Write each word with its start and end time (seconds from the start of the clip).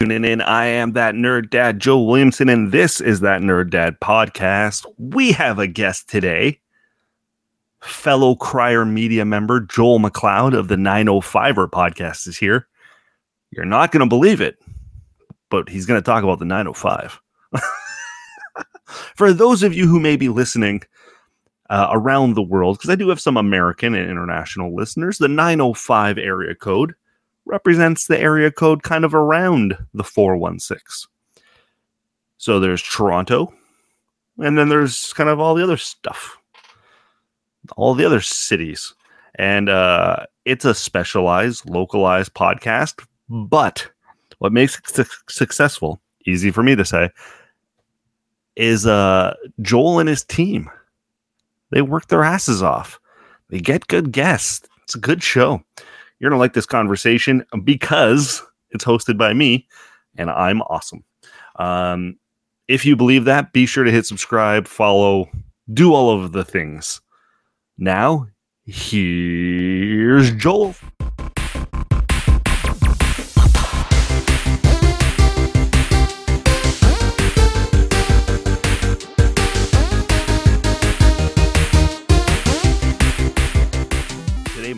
Tuning 0.00 0.24
in, 0.24 0.40
I 0.40 0.64
am 0.64 0.92
that 0.92 1.14
nerd 1.14 1.50
dad, 1.50 1.78
Joe 1.78 2.00
Williamson, 2.00 2.48
and 2.48 2.72
this 2.72 3.02
is 3.02 3.20
that 3.20 3.42
nerd 3.42 3.68
dad 3.68 4.00
podcast. 4.00 4.86
We 4.96 5.30
have 5.32 5.58
a 5.58 5.66
guest 5.66 6.08
today, 6.08 6.58
fellow 7.82 8.34
Crier 8.34 8.86
Media 8.86 9.26
member 9.26 9.60
Joel 9.60 9.98
MacLeod 9.98 10.54
of 10.54 10.68
the 10.68 10.76
905er 10.76 11.68
podcast 11.68 12.26
is 12.26 12.38
here. 12.38 12.66
You're 13.50 13.66
not 13.66 13.92
going 13.92 14.00
to 14.00 14.08
believe 14.08 14.40
it, 14.40 14.56
but 15.50 15.68
he's 15.68 15.84
going 15.84 16.00
to 16.00 16.04
talk 16.04 16.24
about 16.24 16.38
the 16.38 16.46
905. 16.46 17.20
For 19.14 19.34
those 19.34 19.62
of 19.62 19.74
you 19.74 19.86
who 19.86 20.00
may 20.00 20.16
be 20.16 20.30
listening 20.30 20.80
uh, 21.68 21.88
around 21.90 22.36
the 22.36 22.42
world, 22.42 22.78
because 22.78 22.88
I 22.88 22.94
do 22.94 23.10
have 23.10 23.20
some 23.20 23.36
American 23.36 23.94
and 23.94 24.10
international 24.10 24.74
listeners, 24.74 25.18
the 25.18 25.28
905 25.28 26.16
area 26.16 26.54
code 26.54 26.94
represents 27.50 28.06
the 28.06 28.18
area 28.18 28.50
code 28.50 28.82
kind 28.82 29.04
of 29.04 29.14
around 29.14 29.76
the 29.92 30.04
416. 30.04 31.10
So 32.38 32.58
there's 32.58 32.82
Toronto, 32.82 33.52
and 34.38 34.56
then 34.56 34.68
there's 34.68 35.12
kind 35.12 35.28
of 35.28 35.40
all 35.40 35.54
the 35.54 35.62
other 35.62 35.76
stuff, 35.76 36.38
all 37.76 37.94
the 37.94 38.06
other 38.06 38.20
cities. 38.20 38.94
And 39.34 39.68
uh, 39.68 40.24
it's 40.44 40.64
a 40.64 40.74
specialized, 40.74 41.68
localized 41.68 42.34
podcast. 42.34 43.04
But 43.28 43.86
what 44.38 44.52
makes 44.52 44.78
it 44.78 44.88
su- 44.88 45.04
successful, 45.28 46.00
easy 46.26 46.50
for 46.50 46.62
me 46.62 46.74
to 46.76 46.84
say, 46.84 47.10
is 48.56 48.86
uh, 48.86 49.34
Joel 49.60 50.00
and 50.00 50.08
his 50.08 50.24
team. 50.24 50.70
They 51.70 51.82
work 51.82 52.08
their 52.08 52.24
asses 52.24 52.62
off. 52.62 52.98
They 53.48 53.60
get 53.60 53.86
good 53.86 54.12
guests. 54.12 54.66
It's 54.82 54.94
a 54.94 54.98
good 54.98 55.22
show. 55.22 55.62
You're 56.20 56.30
going 56.30 56.38
to 56.38 56.40
like 56.40 56.52
this 56.52 56.66
conversation 56.66 57.44
because 57.64 58.42
it's 58.70 58.84
hosted 58.84 59.18
by 59.18 59.32
me 59.32 59.66
and 60.16 60.30
I'm 60.30 60.62
awesome. 60.62 61.04
Um, 61.56 62.18
if 62.68 62.84
you 62.84 62.94
believe 62.94 63.24
that, 63.24 63.52
be 63.52 63.66
sure 63.66 63.84
to 63.84 63.90
hit 63.90 64.06
subscribe, 64.06 64.68
follow, 64.68 65.28
do 65.72 65.92
all 65.92 66.10
of 66.10 66.32
the 66.32 66.44
things. 66.44 67.00
Now, 67.78 68.28
here's 68.64 70.30
Joel. 70.32 70.76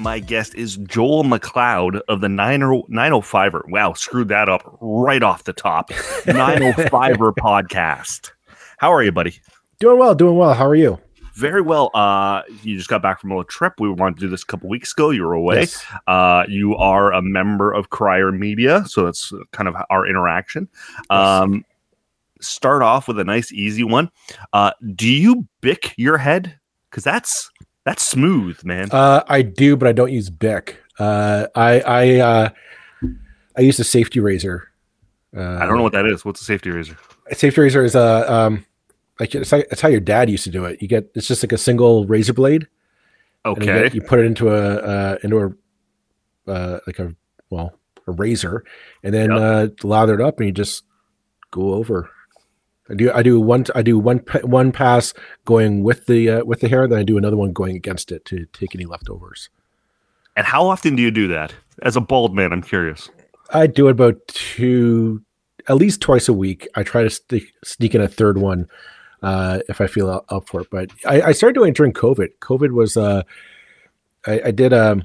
My 0.02 0.18
guest 0.18 0.56
is 0.56 0.78
Joel 0.78 1.22
MacLeod 1.22 2.02
of 2.08 2.20
the 2.20 2.26
905er. 2.26 3.70
Wow, 3.70 3.92
screwed 3.92 4.26
that 4.28 4.48
up 4.48 4.76
right 4.80 5.22
off 5.22 5.44
the 5.44 5.52
top. 5.52 5.90
905er 6.24 7.32
podcast. 7.36 8.32
How 8.78 8.92
are 8.92 9.04
you, 9.04 9.12
buddy? 9.12 9.38
Doing 9.78 10.00
well, 10.00 10.16
doing 10.16 10.36
well. 10.36 10.54
How 10.54 10.66
are 10.66 10.74
you? 10.74 10.98
Very 11.34 11.62
well. 11.62 11.92
Uh, 11.94 12.42
you 12.64 12.76
just 12.76 12.88
got 12.88 13.00
back 13.00 13.20
from 13.20 13.30
a 13.30 13.34
little 13.34 13.44
trip. 13.44 13.74
We 13.78 13.90
wanted 13.90 14.16
to 14.16 14.20
do 14.22 14.28
this 14.28 14.42
a 14.42 14.46
couple 14.46 14.68
weeks 14.68 14.90
ago. 14.90 15.10
You 15.10 15.22
were 15.22 15.34
away. 15.34 15.60
Yes. 15.60 15.84
Uh, 16.08 16.46
you 16.48 16.74
are 16.74 17.12
a 17.12 17.22
member 17.22 17.72
of 17.72 17.90
Crier 17.90 18.32
Media, 18.32 18.82
so 18.86 19.04
that's 19.04 19.32
kind 19.52 19.68
of 19.68 19.76
our 19.88 20.04
interaction. 20.04 20.68
Um, 21.10 21.64
start 22.40 22.82
off 22.82 23.06
with 23.06 23.20
a 23.20 23.24
nice, 23.24 23.52
easy 23.52 23.84
one. 23.84 24.10
Uh, 24.52 24.72
do 24.96 25.08
you 25.08 25.46
bick 25.60 25.94
your 25.96 26.18
head? 26.18 26.58
Because 26.90 27.04
that's 27.04 27.51
that's 27.84 28.02
smooth, 28.02 28.62
man. 28.64 28.88
Uh, 28.90 29.22
I 29.28 29.42
do, 29.42 29.76
but 29.76 29.88
I 29.88 29.92
don't 29.92 30.12
use 30.12 30.30
Bic. 30.30 30.78
Uh, 30.98 31.46
I 31.54 31.80
I 31.80 32.16
uh, 32.20 32.48
I 33.56 33.60
use 33.62 33.78
a 33.80 33.84
safety 33.84 34.20
razor. 34.20 34.68
Uh, 35.36 35.56
I 35.60 35.66
don't 35.66 35.76
know 35.76 35.82
what 35.82 35.92
that 35.92 36.06
is. 36.06 36.24
What's 36.24 36.40
a 36.40 36.44
safety 36.44 36.70
razor? 36.70 36.96
A 37.30 37.34
safety 37.34 37.60
razor 37.60 37.84
is 37.84 37.94
a 37.94 38.32
um, 38.32 38.64
like 39.18 39.34
it's, 39.34 39.50
like 39.52 39.66
it's 39.70 39.80
how 39.80 39.88
your 39.88 40.00
dad 40.00 40.28
used 40.30 40.44
to 40.44 40.50
do 40.50 40.64
it. 40.64 40.80
You 40.82 40.88
get 40.88 41.10
it's 41.14 41.26
just 41.26 41.42
like 41.42 41.52
a 41.52 41.58
single 41.58 42.04
razor 42.06 42.32
blade. 42.34 42.66
and 43.44 43.56
you, 43.64 43.70
Okay. 43.72 43.82
get- 43.84 43.94
you 43.94 44.02
put 44.02 44.18
it 44.20 44.26
into 44.26 44.48
a 44.50 44.74
uh, 44.76 45.16
into 45.24 45.38
a 46.46 46.50
uh, 46.50 46.80
like 46.86 46.98
a 46.98 47.14
well 47.50 47.78
a 48.06 48.12
razor, 48.12 48.64
and 49.02 49.14
then 49.14 49.30
Yep. 49.30 49.40
uh, 49.82 49.86
lather 49.88 50.14
it 50.14 50.20
up, 50.20 50.38
and 50.40 50.46
you 50.48 50.52
just 50.52 50.84
go 51.50 51.74
over. 51.74 52.10
I 52.90 52.94
do 52.94 53.12
I 53.12 53.22
do 53.22 53.40
one 53.40 53.64
I 53.74 53.82
do 53.82 53.98
one 53.98 54.18
one 54.42 54.72
pass 54.72 55.14
going 55.44 55.82
with 55.82 56.06
the 56.06 56.28
uh, 56.28 56.44
with 56.44 56.60
the 56.60 56.68
hair, 56.68 56.86
then 56.86 56.98
I 56.98 57.04
do 57.04 57.16
another 57.16 57.36
one 57.36 57.52
going 57.52 57.76
against 57.76 58.12
it 58.12 58.24
to 58.26 58.46
take 58.52 58.74
any 58.74 58.84
leftovers. 58.84 59.48
And 60.36 60.46
how 60.46 60.66
often 60.66 60.96
do 60.96 61.02
you 61.02 61.10
do 61.10 61.28
that? 61.28 61.54
As 61.82 61.96
a 61.96 62.00
bald 62.00 62.34
man, 62.34 62.52
I'm 62.52 62.62
curious. 62.62 63.10
I 63.50 63.66
do 63.66 63.88
it 63.88 63.92
about 63.92 64.26
two, 64.28 65.22
at 65.68 65.76
least 65.76 66.00
twice 66.00 66.28
a 66.28 66.32
week. 66.32 66.66
I 66.74 66.82
try 66.82 67.02
to 67.02 67.10
sneak, 67.10 67.52
sneak 67.64 67.94
in 67.94 68.00
a 68.00 68.08
third 68.08 68.38
one 68.38 68.66
uh, 69.22 69.60
if 69.68 69.80
I 69.80 69.86
feel 69.86 70.08
up- 70.08 70.24
up 70.30 70.48
for 70.48 70.62
it. 70.62 70.68
But 70.70 70.90
I, 71.06 71.22
I 71.22 71.32
started 71.32 71.54
doing 71.54 71.70
it 71.70 71.76
during 71.76 71.92
COVID. 71.92 72.28
COVID 72.40 72.72
was, 72.72 72.96
uh, 72.96 73.22
I, 74.26 74.40
I 74.46 74.50
did, 74.52 74.72
um, 74.72 75.04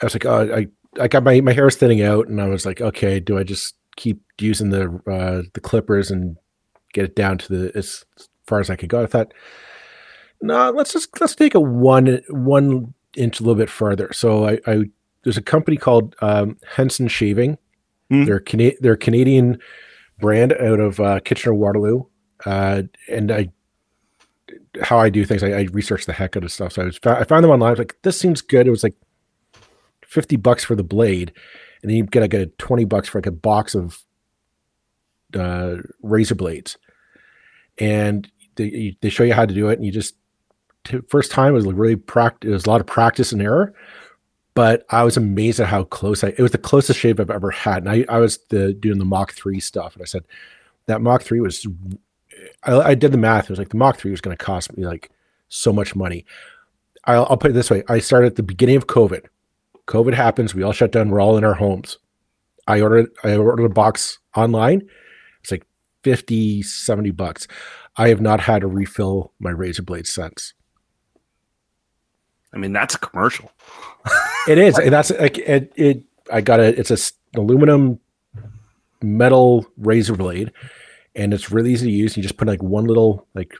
I 0.00 0.06
was 0.06 0.14
like, 0.14 0.26
oh, 0.26 0.54
I, 0.54 0.68
I 1.00 1.08
got 1.08 1.24
my, 1.24 1.40
my 1.40 1.52
hair 1.52 1.64
was 1.64 1.76
thinning 1.76 2.02
out 2.02 2.28
and 2.28 2.40
I 2.40 2.46
was 2.46 2.64
like, 2.64 2.80
okay, 2.80 3.18
do 3.18 3.36
I 3.36 3.42
just 3.42 3.74
keep 3.96 4.22
using 4.40 4.70
the, 4.70 4.86
uh, 5.10 5.42
the 5.52 5.60
clippers 5.60 6.10
and 6.10 6.36
get 6.92 7.04
it 7.04 7.16
down 7.16 7.38
to 7.38 7.48
the, 7.56 7.76
as 7.76 8.04
far 8.46 8.60
as 8.60 8.70
I 8.70 8.76
could 8.76 8.88
go? 8.88 9.02
I 9.02 9.06
thought, 9.06 9.32
no, 10.42 10.70
let's 10.70 10.92
just, 10.92 11.20
let's 11.20 11.34
take 11.34 11.54
a 11.54 11.60
one, 11.60 12.20
one 12.28 12.94
inch 13.16 13.40
a 13.40 13.42
little 13.42 13.56
bit 13.56 13.70
further. 13.70 14.12
So 14.12 14.48
I, 14.48 14.60
I 14.66 14.84
there's 15.24 15.36
a 15.36 15.42
company 15.42 15.76
called 15.76 16.14
um, 16.20 16.56
Henson 16.66 17.08
Shaving. 17.08 17.58
Hmm. 18.08 18.24
They're 18.24 18.40
Cana- 18.40 18.78
they're 18.80 18.96
Canadian 18.96 19.58
brand 20.18 20.52
out 20.52 20.80
of 20.80 20.98
uh, 21.00 21.20
Kitchener 21.20 21.54
Waterloo, 21.54 22.04
uh, 22.44 22.82
and 23.08 23.30
I 23.30 23.50
how 24.82 24.98
I 24.98 25.10
do 25.10 25.24
things. 25.24 25.42
I, 25.42 25.50
I 25.50 25.62
research 25.72 26.06
the 26.06 26.12
heck 26.12 26.36
out 26.36 26.44
of 26.44 26.52
stuff. 26.52 26.72
So 26.72 26.82
I 26.82 26.84
was 26.86 26.98
I 27.04 27.24
found 27.24 27.44
them 27.44 27.50
online. 27.50 27.68
I 27.68 27.70
was 27.72 27.78
like, 27.78 27.96
this 28.02 28.18
seems 28.18 28.40
good. 28.40 28.66
It 28.66 28.70
was 28.70 28.82
like 28.82 28.96
fifty 30.04 30.36
bucks 30.36 30.64
for 30.64 30.74
the 30.74 30.82
blade, 30.82 31.32
and 31.82 31.90
then 31.90 31.96
you 31.96 32.04
get 32.04 32.22
like 32.22 32.34
a 32.34 32.46
twenty 32.46 32.84
bucks 32.84 33.08
for 33.08 33.18
like 33.18 33.26
a 33.26 33.32
box 33.32 33.74
of 33.74 34.02
uh, 35.34 35.76
razor 36.02 36.34
blades, 36.34 36.76
and 37.78 38.30
they 38.56 38.96
they 39.00 39.08
show 39.08 39.24
you 39.24 39.34
how 39.34 39.46
to 39.46 39.54
do 39.54 39.68
it, 39.68 39.78
and 39.78 39.84
you 39.84 39.92
just 39.92 40.14
first 41.08 41.30
time 41.30 41.52
was 41.52 41.66
really 41.66 41.96
practice. 41.96 42.48
It 42.48 42.52
was 42.52 42.66
a 42.66 42.70
lot 42.70 42.80
of 42.80 42.86
practice 42.86 43.32
and 43.32 43.42
error 43.42 43.74
but 44.54 44.84
I 44.90 45.04
was 45.04 45.16
amazed 45.16 45.60
at 45.60 45.68
how 45.68 45.84
close 45.84 46.24
I. 46.24 46.28
It 46.28 46.40
was 46.40 46.50
the 46.50 46.58
closest 46.58 46.98
shave 46.98 47.20
I've 47.20 47.30
ever 47.30 47.50
had, 47.50 47.84
and 47.84 47.90
I, 47.90 48.04
I 48.08 48.18
was 48.18 48.38
the 48.48 48.72
doing 48.74 48.98
the 48.98 49.04
Mach 49.04 49.32
three 49.32 49.60
stuff, 49.60 49.94
and 49.94 50.02
I 50.02 50.04
said 50.04 50.24
that 50.86 51.00
Mach 51.00 51.22
three 51.22 51.40
was. 51.40 51.66
I, 52.64 52.78
I 52.80 52.94
did 52.94 53.12
the 53.12 53.18
math. 53.18 53.44
It 53.44 53.50
was 53.50 53.58
like 53.58 53.68
the 53.68 53.76
Mach 53.76 53.96
three 53.96 54.10
was 54.10 54.20
going 54.20 54.36
to 54.36 54.44
cost 54.44 54.76
me 54.76 54.84
like 54.84 55.10
so 55.48 55.72
much 55.72 55.94
money. 55.94 56.24
I'll, 57.04 57.26
I'll 57.30 57.36
put 57.36 57.52
it 57.52 57.54
this 57.54 57.70
way: 57.70 57.84
I 57.88 58.00
started 58.00 58.26
at 58.26 58.36
the 58.36 58.42
beginning 58.42 58.76
of 58.76 58.86
COVID. 58.86 59.26
COVID 59.86 60.14
happens. 60.14 60.54
We 60.54 60.62
all 60.62 60.72
shut 60.72 60.92
down. 60.92 61.10
We're 61.10 61.20
all 61.20 61.36
in 61.36 61.44
our 61.44 61.54
homes. 61.54 61.98
I 62.66 62.80
ordered. 62.80 63.10
I 63.22 63.36
ordered 63.36 63.64
a 63.64 63.70
box 63.70 64.18
online. 64.36 64.82
It's 65.42 65.50
like 65.50 65.66
50, 66.02 66.62
70 66.62 67.10
bucks. 67.10 67.46
I 67.96 68.08
have 68.08 68.20
not 68.20 68.40
had 68.40 68.60
to 68.60 68.66
refill 68.66 69.32
my 69.38 69.50
razor 69.50 69.82
blade 69.82 70.06
since. 70.06 70.54
I 72.52 72.58
mean, 72.58 72.72
that's 72.72 72.94
a 72.94 72.98
commercial. 72.98 73.50
It 74.48 74.58
is. 74.58 74.78
and 74.78 74.92
That's 74.92 75.10
like 75.10 75.38
it, 75.38 75.72
it. 75.76 76.02
I 76.32 76.40
got 76.40 76.60
a. 76.60 76.78
It's 76.78 76.90
a 76.90 77.38
aluminum 77.38 78.00
metal 79.02 79.66
razor 79.76 80.16
blade, 80.16 80.52
and 81.14 81.32
it's 81.34 81.50
really 81.50 81.72
easy 81.72 81.86
to 81.86 81.92
use. 81.92 82.16
You 82.16 82.22
just 82.22 82.36
put 82.36 82.48
like 82.48 82.62
one 82.62 82.84
little 82.84 83.26
like 83.34 83.52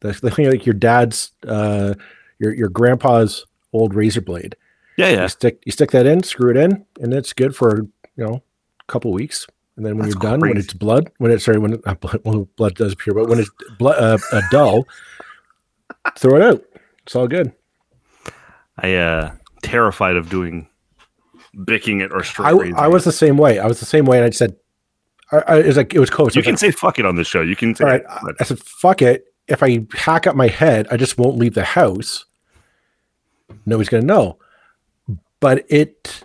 the, 0.00 0.14
thing 0.14 0.50
like 0.50 0.66
your 0.66 0.74
dad's, 0.74 1.32
uh, 1.46 1.94
your 2.38 2.54
your 2.54 2.68
grandpa's 2.68 3.44
old 3.72 3.94
razor 3.94 4.20
blade. 4.22 4.56
Yeah, 4.96 5.10
yeah. 5.10 5.22
You 5.22 5.28
stick 5.28 5.62
you 5.66 5.72
stick 5.72 5.90
that 5.90 6.06
in, 6.06 6.22
screw 6.22 6.50
it 6.50 6.56
in, 6.56 6.84
and 7.00 7.12
it's 7.12 7.32
good 7.32 7.54
for 7.54 7.80
you 8.16 8.24
know 8.24 8.42
a 8.80 8.84
couple 8.92 9.12
weeks. 9.12 9.46
And 9.76 9.84
then 9.84 9.98
when 9.98 10.08
That's 10.08 10.22
you're 10.22 10.30
done, 10.30 10.40
when 10.40 10.56
it's 10.56 10.72
blood, 10.72 11.10
when 11.18 11.30
it's 11.30 11.44
sorry, 11.44 11.58
when 11.58 11.80
uh, 11.84 11.94
blood, 11.94 12.20
when 12.22 12.44
blood 12.56 12.74
does 12.74 12.94
appear, 12.94 13.12
but 13.12 13.28
when 13.28 13.38
it's 13.38 13.50
blood, 13.78 13.96
uh, 13.98 14.18
uh, 14.32 14.40
dull, 14.50 14.86
throw 16.16 16.36
it 16.36 16.42
out. 16.42 16.64
It's 17.02 17.14
all 17.14 17.28
good. 17.28 17.52
I 18.78 18.94
uh 18.94 19.32
terrified 19.62 20.16
of 20.16 20.30
doing 20.30 20.68
bicking 21.64 22.00
it 22.00 22.12
or 22.12 22.22
straight 22.24 22.74
I. 22.74 22.84
I 22.84 22.88
was 22.88 23.04
the 23.04 23.12
same 23.12 23.36
way. 23.36 23.58
I 23.58 23.66
was 23.66 23.80
the 23.80 23.86
same 23.86 24.06
way, 24.06 24.16
and 24.16 24.26
I 24.26 24.30
said, 24.30 24.56
I, 25.32 25.36
I, 25.46 25.58
it 25.58 25.66
was 25.66 25.76
like 25.76 25.94
it 25.94 26.00
was 26.00 26.10
close. 26.10 26.34
You 26.34 26.40
was 26.40 26.46
can 26.46 26.52
like, 26.54 26.60
say 26.60 26.70
fuck 26.70 26.98
it 26.98 27.06
on 27.06 27.16
this 27.16 27.26
show. 27.26 27.42
You 27.42 27.56
can 27.56 27.74
say 27.74 27.84
all 27.84 27.90
right. 27.90 28.02
it, 28.02 28.36
I 28.40 28.44
said, 28.44 28.58
fuck 28.58 29.02
it. 29.02 29.26
If 29.48 29.62
I 29.62 29.86
hack 29.92 30.26
up 30.26 30.34
my 30.34 30.48
head, 30.48 30.88
I 30.90 30.96
just 30.96 31.18
won't 31.18 31.36
leave 31.36 31.54
the 31.54 31.64
house. 31.64 32.24
Nobody's 33.64 33.88
gonna 33.88 34.04
know. 34.04 34.38
But 35.40 35.66
it, 35.68 36.24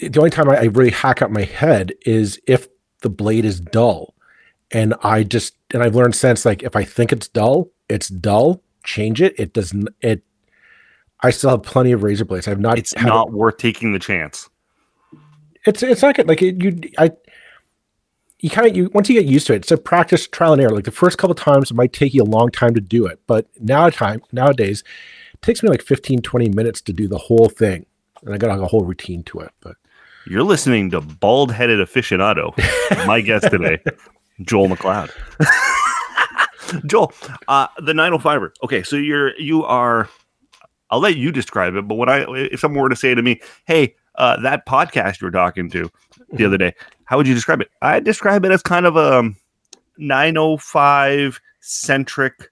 the 0.00 0.18
only 0.18 0.30
time 0.30 0.48
I, 0.48 0.56
I 0.56 0.64
really 0.64 0.90
hack 0.90 1.22
up 1.22 1.30
my 1.30 1.44
head 1.44 1.92
is 2.04 2.40
if 2.46 2.68
the 3.00 3.10
blade 3.10 3.44
is 3.44 3.60
dull, 3.60 4.14
and 4.70 4.94
I 5.02 5.22
just 5.22 5.54
and 5.72 5.82
I've 5.82 5.94
learned 5.94 6.14
since 6.14 6.44
like 6.44 6.62
if 6.62 6.76
I 6.76 6.84
think 6.84 7.12
it's 7.12 7.28
dull, 7.28 7.70
it's 7.88 8.08
dull. 8.08 8.62
Change 8.84 9.20
it. 9.20 9.34
It 9.38 9.52
doesn't. 9.52 9.88
It. 10.00 10.22
I 11.20 11.30
still 11.30 11.50
have 11.50 11.62
plenty 11.62 11.92
of 11.92 12.02
razor 12.02 12.24
blades. 12.24 12.46
I've 12.46 12.60
not. 12.60 12.78
it's 12.78 12.94
not 12.96 13.32
worth 13.32 13.56
taking 13.56 13.92
the 13.92 13.98
chance. 13.98 14.48
It's 15.64 15.82
it's 15.82 16.02
not 16.02 16.14
good. 16.14 16.28
Like 16.28 16.42
it, 16.42 16.62
you, 16.62 16.78
I. 16.98 17.10
You 18.38 18.50
kind 18.50 18.68
of 18.68 18.76
you 18.76 18.90
once 18.92 19.08
you 19.08 19.18
get 19.18 19.28
used 19.28 19.46
to 19.46 19.54
it, 19.54 19.56
it's 19.56 19.72
a 19.72 19.78
practice 19.78 20.28
trial 20.28 20.52
and 20.52 20.60
error. 20.60 20.70
Like 20.70 20.84
the 20.84 20.90
first 20.90 21.16
couple 21.16 21.34
times, 21.34 21.70
it 21.70 21.74
might 21.74 21.92
take 21.92 22.12
you 22.12 22.22
a 22.22 22.24
long 22.24 22.50
time 22.50 22.74
to 22.74 22.80
do 22.80 23.06
it, 23.06 23.18
but 23.26 23.48
now 23.58 23.88
time 23.88 24.20
nowadays, 24.30 24.84
it 25.32 25.42
takes 25.42 25.62
me 25.62 25.70
like 25.70 25.82
15, 25.82 26.20
20 26.20 26.50
minutes 26.50 26.82
to 26.82 26.92
do 26.92 27.08
the 27.08 27.16
whole 27.16 27.48
thing, 27.48 27.86
and 28.22 28.34
I 28.34 28.38
got 28.38 28.50
like 28.50 28.60
a 28.60 28.66
whole 28.66 28.84
routine 28.84 29.22
to 29.24 29.40
it. 29.40 29.52
But 29.60 29.76
You're 30.28 30.42
listening 30.42 30.90
to 30.90 31.00
bald 31.00 31.52
headed 31.52 31.78
aficionado. 31.78 32.56
My 33.06 33.20
guest 33.20 33.48
today, 33.50 33.78
Joel 34.42 34.68
MacLeod. 34.68 35.10
Joel, 36.86 37.12
uh, 37.48 37.68
the 37.78 37.92
905er. 37.92 38.50
Okay, 38.64 38.82
so 38.82 38.96
you're 38.96 39.38
you 39.38 39.64
are. 39.64 40.08
I'll 40.90 41.00
let 41.00 41.16
you 41.16 41.30
describe 41.32 41.74
it, 41.76 41.86
but 41.88 41.94
when 41.96 42.08
I 42.08 42.24
if 42.28 42.60
someone 42.60 42.82
were 42.82 42.88
to 42.88 42.96
say 42.96 43.14
to 43.14 43.22
me, 43.22 43.40
"Hey, 43.66 43.94
uh, 44.16 44.40
that 44.40 44.66
podcast 44.66 45.20
you 45.20 45.26
were 45.26 45.30
talking 45.32 45.70
to 45.70 45.90
the 46.32 46.44
other 46.44 46.58
day," 46.58 46.74
how 47.04 47.16
would 47.16 47.28
you 47.28 47.34
describe 47.34 47.60
it? 47.60 47.70
I 47.82 48.00
describe 48.00 48.44
it 48.44 48.50
as 48.50 48.62
kind 48.62 48.86
of 48.86 48.96
a 48.96 49.30
905 49.98 51.40
centric 51.60 52.50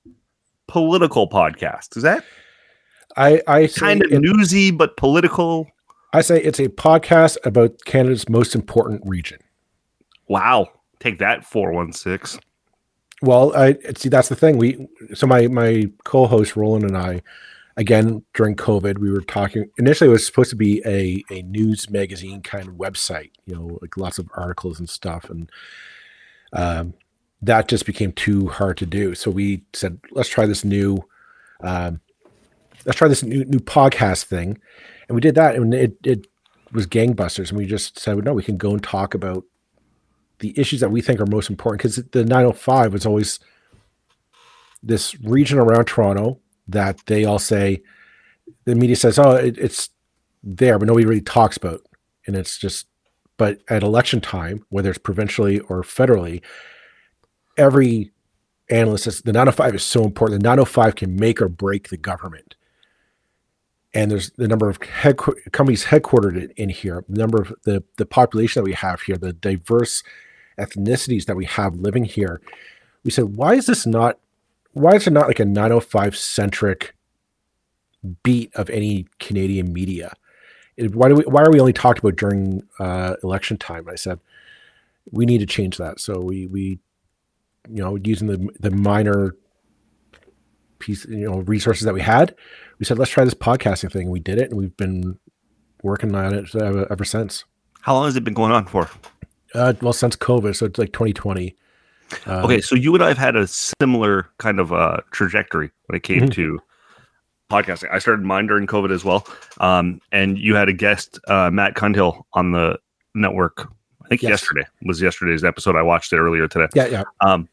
political 0.69 1.29
podcast. 1.29 1.97
Is 1.97 2.05
that 2.05 2.25
I 3.17 3.43
I 3.49 3.67
kind 3.67 4.05
of 4.05 4.12
it- 4.12 4.20
newsy 4.20 4.70
but 4.70 4.97
political? 4.97 5.67
I 6.14 6.20
say 6.20 6.40
it's 6.40 6.61
a 6.61 6.69
podcast 6.69 7.38
about 7.44 7.84
Canada's 7.87 8.28
most 8.28 8.55
important 8.55 9.02
region. 9.05 9.40
Wow, 10.28 10.69
take 11.00 11.19
that 11.19 11.44
416. 11.44 12.40
Well, 13.20 13.55
I 13.56 13.76
see 13.96 14.08
that's 14.08 14.28
the 14.28 14.37
thing. 14.37 14.56
We 14.56 14.87
so 15.12 15.26
my 15.26 15.49
my 15.49 15.90
co-host 16.05 16.55
Roland 16.55 16.84
and 16.84 16.96
I, 16.96 17.20
again 17.76 18.22
during 18.32 18.55
COVID, 18.55 18.99
we 18.99 19.11
were 19.11 19.22
talking. 19.22 19.69
Initially, 19.76 20.08
it 20.08 20.12
was 20.12 20.25
supposed 20.25 20.50
to 20.50 20.56
be 20.56 20.81
a 20.87 21.25
a 21.34 21.43
news 21.43 21.90
magazine 21.90 22.43
kind 22.43 22.69
of 22.69 22.75
website, 22.75 23.32
you 23.46 23.56
know, 23.56 23.78
like 23.82 23.96
lots 23.96 24.20
of 24.20 24.31
articles 24.37 24.78
and 24.78 24.88
stuff, 24.88 25.28
and 25.28 25.50
um, 26.52 26.94
that 27.43 27.67
just 27.67 27.87
became 27.87 28.12
too 28.12 28.46
hard 28.49 28.76
to 28.76 28.87
do. 28.87 29.17
So 29.17 29.32
we 29.32 29.62
said, 29.72 29.99
let's 30.12 30.28
try 30.28 30.46
this 30.46 30.64
new, 30.64 31.05
um, 31.60 32.00
let's 32.87 32.99
try 32.99 33.08
this 33.08 33.25
new 33.25 33.44
new 33.46 33.58
podcast 33.58 34.25
thing, 34.25 34.60
and 35.09 35.15
we 35.15 35.21
did 35.21 35.35
that, 35.35 35.55
and 35.56 35.73
it 35.75 35.97
it 36.05 36.27
was 36.73 36.87
gangbusters. 36.87 37.51
And 37.51 37.59
we 37.59 37.67
just 37.67 37.99
said, 37.99 38.25
no, 38.25 38.35
we 38.35 38.43
can 38.43 38.56
go 38.56 38.71
and 38.71 38.83
talk 38.83 39.15
about 39.15 39.45
the 40.41 40.59
issues 40.59 40.81
that 40.81 40.91
we 40.91 41.01
think 41.01 41.21
are 41.21 41.27
most 41.27 41.49
important 41.49 41.81
because 41.81 41.97
the 42.11 42.25
905 42.25 42.93
was 42.93 43.06
always 43.06 43.39
this 44.83 45.15
region 45.23 45.59
around 45.59 45.87
Toronto 45.87 46.41
that 46.69 47.06
they 47.06 47.25
all 47.25 47.39
say 47.39 47.83
the 48.65 48.75
media 48.75 48.97
says, 48.97 49.19
oh, 49.19 49.33
it, 49.33 49.56
it's 49.59 49.91
there, 50.43 50.79
but 50.79 50.89
nobody 50.89 51.06
really 51.06 51.21
talks 51.21 51.56
about. 51.56 51.81
And 52.27 52.37
it's 52.37 52.59
just, 52.59 52.87
but 53.37 53.61
at 53.69 53.83
election 53.83 54.21
time, 54.21 54.65
whether 54.69 54.91
it's 54.91 54.99
provincially 54.99 55.61
or 55.61 55.83
federally, 55.83 56.43
every 57.56 58.12
analyst 58.71 59.05
says 59.05 59.23
the 59.23 59.33
905 59.33 59.75
is 59.75 59.85
so 59.85 60.05
important. 60.05 60.41
The 60.41 60.45
905 60.45 60.97
can 60.97 61.17
make 61.17 61.41
or 61.41 61.49
break 61.49 61.89
the 61.89 61.97
government. 61.97 62.56
And 63.94 64.11
there's 64.11 64.31
the 64.31 64.49
number 64.49 64.69
of 64.69 64.82
head, 64.82 65.17
companies 65.52 65.87
headquartered 65.87 66.52
in, 66.56 66.69
here, 66.69 67.05
the 67.08 67.19
number 67.19 67.41
of 67.41 67.55
the, 67.62 67.85
the 67.96 68.05
population 68.05 68.61
that 68.61 68.64
we 68.69 68.75
have 68.75 69.02
here, 69.02 69.17
the 69.17 69.32
diverse 69.32 70.02
ethnicities 70.58 71.26
that 71.26 71.37
we 71.37 71.44
have 71.44 71.76
living 71.76 72.05
here. 72.05 72.41
We 73.05 73.12
said, 73.12 73.37
why 73.37 73.55
is 73.55 73.67
this 73.67 73.87
not, 73.87 74.19
why 74.73 74.94
is 74.94 75.06
it 75.06 75.12
not 75.12 75.29
like 75.29 75.38
a 75.38 75.44
905 75.44 76.17
centric 76.17 76.94
beat 78.25 78.52
of 78.56 78.69
any 78.70 79.06
Canadian 79.20 79.73
media? 79.73 80.14
Why 80.76 81.08
do 81.08 81.14
we, 81.14 81.23
why 81.23 81.43
are 81.43 81.52
we 81.52 81.61
only 81.61 81.73
talked 81.73 82.00
about 82.00 82.17
during 82.17 82.64
uh, 82.81 83.14
election 83.23 83.58
time? 83.58 83.88
I 83.88 83.94
said, 83.94 84.19
we 85.12 85.25
need 85.25 85.38
to 85.38 85.46
change 85.46 85.76
that. 85.76 86.00
So 86.00 86.20
we, 86.20 86.46
we, 86.46 86.79
you 87.69 87.82
know, 87.82 87.96
using 88.02 88.26
the, 88.26 88.49
the 88.58 88.73
minor 88.73 89.37
piece, 90.84 91.06
you 91.06 91.31
know, 91.31 91.38
resources 91.40 91.84
that 91.84 91.94
we 91.94 92.00
had, 92.02 92.34
we 92.78 92.84
said, 92.84 92.98
let's 92.98 93.10
try 93.10 93.25
this 93.25 93.34
podcasting 93.34 93.90
thing. 93.90 94.10
We 94.10 94.20
did 94.20 94.38
it 94.38 94.50
and 94.50 94.58
we've 94.58 94.76
been 94.76 95.19
working 95.82 96.14
on 96.14 96.34
it 96.34 96.54
ever, 96.54 96.86
ever 96.92 97.04
since. 97.04 97.44
How 97.81 97.94
long 97.94 98.04
has 98.06 98.16
it 98.16 98.25
been 98.25 98.34
going 98.34 98.52
on 98.52 98.66
for? 98.66 98.90
Uh, 99.54 99.72
well, 99.81 99.92
since 99.92 100.16
COVID, 100.16 100.54
so 100.56 100.66
it's 100.66 100.78
like 100.78 100.92
2020. 100.92 101.56
Um, 102.26 102.44
Okay, 102.44 102.60
so 102.60 102.75
you 102.75 102.94
and 102.94 103.02
I 103.02 103.08
have 103.08 103.19
had 103.19 103.36
a 103.36 103.46
similar 103.46 104.28
kind 104.38 104.60
of 104.60 104.72
uh, 104.72 104.98
trajectory 105.10 105.70
when 105.86 105.96
it 105.96 106.02
came 106.02 106.22
Mhm. 106.22 106.32
to 106.34 106.60
podcasting. 107.50 107.88
I 107.92 107.98
started 107.98 108.25
mine 108.25 108.46
during 108.46 108.66
COVID 108.66 108.90
as 108.90 109.04
well, 109.04 109.26
um, 109.60 110.00
and 110.12 110.38
you 110.38 110.54
had 110.54 110.69
a 110.69 110.72
guest, 110.72 111.19
uh, 111.28 111.50
Matt 111.50 111.75
Cundill, 111.75 112.25
on 112.34 112.52
the 112.52 112.78
network. 113.14 113.69
I 114.04 114.08
think 114.08 114.22
Yes. 114.22 114.31
yesterday 114.31 114.64
was 114.82 115.00
yesterday's 115.00 115.44
episode. 115.44 115.76
I 115.76 115.82
watched 115.82 116.12
it 116.12 116.19
earlier 116.19 116.46
today. 116.48 116.66
Yeah, 116.75 116.86
yeah. 116.86 117.02
Um, 117.20 117.48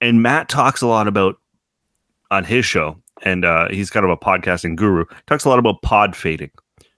and 0.00 0.22
Matt 0.22 0.48
talks 0.48 0.82
a 0.82 0.86
lot 0.86 1.08
about 1.08 1.36
on 2.32 2.44
his 2.44 2.64
show, 2.64 2.96
and 3.22 3.44
uh, 3.44 3.68
he's 3.68 3.90
kind 3.90 4.04
of 4.04 4.10
a 4.10 4.16
podcasting 4.16 4.74
guru. 4.74 5.04
Talks 5.26 5.44
a 5.44 5.48
lot 5.48 5.58
about 5.58 5.82
pod 5.82 6.16
fading. 6.16 6.50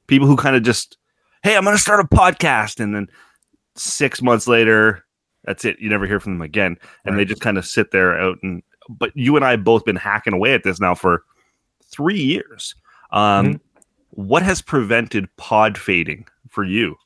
People 0.06 0.26
who 0.26 0.36
kind 0.36 0.56
of 0.56 0.62
just, 0.62 0.96
hey, 1.42 1.56
I'm 1.56 1.64
going 1.64 1.76
to 1.76 1.82
start 1.82 2.00
a 2.00 2.04
podcast, 2.04 2.80
and 2.80 2.94
then 2.94 3.08
six 3.74 4.22
months 4.22 4.46
later, 4.46 5.04
that's 5.44 5.64
it. 5.64 5.78
You 5.80 5.90
never 5.90 6.06
hear 6.06 6.20
from 6.20 6.34
them 6.34 6.42
again, 6.42 6.78
and 7.04 7.18
they 7.18 7.24
just 7.24 7.42
kind 7.42 7.58
of 7.58 7.66
sit 7.66 7.90
there 7.90 8.18
out. 8.18 8.38
And 8.42 8.62
but 8.88 9.10
you 9.14 9.36
and 9.36 9.44
I 9.44 9.50
have 9.50 9.64
both 9.64 9.84
been 9.84 9.96
hacking 9.96 10.32
away 10.32 10.54
at 10.54 10.62
this 10.62 10.80
now 10.80 10.94
for 10.94 11.24
three 11.90 12.20
years. 12.20 12.74
Um, 13.12 13.60
What 14.16 14.44
has 14.44 14.62
prevented 14.62 15.28
pod 15.36 15.76
fading 15.76 16.28
for 16.48 16.62
you 16.62 16.96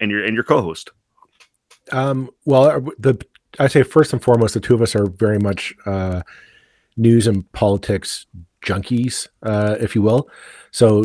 and 0.00 0.10
your 0.10 0.22
and 0.22 0.34
your 0.34 0.44
co-host? 0.44 0.90
Um, 1.92 2.28
well, 2.44 2.64
uh, 2.64 2.80
the 2.98 3.18
I 3.58 3.68
say 3.68 3.82
first 3.82 4.12
and 4.12 4.22
foremost, 4.22 4.52
the 4.52 4.60
two 4.60 4.74
of 4.74 4.82
us 4.82 4.94
are 4.94 5.06
very 5.06 5.38
much 5.38 5.74
uh, 5.86 6.20
news 6.96 7.26
and 7.26 7.50
politics 7.52 8.26
junkies, 8.64 9.28
uh, 9.42 9.76
if 9.80 9.94
you 9.94 10.02
will. 10.02 10.28
So 10.70 11.04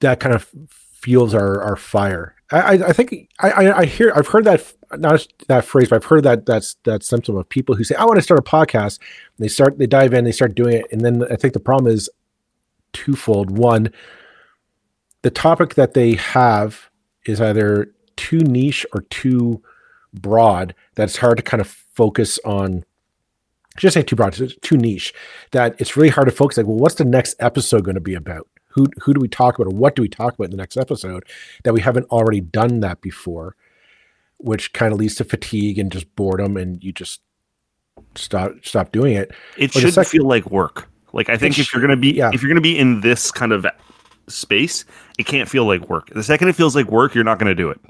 that 0.00 0.20
kind 0.20 0.34
of 0.34 0.50
fuels 0.70 1.34
our 1.34 1.62
our 1.62 1.76
fire. 1.76 2.34
I, 2.52 2.74
I, 2.74 2.92
think 2.92 3.30
I, 3.40 3.50
I, 3.50 3.78
I 3.78 3.84
hear 3.86 4.12
I've 4.14 4.28
heard 4.28 4.44
that 4.44 4.72
not 4.92 5.26
that 5.48 5.64
phrase, 5.64 5.88
but 5.88 5.96
I've 5.96 6.04
heard 6.04 6.24
that 6.24 6.46
that's 6.46 6.76
that 6.84 7.02
symptom 7.02 7.36
of 7.36 7.48
people 7.48 7.74
who 7.74 7.84
say 7.84 7.94
I 7.96 8.04
want 8.04 8.16
to 8.16 8.22
start 8.22 8.38
a 8.38 8.42
podcast. 8.42 8.98
And 9.36 9.44
they 9.44 9.48
start 9.48 9.78
they 9.78 9.86
dive 9.86 10.14
in, 10.14 10.24
they 10.24 10.32
start 10.32 10.54
doing 10.54 10.76
it, 10.76 10.86
and 10.92 11.00
then 11.00 11.24
I 11.30 11.36
think 11.36 11.54
the 11.54 11.60
problem 11.60 11.92
is 11.92 12.08
twofold. 12.92 13.56
One, 13.58 13.90
the 15.22 15.30
topic 15.30 15.74
that 15.74 15.94
they 15.94 16.14
have 16.14 16.90
is 17.26 17.40
either 17.40 17.92
too 18.16 18.40
niche 18.40 18.86
or 18.92 19.02
too 19.02 19.62
broad 20.12 20.74
that 20.94 21.04
it's 21.04 21.16
hard 21.16 21.38
to 21.38 21.42
kind 21.42 21.60
of 21.60 21.66
focus 21.66 22.38
on 22.44 22.84
just 23.76 23.94
say 23.94 24.02
too 24.02 24.16
broad 24.16 24.38
it's 24.38 24.56
too 24.56 24.76
niche 24.76 25.12
that 25.52 25.74
it's 25.80 25.96
really 25.96 26.08
hard 26.08 26.26
to 26.28 26.32
focus 26.32 26.56
like 26.56 26.66
well 26.66 26.76
what's 26.76 26.94
the 26.96 27.04
next 27.04 27.34
episode 27.40 27.84
going 27.84 27.94
to 27.94 28.00
be 28.00 28.14
about 28.14 28.48
who 28.68 28.86
who 29.02 29.12
do 29.14 29.20
we 29.20 29.28
talk 29.28 29.56
about 29.58 29.72
or 29.72 29.76
what 29.76 29.94
do 29.96 30.02
we 30.02 30.08
talk 30.08 30.34
about 30.34 30.44
in 30.44 30.50
the 30.50 30.56
next 30.56 30.76
episode 30.76 31.24
that 31.64 31.72
we 31.74 31.80
haven't 31.80 32.06
already 32.10 32.40
done 32.40 32.80
that 32.80 33.00
before 33.00 33.56
which 34.38 34.72
kind 34.72 34.92
of 34.92 34.98
leads 34.98 35.14
to 35.14 35.24
fatigue 35.24 35.78
and 35.78 35.90
just 35.92 36.12
boredom 36.16 36.56
and 36.56 36.82
you 36.84 36.92
just 36.92 37.20
stop 38.16 38.52
stop 38.62 38.92
doing 38.92 39.14
it 39.14 39.30
It 39.56 39.72
should 39.72 39.94
sec- 39.94 40.08
feel 40.08 40.26
like 40.26 40.50
work. 40.50 40.88
Like 41.12 41.28
I 41.28 41.36
think 41.36 41.58
if 41.58 41.72
you're 41.72 41.80
gonna 41.80 41.96
be 41.96 42.10
yeah. 42.12 42.30
if 42.34 42.42
you're 42.42 42.48
gonna 42.50 42.60
be 42.60 42.76
in 42.76 43.00
this 43.00 43.30
kind 43.30 43.52
of 43.52 43.64
space, 44.28 44.84
it 45.16 45.26
can't 45.26 45.48
feel 45.48 45.64
like 45.64 45.88
work. 45.88 46.10
The 46.10 46.24
second 46.24 46.48
it 46.48 46.54
feels 46.56 46.74
like 46.74 46.90
work, 46.90 47.14
you're 47.14 47.22
not 47.24 47.38
gonna 47.38 47.54
do 47.54 47.70
it. 47.70 47.80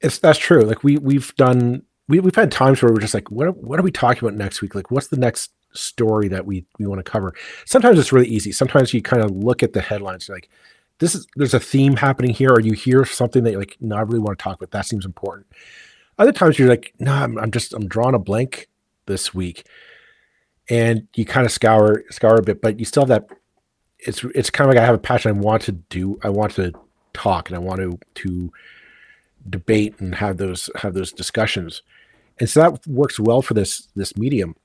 it's 0.00 0.18
that's 0.18 0.38
true 0.40 0.62
like 0.62 0.82
we 0.82 0.96
we've 0.98 1.32
done 1.36 1.82
we, 2.12 2.20
we've 2.20 2.34
had 2.34 2.52
times 2.52 2.82
where 2.82 2.92
we're 2.92 3.00
just 3.00 3.14
like 3.14 3.30
what 3.30 3.46
are, 3.46 3.52
what 3.52 3.80
are 3.80 3.82
we 3.82 3.90
talking 3.90 4.28
about 4.28 4.36
next 4.36 4.60
week? 4.60 4.74
Like 4.74 4.90
what's 4.90 5.06
the 5.06 5.16
next 5.16 5.50
story 5.72 6.28
that 6.28 6.44
we 6.44 6.66
we 6.78 6.86
want 6.86 7.02
to 7.02 7.10
cover? 7.10 7.32
Sometimes 7.64 7.98
it's 7.98 8.12
really 8.12 8.28
easy. 8.28 8.52
Sometimes 8.52 8.92
you 8.92 9.00
kind 9.00 9.22
of 9.22 9.30
look 9.30 9.62
at 9.62 9.72
the 9.72 9.80
headlines 9.80 10.28
like 10.28 10.50
this 10.98 11.14
is 11.14 11.26
there's 11.36 11.54
a 11.54 11.60
theme 11.60 11.96
happening 11.96 12.34
here. 12.34 12.50
Or 12.50 12.60
you 12.60 12.74
hear 12.74 13.06
something 13.06 13.44
that 13.44 13.52
you're 13.52 13.60
like 13.60 13.78
no 13.80 13.96
i 13.96 14.02
really 14.02 14.18
want 14.18 14.38
to 14.38 14.42
talk 14.42 14.58
about. 14.58 14.72
That 14.72 14.84
seems 14.84 15.06
important. 15.06 15.46
Other 16.18 16.32
times 16.32 16.58
you're 16.58 16.68
like 16.68 16.92
no 16.98 17.14
i'm, 17.14 17.38
I'm 17.38 17.50
just 17.50 17.72
i'm 17.72 17.88
drawing 17.88 18.14
a 18.14 18.18
blank 18.18 18.68
this 19.06 19.32
week. 19.32 19.66
And 20.68 21.08
you 21.16 21.24
kind 21.24 21.46
of 21.46 21.50
scour 21.50 22.04
scour 22.10 22.36
a 22.36 22.42
bit 22.42 22.60
but 22.60 22.78
you 22.78 22.84
still 22.84 23.06
have 23.06 23.08
that 23.08 23.26
it's 24.00 24.22
it's 24.34 24.50
kind 24.50 24.68
of 24.68 24.74
like 24.76 24.82
i 24.82 24.84
have 24.84 24.94
a 24.94 24.98
passion. 24.98 25.30
I 25.30 25.40
want 25.40 25.62
to 25.62 25.72
do 25.72 26.20
i 26.22 26.28
want 26.28 26.52
to 26.56 26.72
talk 27.14 27.48
and 27.48 27.56
i 27.56 27.58
want 27.58 27.80
to 27.80 27.98
to 28.16 28.52
debate 29.48 29.98
and 29.98 30.14
have 30.16 30.36
those 30.36 30.70
have 30.76 30.94
those 30.94 31.12
discussions, 31.12 31.82
and 32.42 32.50
so 32.50 32.58
that 32.60 32.84
works 32.88 33.20
well 33.20 33.40
for 33.40 33.54
this 33.54 33.86
this 33.94 34.16
medium. 34.16 34.56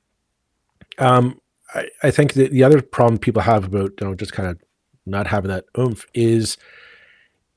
Um, 0.97 1.39
I, 1.75 1.87
I 2.01 2.09
think 2.09 2.33
that 2.33 2.49
the 2.49 2.63
other 2.63 2.81
problem 2.81 3.19
people 3.19 3.43
have 3.43 3.65
about 3.65 3.91
you 4.01 4.07
know, 4.07 4.15
just 4.15 4.33
kind 4.33 4.49
of 4.49 4.57
not 5.05 5.27
having 5.27 5.51
that 5.51 5.65
oomph 5.77 6.03
is 6.15 6.57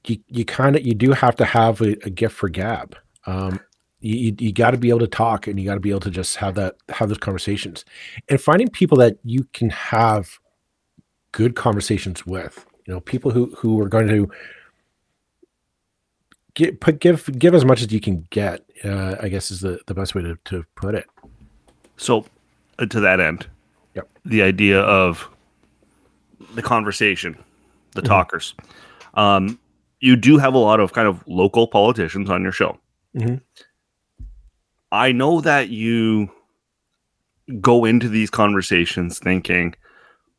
you 0.07 0.19
you 0.29 0.45
kind 0.45 0.77
of 0.77 0.87
you 0.87 0.95
do 0.95 1.13
have 1.13 1.37
to 1.37 1.47
have 1.47 1.81
a, 1.81 1.93
a 2.05 2.11
gift 2.11 2.37
for 2.37 2.51
gab. 2.51 2.99
Um, 3.25 3.61
you 4.01 4.37
you, 4.39 4.53
got 4.53 4.73
to 4.73 4.77
be 4.77 4.91
able 4.91 4.99
to 4.99 5.07
talk 5.07 5.47
and 5.47 5.59
you 5.59 5.65
got 5.65 5.75
to 5.75 5.81
be 5.81 5.89
able 5.89 6.01
to 6.01 6.11
just 6.11 6.37
have 6.37 6.55
that 6.57 6.77
have 6.91 7.09
those 7.09 7.17
conversations 7.17 7.87
and 8.29 8.39
finding 8.39 8.69
people 8.69 8.99
that 8.99 9.17
you 9.25 9.45
can 9.55 9.71
have 9.71 10.39
good 11.33 11.57
conversations 11.57 12.27
with 12.27 12.67
you 12.87 12.93
know 12.93 13.01
people 13.01 13.31
who 13.31 13.55
who 13.57 13.81
are 13.81 13.89
going 13.89 14.09
to 14.09 14.31
get 16.55 16.81
put 16.81 17.01
give 17.01 17.29
give 17.39 17.55
as 17.55 17.65
much 17.65 17.83
as 17.83 17.93
you 17.93 18.01
can 18.01 18.27
get 18.31 18.65
uh, 18.85 19.17
i 19.21 19.29
guess 19.29 19.51
is 19.51 19.61
the 19.61 19.81
the 19.87 19.95
best 19.95 20.15
way 20.15 20.23
to, 20.23 20.37
to 20.45 20.65
put 20.75 20.95
it 20.95 21.07
So, 21.97 22.25
uh, 22.79 22.87
to 22.87 23.01
that 23.01 23.21
end, 23.21 23.47
Yep. 23.95 24.09
the 24.25 24.43
idea 24.43 24.81
of 24.81 25.29
the 26.55 26.63
conversation, 26.63 27.37
the 27.95 28.03
talkers. 28.03 28.55
Um, 29.15 29.59
you 30.01 30.17
do 30.17 30.39
have 30.39 30.55
a 30.55 30.59
lot 30.59 30.81
of 30.81 30.93
kind 30.95 31.07
of 31.07 31.23
local 31.27 31.67
politicians 31.69 32.31
on 32.31 32.43
your 32.43 32.53
show. 32.53 32.79
Mhm. 33.15 33.41
I 34.93 35.13
know 35.13 35.41
that 35.43 35.69
you 35.69 36.31
go 37.61 37.85
into 37.85 38.09
these 38.09 38.31
conversations 38.31 39.19
thinking 39.19 39.75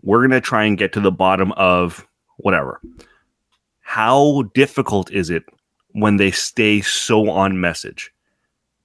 we're 0.02 0.20
going 0.28 0.32
to 0.32 0.42
try 0.42 0.64
and 0.66 0.78
get 0.80 0.94
to 0.94 1.00
the 1.00 1.12
bottom 1.12 1.52
of 1.54 2.08
whatever. 2.38 2.82
How 3.82 4.44
difficult 4.56 5.12
is 5.12 5.30
it 5.30 5.44
when 5.94 6.18
they 6.18 6.32
stay 6.32 6.82
so 6.82 7.30
on 7.30 7.60
message? 7.60 8.12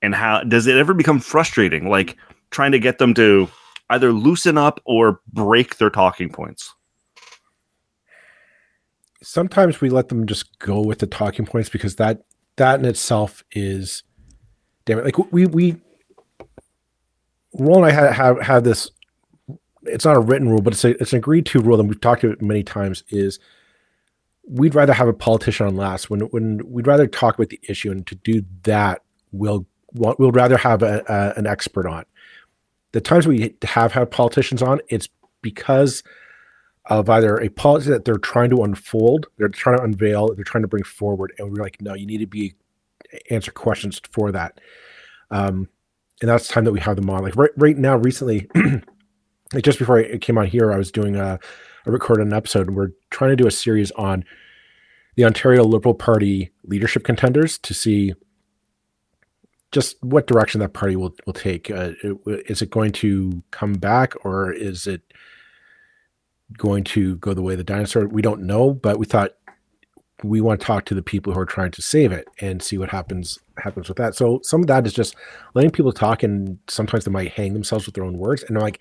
And 0.03 0.15
how 0.15 0.43
does 0.43 0.67
it 0.67 0.77
ever 0.77 0.95
become 0.95 1.21
frustrating? 1.21 1.89
Like 1.89 2.17
trying 2.51 2.73
to 2.73 2.79
get 2.79 2.99
them 2.99 3.15
to 3.15 3.49
either 3.91 4.13
loosen 4.13 4.59
up 4.59 4.81
or 4.85 5.21
break 5.33 5.79
their 5.79 5.91
talking 5.91 6.29
points. 6.29 6.75
sometimes 9.27 9.81
we 9.81 9.91
let 9.91 10.09
them 10.09 10.25
just 10.27 10.57
go 10.61 10.81
with 10.81 11.01
the 11.01 11.07
talking 11.07 11.45
points 11.45 11.69
because 11.69 11.97
that 11.97 12.23
that 12.57 12.79
in 12.79 12.87
itself 12.87 13.43
is 13.53 14.05
damn 14.85 14.99
it 14.99 15.05
like 15.05 15.19
we 15.33 15.47
we 15.47 15.77
Roland 17.59 17.87
I 17.87 18.13
have 18.13 18.41
have 18.41 18.65
this 18.65 18.91
it's 19.83 20.05
not 20.05 20.17
a 20.17 20.21
written 20.21 20.49
rule 20.49 20.63
but 20.63 20.75
it's 20.75 20.85
a 20.85 20.91
it's 21.03 21.13
an 21.13 21.19
agreed 21.19 21.45
to 21.47 21.61
rule 21.61 21.81
and 21.81 21.89
we've 21.89 22.01
talked 22.01 22.23
about 22.23 22.41
many 22.41 22.63
times 22.63 23.03
is 23.09 23.41
we'd 24.49 24.75
rather 24.75 24.93
have 24.93 25.09
a 25.09 25.13
politician 25.13 25.67
on 25.67 25.77
last 25.77 26.11
when 26.11 26.21
when 26.21 26.61
we'd 26.71 26.87
rather 26.87 27.07
talk 27.07 27.35
about 27.35 27.49
the 27.49 27.61
issue 27.69 27.91
and 27.91 28.07
to 28.07 28.15
do 28.17 28.43
that 28.63 29.03
we'll 29.33 29.67
we'll 29.93 30.33
rather 30.33 30.57
have 30.57 30.83
a, 30.83 31.03
a, 31.09 31.39
an 31.39 31.47
expert 31.47 31.87
on 31.87 32.05
the 32.93 33.01
times 33.01 33.27
we 33.27 33.55
have 33.63 33.93
had 33.93 34.11
politicians 34.11 34.63
on 34.63 34.81
it's 34.89 35.09
because 35.43 36.03
of 36.87 37.11
either 37.11 37.37
a 37.39 37.49
policy 37.49 37.91
that 37.91 38.05
they're 38.05 38.17
trying 38.17 38.51
to 38.51 38.63
unfold, 38.63 39.27
they're 39.39 39.49
trying 39.49 39.79
to 39.79 39.83
unveil, 39.83 40.33
they're 40.35 40.45
trying 40.45 40.63
to 40.63 40.69
bring 40.69 40.85
forward, 40.85 41.33
and 41.39 41.51
we're 41.51 41.63
like, 41.63 41.81
no, 41.83 41.95
you 41.95 42.07
need 42.07 42.19
to 42.19 42.27
be 42.27 42.55
answer 43.31 43.51
questions 43.51 44.01
for 44.11 44.33
that. 44.33 44.61
Um, 45.31 45.69
and 46.21 46.31
that's 46.31 46.49
the 46.49 46.55
time 46.55 46.65
that 46.65 46.73
we 46.73 46.81
have 46.81 46.97
them 46.97 47.11
on. 47.11 47.23
Like 47.23 47.37
right, 47.37 47.51
right 47.57 47.77
now, 47.77 47.97
recently, 47.97 48.49
like 49.53 49.65
just 49.65 49.79
before 49.79 49.99
I 49.99 50.19
came 50.19 50.39
on 50.39 50.47
here, 50.47 50.73
I 50.73 50.77
was 50.77 50.93
doing 50.93 51.17
a, 51.17 51.39
I 51.87 51.91
recorded 51.91 52.27
an 52.27 52.33
episode, 52.33 52.71
we're 52.71 52.91
trying 53.11 53.31
to 53.31 53.37
do 53.37 53.47
a 53.47 53.53
series 53.53 53.93
on 53.93 54.25
the 55.15 55.25
Ontario 55.25 55.63
Liberal 55.63 55.95
Party 55.95 56.51
leadership 56.65 57.05
contenders 57.05 57.59
to 57.59 57.73
see 57.73 58.15
just 59.71 60.03
what 60.03 60.27
direction 60.27 60.61
that 60.61 60.73
party 60.73 60.97
will 60.97 61.15
will 61.27 61.33
take. 61.33 61.71
Uh, 61.71 61.93
is 62.47 62.61
it 62.61 62.71
going 62.71 62.91
to 62.93 63.43
come 63.53 63.75
back, 63.75 64.15
or 64.25 64.53
is 64.53 64.87
it 64.87 65.03
going 66.59 66.83
to 66.85 67.17
go 67.17 67.35
the 67.35 67.43
way 67.43 67.55
of 67.55 67.59
the 67.59 67.65
dinosaur? 67.65 68.07
We 68.07 68.23
don't 68.23 68.43
know, 68.43 68.73
but 68.75 68.99
we 68.99 69.07
thought 69.07 69.33
we 70.23 70.41
want 70.41 70.61
to 70.61 70.67
talk 70.67 70.85
to 70.87 70.95
the 70.95 71.03
people 71.03 71.33
who 71.33 71.41
are 71.41 71.47
trying 71.47 71.71
to 71.71 71.83
save 71.83 72.11
it 72.11 72.27
and 72.41 72.63
see 72.63 72.79
what 72.79 72.89
happens 72.89 73.39
happens 73.59 73.89
with 73.89 73.99
that. 73.99 74.15
So 74.15 74.41
some 74.43 74.63
of 74.63 74.67
that 74.67 74.87
is 74.87 74.93
just 74.93 75.15
letting 75.55 75.71
people 75.71 75.93
talk, 75.93 76.23
and 76.23 76.59
sometimes 76.69 77.05
they 77.05 77.11
might 77.11 77.33
hang 77.33 77.53
themselves 77.53 77.87
with 77.87 77.95
their 77.95 78.05
own 78.05 78.19
words. 78.19 78.43
And 78.43 78.57
I'm 78.57 78.63
like, 78.63 78.81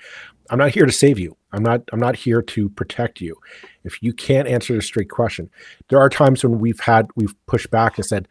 I'm 0.49 0.59
not 0.59 0.71
here 0.71 0.85
to 0.85 0.91
save 0.91 1.19
you. 1.19 1.35
I'm 1.51 1.63
not. 1.63 1.81
I'm 1.91 1.99
not 1.99 2.15
here 2.15 2.41
to 2.41 2.69
protect 2.69 3.19
you. 3.19 3.35
If 3.83 4.01
you 4.01 4.13
can't 4.13 4.47
answer 4.47 4.77
a 4.77 4.81
straight 4.81 5.09
question, 5.09 5.49
there 5.89 5.99
are 5.99 6.09
times 6.09 6.43
when 6.43 6.59
we've 6.59 6.79
had 6.79 7.07
we've 7.15 7.35
pushed 7.47 7.69
back 7.69 7.97
and 7.97 8.05
said, 8.05 8.27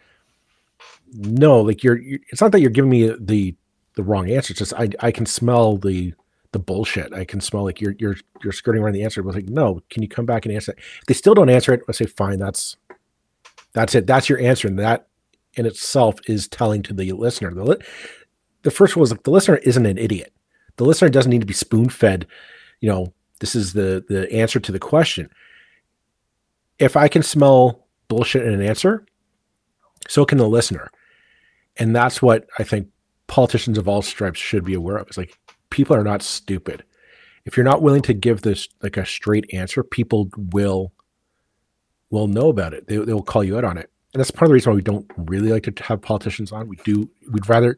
no, 1.13 1.61
like 1.61 1.83
you're. 1.85 1.99
you're 1.99 2.21
it's 2.31 2.41
not 2.41 2.53
that 2.53 2.61
you're 2.61 2.71
giving 2.71 2.91
me 2.91 3.15
the 3.21 3.55
the 3.97 4.03
wrong 4.03 4.31
answer. 4.31 4.53
It's 4.53 4.59
just 4.59 4.75
I 4.75 4.89
I 5.01 5.11
can 5.11 5.27
smell 5.27 5.77
the 5.77 6.15
the 6.53 6.59
bullshit. 6.59 7.13
I 7.13 7.25
can 7.25 7.41
smell 7.41 7.65
like 7.65 7.81
you're 7.81 7.97
you're 7.99 8.17
you're 8.43 8.53
skirting 8.53 8.83
around 8.83 8.95
the 8.95 9.03
answer. 9.03 9.23
But 9.23 9.35
like, 9.35 9.49
no, 9.49 9.83
can 9.91 10.03
you 10.03 10.09
come 10.09 10.25
back 10.25 10.47
and 10.47 10.55
answer 10.55 10.73
it? 10.73 10.79
If 10.79 11.07
they 11.07 11.15
still 11.15 11.35
don't 11.35 11.51
answer 11.51 11.75
it, 11.75 11.83
I 11.89 11.93
say, 11.93 12.07
fine, 12.07 12.39
that's 12.39 12.77
that's 13.75 13.95
it. 13.95 14.07
That's 14.07 14.29
your 14.29 14.41
answer. 14.41 14.67
And 14.67 14.79
that 14.79 15.09
in 15.55 15.67
itself 15.67 16.17
is 16.27 16.49
telling 16.49 16.83
to 16.85 16.95
the 16.95 17.13
listener. 17.13 17.53
The, 17.53 17.65
li- 17.65 17.85
the 18.63 18.71
first 18.71 18.97
one 18.97 19.03
was 19.03 19.11
like 19.11 19.23
the 19.25 19.31
listener 19.31 19.59
isn't 19.59 19.87
an 19.87 19.99
idiot. 19.99 20.33
The 20.77 20.85
listener 20.85 21.11
doesn't 21.11 21.31
need 21.31 21.43
to 21.43 21.47
be 21.47 21.55
spoon 21.55 21.89
fed, 21.89 22.27
you 22.81 22.89
know, 22.89 23.13
this 23.41 23.55
is 23.55 23.73
the 23.73 24.05
the 24.09 24.31
answer 24.33 24.61
to 24.61 24.73
the 24.73 24.79
question. 24.79 25.31
If 26.79 26.97
I 26.97 27.09
can 27.09 27.23
smell 27.23 27.87
bullshit 28.09 28.47
in 28.47 28.53
an 28.53 28.63
answer, 28.63 29.05
so 30.09 30.25
can 30.25 30.39
the 30.39 30.49
listener. 30.49 30.91
And 31.77 31.95
that's 31.95 32.23
what 32.23 32.47
I 32.59 32.65
think 32.65 32.89
politicians 33.27 33.79
of 33.79 33.89
all 33.89 34.03
stripes 34.03 34.39
should 34.39 34.65
be 34.65 34.75
aware 34.75 34.97
of. 34.97 35.09
It's 35.09 35.17
like 35.17 35.39
people 35.71 35.97
are 35.97 36.05
not 36.05 36.23
stupid. 36.23 36.85
If 37.45 37.57
you're 37.57 37.65
not 37.65 37.83
willing 37.83 38.03
to 38.03 38.15
give 38.15 38.43
this 38.43 38.69
like 38.83 38.97
a 38.97 39.05
straight 39.07 39.47
answer, 39.53 39.83
people 39.83 40.31
will 40.53 40.93
will 42.15 42.29
know 42.29 42.49
about 42.49 42.73
it. 42.73 42.87
They, 42.87 42.97
they 42.97 43.13
will 43.13 43.23
call 43.23 43.45
you 43.45 43.59
out 43.59 43.65
on 43.65 43.77
it. 43.79 43.91
And 44.13 44.21
that's 44.21 44.31
part 44.31 44.45
of 44.45 44.51
the 44.51 44.55
reason 44.55 44.71
why 44.73 44.77
we 44.77 44.83
don't 44.83 45.11
really 45.17 45.51
like 45.51 45.65
to 45.65 45.83
have 45.83 46.01
politicians 46.01 46.53
on. 46.53 46.69
We 46.69 46.77
do 46.85 47.11
we'd 47.33 47.49
rather 47.49 47.77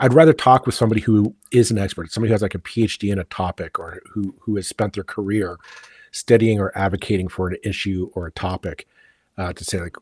I'd 0.00 0.12
rather 0.12 0.34
talk 0.34 0.66
with 0.66 0.74
somebody 0.74 1.00
who 1.00 1.34
is 1.50 1.70
an 1.70 1.78
expert, 1.78 2.12
somebody 2.12 2.28
who 2.28 2.34
has 2.34 2.42
like 2.42 2.54
a 2.54 2.58
PhD 2.58 3.10
in 3.10 3.18
a 3.18 3.24
topic 3.24 3.78
or 3.78 4.02
who 4.10 4.34
who 4.38 4.56
has 4.56 4.68
spent 4.68 4.94
their 4.94 5.04
career 5.04 5.56
studying 6.10 6.60
or 6.60 6.76
advocating 6.76 7.28
for 7.28 7.48
an 7.48 7.56
issue 7.64 8.10
or 8.14 8.26
a 8.26 8.32
topic 8.32 8.86
uh, 9.38 9.52
to 9.54 9.64
say 9.64 9.80
like 9.80 9.96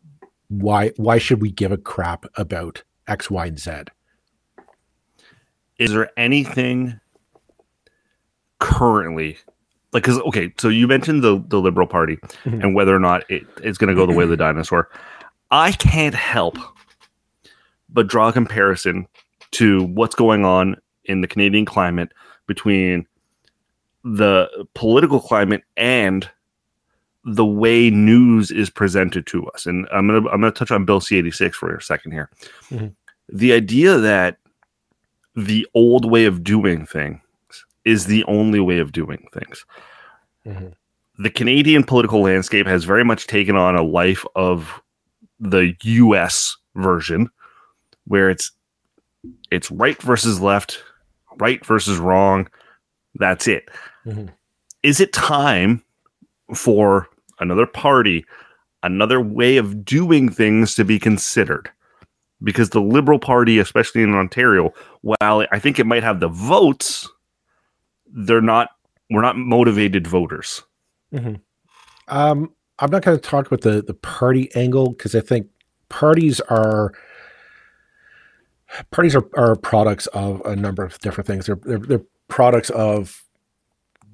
why 0.49 0.91
why 0.97 1.19
should 1.19 1.41
we 1.41 1.53
give 1.53 1.71
a 1.71 1.77
crap 1.77 2.27
about 2.35 2.83
X, 3.07 3.31
Y, 3.31 3.47
and 3.47 3.59
Z? 3.59 3.73
Is 5.79 5.93
there 5.93 6.11
anything 6.17 6.99
currently 8.59 9.39
like 9.97 10.03
because 10.05 10.19
okay, 10.21 10.53
so 10.59 10.69
you 10.69 10.87
mentioned 10.87 11.23
the 11.25 11.43
the 11.49 11.59
Liberal 11.61 11.87
Party 11.87 12.17
Mhm. 12.45 12.63
and 12.63 12.75
whether 12.75 12.95
or 12.95 12.99
not 13.01 13.25
it, 13.31 13.45
it's 13.63 13.79
going 13.79 13.89
to 13.89 13.95
go 13.95 14.05
the 14.07 14.13
way 14.17 14.25
of 14.25 14.31
the 14.31 14.37
dinosaur. 14.37 14.89
I 15.51 15.73
can't 15.73 16.15
help 16.15 16.57
but 17.89 18.07
draw 18.09 18.29
a 18.29 18.33
comparison 18.33 19.07
to 19.53 19.85
what's 19.85 20.15
going 20.15 20.45
on 20.45 20.77
in 21.05 21.21
the 21.23 21.27
Canadian 21.29 21.65
climate 21.65 22.11
between 22.47 23.07
the 24.05 24.49
political 24.75 25.21
climate 25.21 25.63
and 25.77 26.29
the 27.25 27.45
way 27.47 27.91
news 27.91 28.51
is 28.51 28.71
presented 28.71 29.27
to 29.29 29.47
us. 29.49 29.67
And 29.67 29.87
I'm 29.93 30.07
gonna 30.07 30.29
I'm 30.29 30.41
gonna 30.41 30.51
touch 30.53 30.71
on 30.71 30.85
Bill 30.85 31.01
C86 31.01 31.55
for 31.55 31.75
a 31.75 31.83
second 31.83 32.13
here. 32.13 32.29
Mhm. 32.71 32.95
The 33.29 33.53
idea 33.53 33.97
that 33.99 34.37
the 35.35 35.67
old 35.75 36.05
way 36.11 36.25
of 36.27 36.43
doing 36.45 36.87
things 36.87 37.21
is 37.87 38.05
the 38.07 38.25
only 38.25 38.61
way 38.61 38.79
of 38.79 38.93
doing 38.93 39.27
things. 39.33 39.65
Mhm. 40.45 40.75
The 41.19 41.31
Canadian 41.31 41.85
political 41.85 42.21
landscape 42.21 42.67
has 42.67 42.85
very 42.85 43.05
much 43.05 43.27
taken 43.27 43.57
on 43.57 43.75
a 43.77 43.83
life 43.83 44.27
of 44.35 44.83
the 45.41 45.75
US 45.83 46.57
version 46.75 47.31
where 48.07 48.29
it's 48.29 48.53
it's 49.51 49.71
right 49.71 50.01
versus 50.03 50.41
left, 50.41 50.83
right 51.39 51.65
versus 51.65 51.99
wrong. 51.99 52.49
That's 53.15 53.49
it. 53.49 53.69
Mhm. 54.05 54.29
Is 54.83 55.01
it 55.01 55.13
time 55.13 55.83
for 56.55 57.09
another 57.41 57.67
party, 57.67 58.25
another 58.83 59.21
way 59.21 59.57
of 59.57 59.85
doing 59.85 60.29
things 60.29 60.75
to 60.75 60.85
be 60.85 60.99
considered? 60.99 61.71
Because 62.43 62.71
the 62.71 62.81
Liberal 62.81 63.19
Party, 63.19 63.59
especially 63.59 64.03
in 64.03 64.15
Ontario, 64.15 64.73
while 65.01 65.47
I 65.51 65.59
think 65.59 65.79
it 65.79 65.87
might 65.87 66.03
have 66.03 66.21
the 66.21 66.29
votes, 66.29 67.09
they're 68.13 68.41
not 68.41 68.71
we're 69.11 69.23
not 69.23 69.37
motivated 69.37 70.07
voters. 70.07 70.63
Um, 72.09 72.53
I'm 72.79 72.91
not 72.91 73.03
going 73.03 73.17
to 73.19 73.23
talk 73.23 73.47
about 73.47 73.63
the 73.63 73.83
the 73.83 73.95
party 73.95 74.51
angle 74.55 74.91
because 74.91 75.15
I 75.15 75.21
think 75.21 75.49
parties 75.89 76.41
are 76.41 76.93
parties 78.91 79.15
are, 79.15 79.29
are 79.37 79.57
products 79.57 80.07
of 80.09 80.41
a 80.45 80.57
number 80.57 80.85
of 80.85 80.99
different 81.01 81.27
things. 81.27 81.47
They're, 81.47 81.59
they're 81.63 81.79
they're 81.79 82.03
products 82.29 82.71
of 82.71 83.23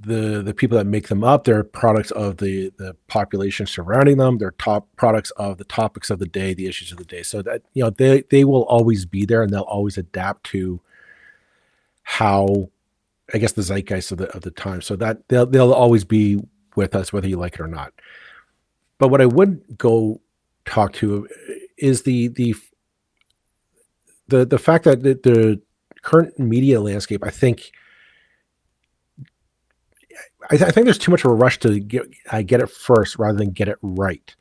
the 0.05 0.43
the 0.43 0.55
people 0.55 0.77
that 0.77 0.85
make 0.85 1.09
them 1.09 1.23
up 1.23 1.45
they're 1.45 1.63
products 1.63 2.11
of 2.11 2.39
the 2.39 2.73
the 2.77 2.95
population 3.07 3.67
surrounding 3.67 4.17
them 4.17 4.39
they're 4.39 4.51
top 4.53 4.89
products 4.97 5.31
of 5.33 5.59
the 5.59 5.65
topics 5.65 6.11
of 6.11 6.19
the 6.19 6.27
day 6.27 6.53
the 6.55 6.67
issues 6.67 6.91
of 6.91 6.99
the 6.99 7.05
day 7.05 7.23
so 7.23 7.41
that 7.41 7.63
you 7.73 7.83
know 7.83 7.91
they 7.91 8.23
they 8.31 8.45
will 8.45 8.65
always 8.65 9.07
be 9.07 9.25
there 9.25 9.43
and 9.43 9.53
they'll 9.53 9.63
always 9.63 9.97
adapt 9.97 10.45
to 10.45 10.81
how 12.03 12.69
i 13.33 13.39
guess 13.39 13.53
the 13.53 13.63
zeitgeist 13.63 14.13
of 14.13 14.19
the 14.19 14.29
of 14.35 14.43
the 14.43 14.51
time. 14.51 14.83
So 14.83 14.97
that 14.97 15.29
they'll 15.29 15.47
they'll 15.47 15.73
always 15.73 16.05
be 16.05 16.41
with 16.77 16.95
us 16.95 17.13
whether 17.13 17.29
you 17.29 17.37
like 17.37 17.55
it 17.55 17.61
or 17.61 17.69
not. 17.69 17.93
But 18.99 19.09
what 19.09 19.21
i 19.21 19.27
would 19.27 19.79
go 19.79 20.21
talk 20.65 20.93
to 20.95 21.29
is 21.79 22.03
the 22.03 22.29
the 22.29 22.55
the 24.29 24.47
the 24.47 24.59
fact 24.59 24.85
that 24.85 25.03
the, 25.03 25.15
the 25.23 25.61
current 26.03 26.39
media 26.39 26.81
landscape 26.81 27.25
i 27.25 27.31
think 27.31 27.73
I, 30.51 30.57
th- 30.57 30.63
I, 30.63 30.71
think 30.71 30.87
there's 30.87 30.99
too 30.99 31.11
much 31.11 31.25
of 31.25 31.31
a 31.31 31.35
rush 31.35 31.59
to 31.61 31.79
get 31.79 32.03
uh, 32.31 32.43
get 32.43 32.61
it 32.61 32.69
first 32.69 33.19
rather 33.19 33.39
than 33.39 33.51
get 33.51 33.69
it 33.69 33.79
right, 33.81 34.35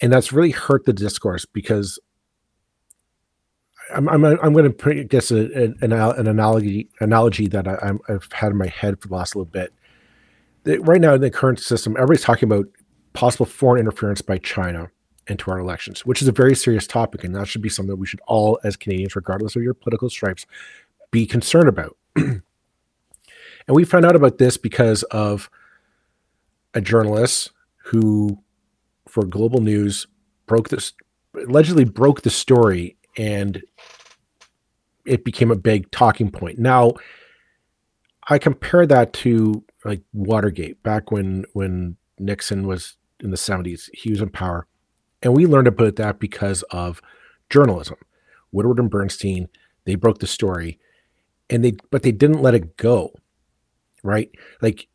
and 0.00 0.12
that's 0.12 0.32
really 0.32 0.50
hurt 0.50 0.84
the 0.84 0.92
discourse 0.92 1.44
because 1.44 1.98
I'm 3.94 4.08
I'm, 4.08 4.24
I'm 4.24 4.52
going 4.52 4.64
to 4.64 4.70
put 4.70 5.08
guess 5.08 5.30
a, 5.30 5.44
an, 5.54 5.76
an 5.80 6.26
analogy 6.26 6.88
analogy 7.00 7.48
that 7.48 7.68
I, 7.68 7.92
have 8.08 8.30
had 8.32 8.52
in 8.52 8.58
my 8.58 8.68
head 8.68 9.00
for 9.00 9.08
the 9.08 9.14
last 9.14 9.36
little 9.36 9.50
bit. 9.50 9.72
Right 10.64 11.00
now 11.00 11.14
in 11.14 11.20
the 11.20 11.30
current 11.30 11.60
system, 11.60 11.94
everybody's 11.96 12.24
talking 12.24 12.50
about 12.50 12.66
possible 13.12 13.46
foreign 13.46 13.80
interference 13.80 14.20
by 14.20 14.38
China 14.38 14.90
into 15.28 15.50
our 15.50 15.58
elections, 15.58 16.04
which 16.04 16.22
is 16.22 16.28
a 16.28 16.32
very 16.32 16.54
serious 16.54 16.86
topic, 16.86 17.24
and 17.24 17.34
that 17.34 17.48
should 17.48 17.62
be 17.62 17.68
something 17.68 17.90
that 17.90 17.96
we 17.96 18.06
should 18.06 18.20
all, 18.26 18.58
as 18.64 18.76
Canadians, 18.76 19.14
regardless 19.14 19.56
of 19.56 19.62
your 19.62 19.74
political 19.74 20.10
stripes, 20.10 20.46
be 21.10 21.26
concerned 21.26 21.68
about. 21.68 21.96
And 23.66 23.74
we 23.74 23.84
found 23.84 24.04
out 24.04 24.16
about 24.16 24.38
this 24.38 24.56
because 24.56 25.02
of 25.04 25.50
a 26.74 26.80
journalist 26.80 27.52
who, 27.76 28.38
for 29.08 29.24
Global 29.24 29.60
News, 29.60 30.06
broke 30.46 30.68
this, 30.68 30.92
allegedly 31.34 31.84
broke 31.84 32.22
the 32.22 32.30
story, 32.30 32.95
and 33.16 33.62
it 35.04 35.24
became 35.24 35.50
a 35.50 35.56
big 35.56 35.90
talking 35.90 36.30
point. 36.30 36.58
Now, 36.58 36.92
I 38.28 38.38
compare 38.38 38.86
that 38.86 39.12
to 39.14 39.64
like 39.84 40.02
Watergate 40.12 40.82
back 40.82 41.10
when 41.10 41.44
when 41.52 41.96
Nixon 42.18 42.66
was 42.66 42.96
in 43.20 43.30
the 43.30 43.36
70s, 43.36 43.88
he 43.92 44.10
was 44.10 44.20
in 44.20 44.30
power. 44.30 44.66
And 45.22 45.34
we 45.34 45.46
learned 45.46 45.68
about 45.68 45.96
that 45.96 46.18
because 46.18 46.62
of 46.64 47.00
journalism. 47.50 47.96
Woodward 48.52 48.78
and 48.78 48.90
Bernstein, 48.90 49.48
they 49.84 49.94
broke 49.94 50.18
the 50.18 50.26
story 50.26 50.78
and 51.48 51.64
they 51.64 51.74
but 51.90 52.02
they 52.02 52.12
didn't 52.12 52.42
let 52.42 52.54
it 52.54 52.76
go 52.76 53.12
right? 54.06 54.30
Like 54.62 54.88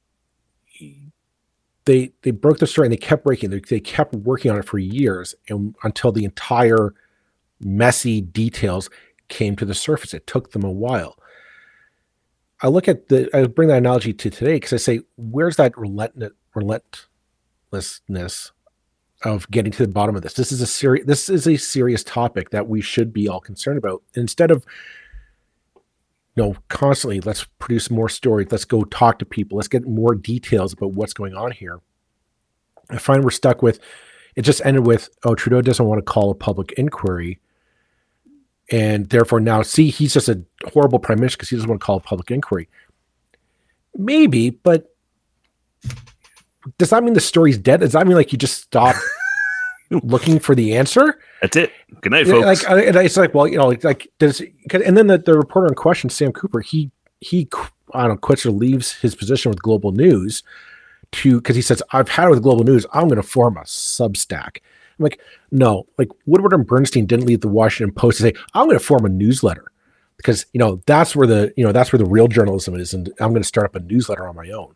they 1.86 2.12
they 2.22 2.32
broke 2.32 2.60
the 2.60 2.68
story 2.68 2.88
and 2.88 2.94
they 2.94 2.98
kept 2.98 3.24
breaking. 3.24 3.50
They, 3.50 3.60
they 3.60 3.80
kept 3.80 4.16
working 4.16 4.50
on 4.52 4.58
it 4.58 4.66
for 4.66 4.80
years 4.80 5.36
and 5.50 5.76
until 5.84 6.12
the 6.12 6.26
entire 6.26 6.94
messy 7.64 8.22
details 8.22 8.90
came 9.28 9.56
to 9.56 9.66
the 9.66 9.74
surface. 9.74 10.14
It 10.14 10.28
took 10.28 10.52
them 10.52 10.64
a 10.64 10.72
while. 10.72 11.18
I 12.62 12.68
look 12.68 12.88
at 12.88 13.08
the 13.10 13.30
I 13.36 13.46
bring 13.48 13.70
that 13.70 13.80
analogy 13.80 14.14
to 14.14 14.30
today 14.30 14.56
because 14.56 14.74
I 14.74 14.78
say, 14.78 15.02
where's 15.18 15.56
that 15.56 15.78
relentless 15.78 16.32
relentlessness 16.54 18.52
of 19.24 19.50
getting 19.50 19.72
to 19.72 19.86
the 19.86 19.92
bottom 19.92 20.16
of 20.16 20.22
this? 20.22 20.34
This 20.34 20.52
is 20.52 20.62
a 20.62 20.68
serious 20.68 21.06
this 21.08 21.30
is 21.30 21.48
a 21.48 21.58
serious 21.58 22.04
topic 22.04 22.52
that 22.52 22.68
we 22.68 22.82
should 22.82 23.12
be 23.12 23.28
all 23.28 23.40
concerned 23.40 23.78
about. 23.78 24.04
Instead 24.14 24.52
of 24.52 24.66
you 26.36 26.44
know, 26.44 26.56
constantly 26.70 27.20
let's 27.20 27.46
produce 27.60 27.90
more 27.90 28.10
stories. 28.10 28.48
Let's 28.52 28.66
go 28.66 28.84
talk 28.84 29.20
to 29.20 29.26
people. 29.26 29.58
Let's 29.58 29.68
get 29.68 29.88
more 29.88 30.16
details 30.16 30.74
about 30.74 30.94
what's 30.94 31.14
going 31.14 31.36
on 31.36 31.52
here. 31.52 31.80
I 32.90 32.98
find 33.00 33.24
we're 33.24 33.32
stuck 33.32 33.62
with 33.62 33.80
it 34.36 34.44
just 34.44 34.62
ended 34.66 34.86
with, 34.86 35.10
oh, 35.24 35.36
Trudeau 35.36 35.62
doesn't 35.62 35.86
want 35.86 36.00
to 36.00 36.04
call 36.04 36.32
a 36.32 36.36
public 36.36 36.72
inquiry. 36.74 37.40
And 38.72 39.10
therefore 39.10 39.42
now 39.42 39.62
see 39.62 39.90
he's 39.90 40.14
just 40.14 40.30
a 40.30 40.42
horrible 40.72 40.98
prime 40.98 41.20
minister 41.20 41.38
because 41.38 41.50
he 41.50 41.58
doesn't 41.58 41.70
want 41.70 41.82
to 41.82 41.86
call 41.86 41.98
a 41.98 42.02
public 42.02 42.32
inquiry. 42.32 42.70
Maybe, 43.96 44.50
but 44.50 44.96
does 46.78 46.92
that 46.92 47.04
mean 47.04 47.14
the 47.14 47.20
story's 47.20 47.58
dead? 47.58 47.82
Does 47.82 47.92
that 47.92 48.08
mean 48.08 48.16
like 48.16 48.32
you 48.32 48.38
just 48.38 48.62
stop 48.62 48.96
looking 49.90 50.40
for 50.40 50.56
the 50.56 50.78
answer? 50.78 51.20
That's 51.42 51.58
it. 51.58 51.74
Good 52.02 52.12
night, 52.12 52.28
folks. 52.28 52.64
Like, 52.64 52.96
it's 52.96 53.18
like, 53.18 53.34
well, 53.34 53.48
you 53.48 53.58
know, 53.58 53.68
like, 53.68 53.84
like 53.84 54.12
does, 54.20 54.42
and 54.72 54.96
then 54.98 55.08
the, 55.08 55.18
the 55.18 55.34
reporter 55.34 55.68
in 55.68 55.76
question, 55.76 56.10
Sam 56.10 56.32
Cooper, 56.32 56.62
he, 56.62 56.92
he, 57.20 57.50
I 57.94 58.02
don't 58.02 58.10
know, 58.10 58.18
quits 58.18 58.46
or 58.46 58.52
leaves 58.52 58.94
his 58.94 59.16
position 59.16 59.50
with 59.50 59.62
Global 59.62 59.92
News 59.92 60.44
to, 61.14 61.38
because 61.38 61.56
he 61.56 61.62
says, 61.62 61.84
I've 61.92 62.10
had 62.10 62.28
it 62.28 62.30
with 62.30 62.44
Global 62.44 62.64
News. 62.64 62.86
I'm 62.94 63.08
going 63.08 63.22
to 63.22 63.28
form 63.28 63.58
a 63.58 63.62
Substack. 63.62 64.58
I'm 65.02 65.06
like, 65.06 65.20
no, 65.52 65.88
like 65.98 66.10
Woodward 66.26 66.54
and 66.54 66.66
Bernstein 66.66 67.06
didn't 67.06 67.26
leave 67.26 67.42
the 67.42 67.48
Washington 67.48 67.94
Post 67.94 68.18
to 68.18 68.24
say, 68.24 68.34
I'm 68.54 68.68
going 68.68 68.78
to 68.78 68.84
form 68.84 69.06
a 69.06 69.10
newsletter 69.10 69.72
because, 70.18 70.46
you 70.54 70.60
know, 70.60 70.82
that's 70.86 71.16
where 71.16 71.28
the, 71.28 71.52
you 71.58 71.66
know, 71.66 71.72
that's 71.72 71.92
where 71.92 71.98
the 71.98 72.06
real 72.06 72.28
journalism 72.28 72.76
is. 72.76 72.94
And 72.94 73.12
I'm 73.20 73.32
going 73.32 73.42
to 73.42 73.48
start 73.48 73.66
up 73.66 73.76
a 73.76 73.80
newsletter 73.80 74.28
on 74.28 74.36
my 74.36 74.50
own. 74.52 74.76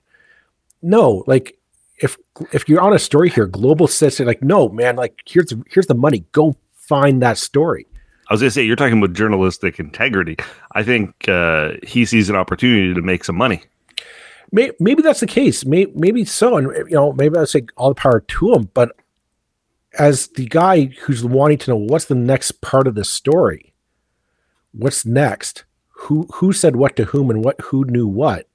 No, 0.82 1.24
like 1.28 1.58
if 1.98 2.18
if 2.52 2.68
you're 2.68 2.82
on 2.82 2.94
a 2.94 3.00
story 3.00 3.30
here, 3.30 3.48
Global 3.48 3.88
says 3.88 4.20
like, 4.20 4.42
no, 4.42 4.70
man, 4.70 4.96
like 4.96 5.22
here's 5.26 5.54
here's 5.70 5.88
the 5.88 5.96
money. 5.96 6.26
Go 6.32 6.56
find 6.74 7.22
that 7.22 7.38
story. 7.38 7.88
I 8.30 8.34
was 8.34 8.42
gonna 8.42 8.52
say 8.52 8.64
you're 8.64 8.76
talking 8.76 8.98
about 8.98 9.14
journalistic 9.14 9.80
integrity. 9.80 10.38
I 10.74 10.84
think 10.84 11.30
uh, 11.30 11.74
he 11.84 12.06
sees 12.06 12.30
an 12.30 12.36
opportunity 12.36 12.94
to 12.94 13.02
make 13.02 13.24
some 13.24 13.36
money. 13.36 13.64
Maybe, 14.52 14.76
maybe 14.80 15.02
that's 15.02 15.20
the 15.20 15.28
case. 15.28 15.66
Maybe, 15.66 15.92
maybe 15.96 16.26
so, 16.26 16.58
and 16.58 16.68
you 16.90 16.96
know, 16.96 17.14
maybe 17.14 17.38
I 17.38 17.46
say 17.46 17.66
all 17.78 17.90
the 17.90 17.96
power 17.96 18.22
to 18.22 18.54
him. 18.54 18.70
But 18.74 18.96
as 19.98 20.28
the 20.28 20.46
guy 20.46 20.86
who's 21.02 21.24
wanting 21.24 21.58
to 21.60 21.72
know 21.72 21.78
what's 21.78 22.06
the 22.06 22.16
next 22.16 22.62
part 22.62 22.88
of 22.88 22.96
the 22.96 23.06
story, 23.06 23.74
what's 24.72 25.06
next, 25.06 25.64
who 25.90 26.28
who 26.34 26.54
said 26.54 26.76
what 26.76 26.96
to 26.96 27.06
whom, 27.06 27.30
and 27.30 27.44
what 27.44 27.60
who 27.62 27.86
knew 27.86 28.08
what, 28.08 28.48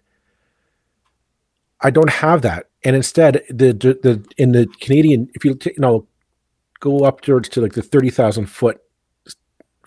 I 1.80 1.90
don't 1.90 2.10
have 2.10 2.42
that. 2.42 2.66
And 2.84 2.96
instead 2.96 3.42
the, 3.48 3.72
the, 3.72 3.98
the 4.02 4.24
in 4.36 4.52
the 4.52 4.66
Canadian, 4.80 5.30
if 5.34 5.44
you 5.44 5.58
you 5.64 5.72
know 5.78 6.06
go 6.80 7.04
up 7.04 7.20
towards 7.20 7.48
to 7.50 7.60
like 7.60 7.72
the 7.72 7.82
thirty 7.82 8.10
thousand 8.10 8.46
foot 8.46 8.80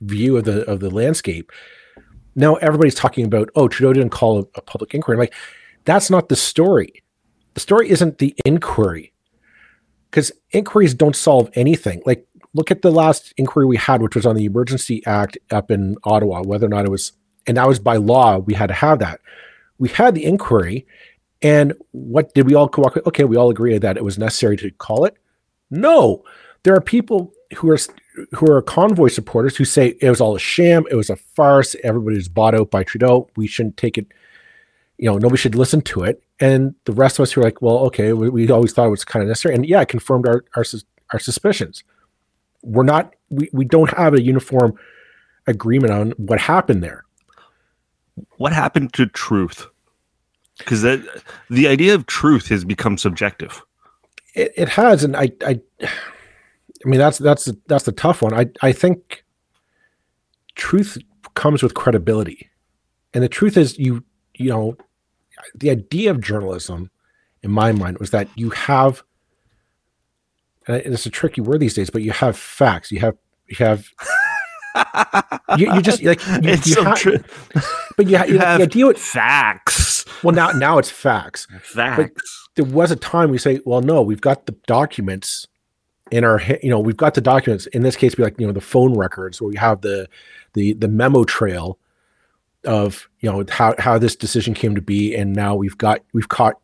view 0.01 0.37
of 0.37 0.45
the 0.45 0.69
of 0.69 0.79
the 0.79 0.89
landscape, 0.89 1.51
now 2.35 2.55
everybody's 2.55 2.95
talking 2.95 3.25
about 3.25 3.49
oh 3.55 3.67
Trudeau 3.67 3.93
didn't 3.93 4.11
call 4.11 4.39
a, 4.39 4.45
a 4.55 4.61
public 4.61 4.93
inquiry. 4.93 5.15
I'm 5.15 5.19
like 5.19 5.33
that's 5.85 6.09
not 6.09 6.29
the 6.29 6.35
story. 6.35 7.03
The 7.53 7.59
story 7.59 7.89
isn't 7.89 8.17
the 8.17 8.35
inquiry 8.45 9.12
because 10.13 10.31
inquiries 10.51 10.93
don't 10.93 11.15
solve 11.15 11.49
anything. 11.55 11.99
Like 12.05 12.27
look 12.53 12.69
at 12.69 12.83
the 12.83 12.91
last 12.91 13.33
inquiry 13.35 13.65
we 13.65 13.77
had, 13.77 13.99
which 13.99 14.15
was 14.15 14.27
on 14.27 14.35
the 14.35 14.45
Emergency 14.45 15.03
Act 15.07 15.39
up 15.49 15.71
in 15.71 15.97
Ottawa, 16.03 16.43
whether 16.43 16.67
or 16.67 16.69
not 16.69 16.85
it 16.85 16.91
was, 16.91 17.13
and 17.47 17.57
that 17.57 17.67
was 17.67 17.79
by 17.79 17.95
law, 17.95 18.37
we 18.37 18.53
had 18.53 18.67
to 18.67 18.75
have 18.75 18.99
that. 18.99 19.19
We 19.79 19.89
had 19.89 20.13
the 20.13 20.23
inquiry, 20.23 20.85
and 21.41 21.73
what 21.93 22.31
did 22.35 22.45
we 22.45 22.53
all 22.53 22.69
walk? 22.77 22.95
Okay, 23.07 23.23
we 23.23 23.37
all 23.37 23.49
agree 23.49 23.75
that 23.79 23.97
it 23.97 24.03
was 24.03 24.19
necessary 24.19 24.55
to 24.57 24.69
call 24.69 25.05
it. 25.05 25.17
No, 25.71 26.23
there 26.61 26.75
are 26.75 26.81
people 26.81 27.33
who 27.55 27.71
are 27.71 27.79
who 28.35 28.51
are 28.51 28.61
convoy 28.61 29.07
supporters 29.07 29.57
who 29.57 29.65
say 29.65 29.97
it 29.99 30.09
was 30.11 30.21
all 30.21 30.35
a 30.35 30.39
sham, 30.39 30.85
it 30.91 30.95
was 30.95 31.09
a 31.09 31.15
farce, 31.15 31.75
everybody 31.83 32.17
was 32.17 32.29
bought 32.29 32.53
out 32.53 32.69
by 32.69 32.83
Trudeau. 32.83 33.27
We 33.35 33.47
shouldn't 33.47 33.77
take 33.77 33.97
it. 33.97 34.05
You 35.03 35.09
know, 35.09 35.17
nobody 35.17 35.37
should 35.37 35.55
listen 35.55 35.81
to 35.81 36.03
it. 36.03 36.23
And 36.39 36.75
the 36.85 36.93
rest 36.93 37.19
of 37.19 37.23
us 37.23 37.31
who 37.31 37.41
are 37.41 37.43
like, 37.43 37.61
well, 37.61 37.79
okay, 37.87 38.13
we, 38.13 38.29
we 38.29 38.49
always 38.49 38.71
thought 38.71 38.87
it 38.87 38.91
was 38.91 39.03
kind 39.03 39.21
of 39.21 39.27
necessary, 39.27 39.55
and 39.55 39.65
yeah, 39.65 39.81
it 39.81 39.89
confirmed 39.89 40.27
our 40.27 40.45
our, 40.55 40.63
our 41.11 41.19
suspicions. 41.19 41.83
We're 42.61 42.83
not. 42.83 43.13
We 43.29 43.49
we 43.51 43.65
don't 43.65 43.91
have 43.97 44.13
a 44.13 44.21
uniform 44.21 44.73
agreement 45.47 45.91
on 45.93 46.11
what 46.11 46.39
happened 46.39 46.83
there. 46.83 47.03
What 48.37 48.53
happened 48.53 48.93
to 48.93 49.07
truth? 49.07 49.67
because 50.57 50.81
that 50.81 51.01
the 51.49 51.67
idea 51.67 51.95
of 51.95 52.05
truth 52.05 52.47
has 52.49 52.63
become 52.63 52.97
subjective. 52.97 53.61
It, 54.35 54.53
it 54.55 54.69
has, 54.69 55.03
and 55.03 55.15
I, 55.15 55.31
I, 55.45 55.59
I 55.81 55.89
mean 56.85 56.99
that's 56.99 57.17
that's 57.17 57.49
that's 57.67 57.85
the 57.85 57.91
tough 57.91 58.21
one. 58.21 58.33
I 58.33 58.47
I 58.61 58.71
think 58.71 59.23
truth 60.55 60.97
comes 61.35 61.63
with 61.63 61.73
credibility, 61.73 62.49
and 63.13 63.23
the 63.23 63.29
truth 63.29 63.57
is 63.57 63.77
you 63.77 64.03
you 64.35 64.49
know 64.49 64.77
the 65.55 65.69
idea 65.69 66.11
of 66.11 66.21
journalism, 66.21 66.89
in 67.41 67.51
my 67.51 67.71
mind, 67.71 67.99
was 67.99 68.11
that 68.11 68.27
you 68.35 68.49
have. 68.51 69.03
And 70.67 70.77
it's 70.77 71.05
a 71.05 71.09
tricky 71.09 71.41
word 71.41 71.59
these 71.59 71.73
days, 71.73 71.89
but 71.89 72.01
you 72.01 72.11
have 72.11 72.37
facts. 72.37 72.91
You 72.91 72.99
have 72.99 73.17
you 73.47 73.57
have 73.65 73.85
you, 75.57 75.73
you, 75.73 75.81
just 75.81 76.01
like 76.03 76.25
you, 76.25 76.39
it's 76.43 76.67
you 76.67 76.73
so 76.73 76.83
ha- 76.83 76.95
true. 76.95 77.17
but 77.97 78.07
you, 78.07 78.17
ha- 78.17 78.23
you, 78.23 78.39
have 78.39 78.59
the 78.59 78.63
idea 78.63 78.87
with 78.87 78.97
facts. 78.97 80.05
Well, 80.23 80.33
now 80.33 80.51
now 80.51 80.77
it's 80.77 80.89
facts. 80.89 81.47
Facts. 81.61 81.97
But 81.97 82.11
there 82.55 82.65
was 82.65 82.91
a 82.91 82.95
time 82.95 83.29
we 83.29 83.37
say, 83.37 83.59
well, 83.65 83.81
no, 83.81 84.01
we've 84.01 84.21
got 84.21 84.45
the 84.45 84.55
documents 84.67 85.47
in 86.11 86.23
our, 86.23 86.41
you 86.61 86.69
know, 86.69 86.79
we've 86.79 86.97
got 86.97 87.13
the 87.13 87.21
documents. 87.21 87.65
In 87.67 87.83
this 87.83 87.95
case, 87.95 88.15
be 88.15 88.23
like 88.23 88.39
you 88.39 88.47
know 88.47 88.53
the 88.53 88.61
phone 88.61 88.97
records, 88.97 89.41
where 89.41 89.49
we 89.49 89.57
have 89.57 89.81
the 89.81 90.07
the 90.53 90.73
the 90.73 90.87
memo 90.87 91.23
trail 91.23 91.77
of 92.65 93.07
you 93.19 93.31
know 93.31 93.43
how 93.49 93.75
how 93.79 93.97
this 93.97 94.15
decision 94.15 94.53
came 94.53 94.75
to 94.75 94.81
be, 94.81 95.15
and 95.15 95.33
now 95.33 95.55
we've 95.55 95.77
got 95.77 96.01
we've 96.13 96.29
caught 96.29 96.59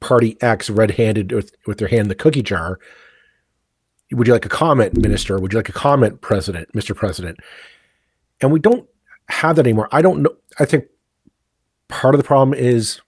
party 0.00 0.36
X 0.42 0.68
red-handed 0.68 1.32
with, 1.32 1.52
with 1.66 1.78
their 1.78 1.88
hand 1.88 2.02
in 2.02 2.08
the 2.08 2.14
cookie 2.14 2.42
jar. 2.42 2.78
Would 4.12 4.26
you 4.26 4.34
like 4.34 4.44
a 4.44 4.50
comment, 4.50 4.94
minister? 4.94 5.38
Would 5.38 5.52
you 5.52 5.58
like 5.58 5.70
a 5.70 5.72
comment, 5.72 6.20
president, 6.20 6.70
Mr. 6.72 6.94
President? 6.94 7.38
And 8.40 8.52
we 8.52 8.60
don't 8.60 8.86
have 9.28 9.56
that 9.56 9.66
anymore. 9.66 9.88
I 9.92 10.02
don't 10.02 10.22
know. 10.22 10.36
I 10.58 10.66
think 10.66 10.84
part 11.88 12.14
of 12.14 12.20
the 12.20 12.26
problem 12.26 12.52
is 12.52 13.00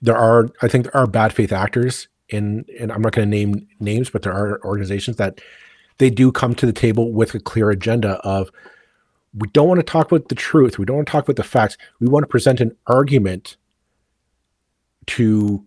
there 0.00 0.16
are, 0.16 0.48
I 0.62 0.68
think 0.68 0.84
there 0.84 0.96
are 0.96 1.06
bad 1.06 1.32
faith 1.32 1.52
actors 1.52 2.08
in, 2.28 2.64
and 2.78 2.92
I'm 2.92 3.02
not 3.02 3.12
going 3.12 3.28
to 3.28 3.36
name 3.36 3.66
names, 3.80 4.08
but 4.08 4.22
there 4.22 4.32
are 4.32 4.64
organizations 4.64 5.16
that 5.16 5.40
they 5.98 6.10
do 6.10 6.30
come 6.30 6.54
to 6.54 6.66
the 6.66 6.72
table 6.72 7.12
with 7.12 7.34
a 7.34 7.40
clear 7.40 7.70
agenda 7.70 8.12
of 8.20 8.50
we 9.34 9.48
don't 9.48 9.68
want 9.68 9.78
to 9.78 9.84
talk 9.84 10.10
about 10.10 10.28
the 10.28 10.34
truth. 10.34 10.78
We 10.78 10.84
don't 10.84 10.96
want 10.96 11.08
to 11.08 11.12
talk 11.12 11.24
about 11.24 11.36
the 11.36 11.44
facts. 11.44 11.76
We 12.00 12.08
want 12.08 12.22
to 12.24 12.28
present 12.28 12.60
an 12.60 12.76
argument 12.86 13.56
to 15.06 15.64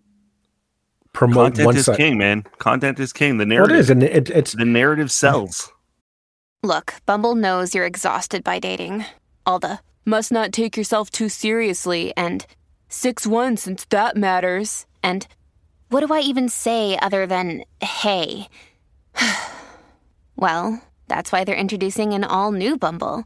promote 1.13 1.54
Content 1.56 1.65
one 1.65 1.78
is 1.78 1.86
side. 1.86 1.97
king, 1.97 2.17
man. 2.17 2.43
Content 2.60 2.99
is 2.99 3.12
king. 3.12 3.38
The 3.38 3.45
Well, 3.45 3.67
narrative, 3.67 3.75
it 3.75 3.80
is, 3.80 3.89
and 3.89 4.04
it, 4.04 4.30
it's 4.30 4.54
the 4.54 4.65
narrative 4.65 5.12
sells. 5.12 5.71
Look, 6.62 6.95
Bumble 7.06 7.36
knows 7.36 7.73
you're 7.73 7.86
exhausted 7.86 8.43
by 8.43 8.60
dating. 8.60 9.06
All 9.45 9.60
the 9.60 9.80
must 10.06 10.32
not 10.32 10.51
take 10.51 10.78
yourself 10.78 11.10
too 11.10 11.30
seriously 11.30 12.13
and 12.15 12.45
6 12.89 13.25
1 13.25 13.58
since 13.58 13.86
that 13.86 14.15
matters. 14.15 14.86
And 15.01 15.28
what 15.89 16.06
do 16.06 16.13
I 16.13 16.19
even 16.19 16.49
say 16.49 16.97
other 17.01 17.25
than 17.25 17.63
hey? 17.82 18.47
well, 20.36 20.82
that's 21.08 21.32
why 21.32 21.43
they're 21.43 21.56
introducing 21.56 22.13
an 22.13 22.23
all 22.23 22.51
new 22.51 22.78
Bumble 22.78 23.25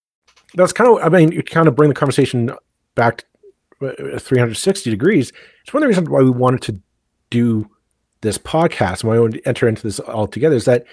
That's 0.55 0.73
kind 0.73 0.89
of 0.89 1.03
i 1.03 1.09
mean 1.09 1.31
you 1.31 1.43
kind 1.43 1.67
of 1.67 1.75
bring 1.75 1.89
the 1.89 1.95
conversation 1.95 2.51
back 2.95 3.25
uh, 3.81 4.19
360 4.19 4.89
degrees. 4.89 5.31
It's 5.63 5.73
one 5.73 5.81
of 5.81 5.85
the 5.85 5.87
reasons 5.87 6.09
why 6.09 6.21
we 6.21 6.29
wanted 6.29 6.61
to 6.63 6.79
do 7.29 7.69
this 8.21 8.37
podcast 8.37 9.01
and 9.01 9.09
why 9.09 9.15
we 9.15 9.21
wanted 9.21 9.41
to 9.41 9.47
enter 9.47 9.67
into 9.67 9.81
this 9.81 9.99
all 9.99 10.27
together 10.27 10.55
is 10.55 10.65
that 10.65 10.85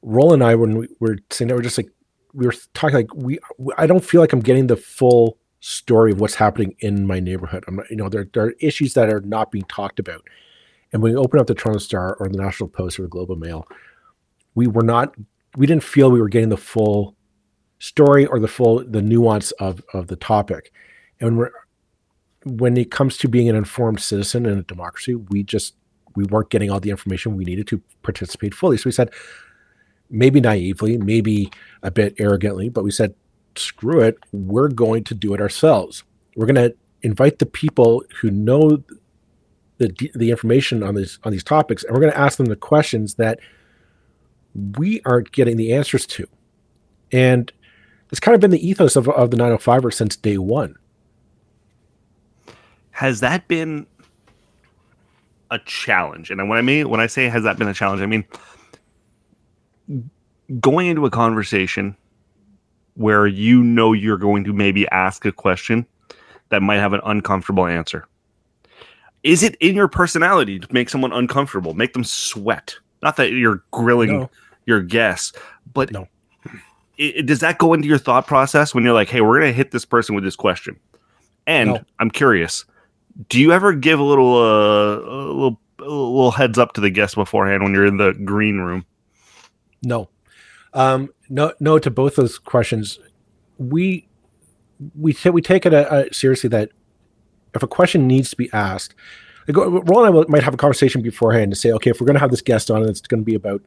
roland 0.00 0.40
and 0.42 0.50
i 0.50 0.54
when 0.54 0.78
we 0.78 0.88
were 1.00 1.18
saying 1.30 1.48
that 1.48 1.56
we're 1.56 1.60
just 1.60 1.76
like 1.76 1.90
we 2.32 2.46
were 2.46 2.54
talking 2.72 2.94
like 2.94 3.12
we 3.14 3.38
i 3.76 3.86
don't 3.86 4.04
feel 4.04 4.20
like 4.20 4.32
i'm 4.32 4.40
getting 4.40 4.68
the 4.68 4.76
full 4.76 5.36
story 5.60 6.12
of 6.12 6.20
what's 6.20 6.34
happening 6.34 6.74
in 6.80 7.06
my 7.06 7.20
neighborhood. 7.20 7.64
I'm 7.66 7.80
you 7.90 7.96
know 7.96 8.08
there, 8.08 8.28
there 8.32 8.44
are 8.44 8.54
issues 8.60 8.94
that 8.94 9.12
are 9.12 9.20
not 9.20 9.50
being 9.50 9.64
talked 9.64 9.98
about. 9.98 10.22
And 10.92 11.02
when 11.02 11.12
we 11.12 11.18
open 11.18 11.38
up 11.38 11.46
the 11.46 11.54
toronto 11.54 11.80
star 11.80 12.14
or 12.14 12.28
the 12.28 12.38
national 12.38 12.70
post 12.70 12.98
or 12.98 13.02
the 13.02 13.08
Globe 13.08 13.30
and 13.30 13.40
Mail 13.40 13.66
we 14.54 14.66
were 14.66 14.82
not 14.82 15.14
we 15.56 15.66
didn't 15.66 15.82
feel 15.82 16.10
we 16.10 16.20
were 16.20 16.28
getting 16.28 16.48
the 16.48 16.56
full 16.56 17.14
story 17.78 18.26
or 18.26 18.38
the 18.40 18.48
full 18.48 18.84
the 18.84 19.02
nuance 19.02 19.50
of 19.52 19.82
of 19.92 20.08
the 20.08 20.16
topic. 20.16 20.72
And 21.20 21.38
we're, 21.38 21.50
when 22.44 22.76
it 22.76 22.90
comes 22.90 23.16
to 23.18 23.28
being 23.28 23.48
an 23.48 23.56
informed 23.56 24.00
citizen 24.00 24.46
in 24.46 24.58
a 24.58 24.62
democracy 24.62 25.14
we 25.14 25.42
just 25.42 25.74
we 26.16 26.24
weren't 26.24 26.50
getting 26.50 26.70
all 26.70 26.80
the 26.80 26.90
information 26.90 27.36
we 27.36 27.44
needed 27.44 27.66
to 27.68 27.80
participate 28.02 28.54
fully. 28.54 28.76
So 28.76 28.84
we 28.86 28.92
said 28.92 29.10
maybe 30.10 30.40
naively 30.40 30.98
maybe 30.98 31.50
a 31.82 31.90
bit 31.90 32.14
arrogantly 32.18 32.68
but 32.68 32.84
we 32.84 32.90
said 32.90 33.14
screw 33.56 34.00
it 34.00 34.16
we're 34.32 34.68
going 34.68 35.04
to 35.04 35.14
do 35.14 35.34
it 35.34 35.40
ourselves. 35.40 36.04
We're 36.36 36.46
going 36.46 36.70
to 36.70 36.74
invite 37.02 37.38
the 37.38 37.46
people 37.46 38.04
who 38.20 38.30
know 38.30 38.82
the 39.78 40.10
the 40.14 40.30
information 40.30 40.82
on 40.82 40.94
these 40.96 41.18
on 41.24 41.32
these 41.32 41.44
topics 41.44 41.84
and 41.84 41.94
we're 41.94 42.00
going 42.00 42.12
to 42.12 42.18
ask 42.18 42.38
them 42.38 42.46
the 42.46 42.56
questions 42.56 43.14
that 43.14 43.38
we 44.76 45.00
aren't 45.04 45.30
getting 45.32 45.56
the 45.56 45.72
answers 45.72 46.06
to. 46.06 46.26
And 47.12 47.52
it's 48.10 48.20
kind 48.20 48.34
of 48.34 48.40
been 48.40 48.50
the 48.50 48.66
ethos 48.66 48.96
of, 48.96 49.08
of 49.08 49.30
the 49.30 49.36
905er 49.36 49.92
since 49.92 50.16
day 50.16 50.38
one. 50.38 50.76
Has 52.90 53.20
that 53.20 53.46
been 53.48 53.86
a 55.50 55.58
challenge? 55.60 56.30
And 56.30 56.48
when 56.48 56.58
I 56.58 56.62
mean 56.62 56.88
when 56.88 57.00
I 57.00 57.06
say 57.06 57.28
has 57.28 57.44
that 57.44 57.58
been 57.58 57.68
a 57.68 57.74
challenge, 57.74 58.02
I 58.02 58.06
mean 58.06 58.24
going 60.60 60.86
into 60.88 61.04
a 61.06 61.10
conversation 61.10 61.96
where 62.94 63.26
you 63.26 63.62
know 63.62 63.92
you're 63.92 64.18
going 64.18 64.44
to 64.44 64.52
maybe 64.52 64.88
ask 64.88 65.24
a 65.24 65.32
question 65.32 65.86
that 66.48 66.62
might 66.62 66.76
have 66.78 66.92
an 66.92 67.00
uncomfortable 67.04 67.66
answer. 67.66 68.06
Is 69.22 69.42
it 69.42 69.54
in 69.56 69.76
your 69.76 69.88
personality 69.88 70.58
to 70.58 70.66
make 70.72 70.88
someone 70.88 71.12
uncomfortable, 71.12 71.74
make 71.74 71.92
them 71.92 72.04
sweat? 72.04 72.76
Not 73.02 73.16
that 73.16 73.30
you're 73.32 73.62
grilling 73.70 74.10
No. 74.10 74.30
your 74.66 74.80
guests, 74.82 75.32
but 75.72 75.92
No. 75.92 76.08
I- 77.00 77.14
i- 77.18 77.22
does 77.22 77.40
that 77.40 77.58
go 77.58 77.72
into 77.74 77.88
your 77.88 77.98
thought 77.98 78.26
process 78.26 78.74
when 78.74 78.84
you're 78.84 78.92
like, 78.94 79.08
"Hey, 79.08 79.20
we're 79.20 79.38
going 79.40 79.50
to 79.50 79.56
hit 79.56 79.70
this 79.70 79.84
person 79.84 80.14
with 80.14 80.24
this 80.24 80.36
question"? 80.36 80.76
And 81.46 81.70
No. 81.70 81.80
I'm 81.98 82.10
curious, 82.10 82.64
do 83.28 83.40
you 83.40 83.52
ever 83.52 83.72
give 83.72 83.98
a 83.98 84.02
little, 84.02 84.36
uh, 84.36 84.98
a 84.98 85.32
little, 85.32 85.60
a 85.80 85.82
little 85.84 86.30
heads 86.32 86.58
up 86.58 86.72
to 86.74 86.80
the 86.80 86.90
guest 86.90 87.14
beforehand 87.14 87.62
when 87.62 87.72
you're 87.72 87.86
in 87.86 87.96
the 87.96 88.12
green 88.12 88.58
room? 88.58 88.84
No, 89.82 90.08
um, 90.74 91.08
no, 91.28 91.52
no 91.60 91.78
to 91.78 91.90
both 91.90 92.16
those 92.16 92.38
questions. 92.38 92.98
We 93.58 94.06
we 94.96 95.12
ta- 95.12 95.30
we 95.30 95.42
take 95.42 95.66
it 95.66 95.74
uh, 95.74 95.78
uh, 95.90 96.04
seriously 96.12 96.48
that 96.50 96.70
if 97.54 97.62
a 97.62 97.66
question 97.66 98.06
needs 98.06 98.30
to 98.30 98.36
be 98.36 98.48
asked, 98.52 98.94
like, 99.48 99.56
uh, 99.56 99.68
Roland 99.82 100.14
and 100.14 100.24
I 100.26 100.28
might 100.30 100.42
have 100.44 100.54
a 100.54 100.58
conversation 100.58 101.00
beforehand 101.02 101.50
to 101.50 101.56
say, 101.56 101.72
okay, 101.72 101.90
if 101.90 102.00
we're 102.00 102.06
going 102.06 102.14
to 102.14 102.20
have 102.20 102.30
this 102.30 102.42
guest 102.42 102.70
on 102.70 102.82
and 102.82 102.90
it's 102.90 103.00
going 103.00 103.20
to 103.20 103.24
be 103.24 103.34
about 103.34 103.60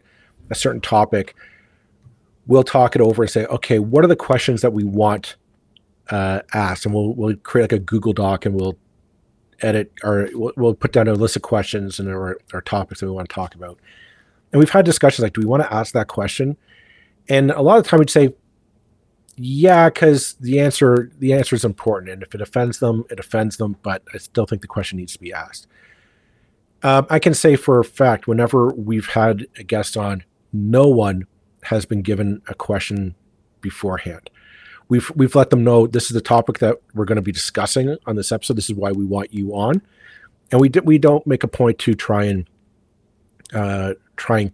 a 0.50 0.56
certain 0.56 0.80
topic, 0.80 1.36
we'll 2.52 2.64
talk 2.64 2.96
it 2.96 3.02
over 3.02 3.24
and 3.24 3.32
say, 3.32 3.46
okay, 3.46 3.80
what 3.80 4.04
are 4.04 4.10
the 4.10 4.16
questions 4.16 4.62
that 4.62 4.74
we 4.74 4.84
want 4.84 5.38
uh, 6.10 6.42
asked, 6.54 6.86
and 6.86 6.94
we'll 6.94 7.14
we'll 7.14 7.36
create 7.38 7.64
like 7.64 7.72
a 7.72 7.80
Google 7.80 8.12
Doc 8.12 8.46
and 8.46 8.54
we'll 8.54 8.78
edit 9.62 9.94
or 10.04 10.28
we'll, 10.34 10.52
we'll 10.58 10.74
put 10.74 10.92
down 10.92 11.08
a 11.08 11.14
list 11.14 11.38
of 11.38 11.44
questions 11.44 11.98
and 11.98 12.10
our, 12.10 12.38
our 12.54 12.62
topics 12.62 13.00
that 13.00 13.06
we 13.06 13.12
want 13.14 13.30
to 13.30 13.34
talk 13.34 13.56
about. 13.56 13.80
And 14.52 14.60
we've 14.60 14.70
had 14.70 14.84
discussions 14.84 15.24
like, 15.24 15.32
do 15.32 15.40
we 15.40 15.48
want 15.48 15.64
to 15.64 15.74
ask 15.74 15.94
that 15.94 16.08
question? 16.08 16.58
And 17.30 17.52
a 17.52 17.62
lot 17.62 17.78
of 17.80 17.88
time 17.88 18.00
we'd 18.00 18.10
say, 18.10 18.34
yeah, 19.38 19.90
because 19.90 20.34
the 20.42 20.60
answer 20.60 21.10
the 21.20 21.32
answer 21.32 21.56
is 21.56 21.64
important, 21.64 22.12
and 22.12 22.22
if 22.22 22.36
it 22.36 22.42
offends 22.42 22.80
them, 22.80 23.06
it 23.10 23.18
offends 23.18 23.56
them. 23.56 23.78
But 23.82 24.04
I 24.14 24.18
still 24.18 24.46
think 24.46 24.62
the 24.62 24.68
question 24.68 24.98
needs 24.98 25.14
to 25.14 25.20
be 25.20 25.32
asked. 25.32 25.68
Um, 26.84 27.08
I 27.10 27.20
can 27.20 27.34
say 27.34 27.56
for 27.56 27.80
a 27.80 27.86
fact, 27.86 28.28
whenever 28.28 28.74
we've 28.74 29.08
had 29.08 29.48
a 29.58 29.64
guest 29.64 29.96
on, 29.96 30.26
no 30.52 30.90
one 30.90 31.28
has 31.64 31.86
been 31.86 32.02
given 32.02 32.42
a 32.48 32.54
question 32.54 33.16
beforehand. 33.62 34.30
We've 34.90 35.10
we've 35.16 35.36
let 35.36 35.50
them 35.52 35.64
know 35.64 35.88
this 35.88 36.06
is 36.06 36.12
the 36.16 36.22
topic 36.22 36.60
that 36.60 36.78
we're 36.94 37.06
going 37.06 37.16
to 37.16 37.22
be 37.22 37.32
discussing 37.32 37.96
on 38.06 38.16
this 38.16 38.32
episode. 38.32 38.58
This 38.58 38.70
is 38.70 38.76
why 38.76 38.92
we 38.92 39.06
want 39.06 39.34
you 39.34 39.56
on, 39.56 39.82
and 40.52 40.60
we 40.60 40.68
d- 40.70 40.82
we 40.82 40.98
don't 40.98 41.26
make 41.26 41.44
a 41.44 41.48
point 41.48 41.80
to 41.80 41.94
try 41.94 42.26
and 42.26 42.50
uh, 43.54 43.94
try 44.18 44.40
and 44.40 44.52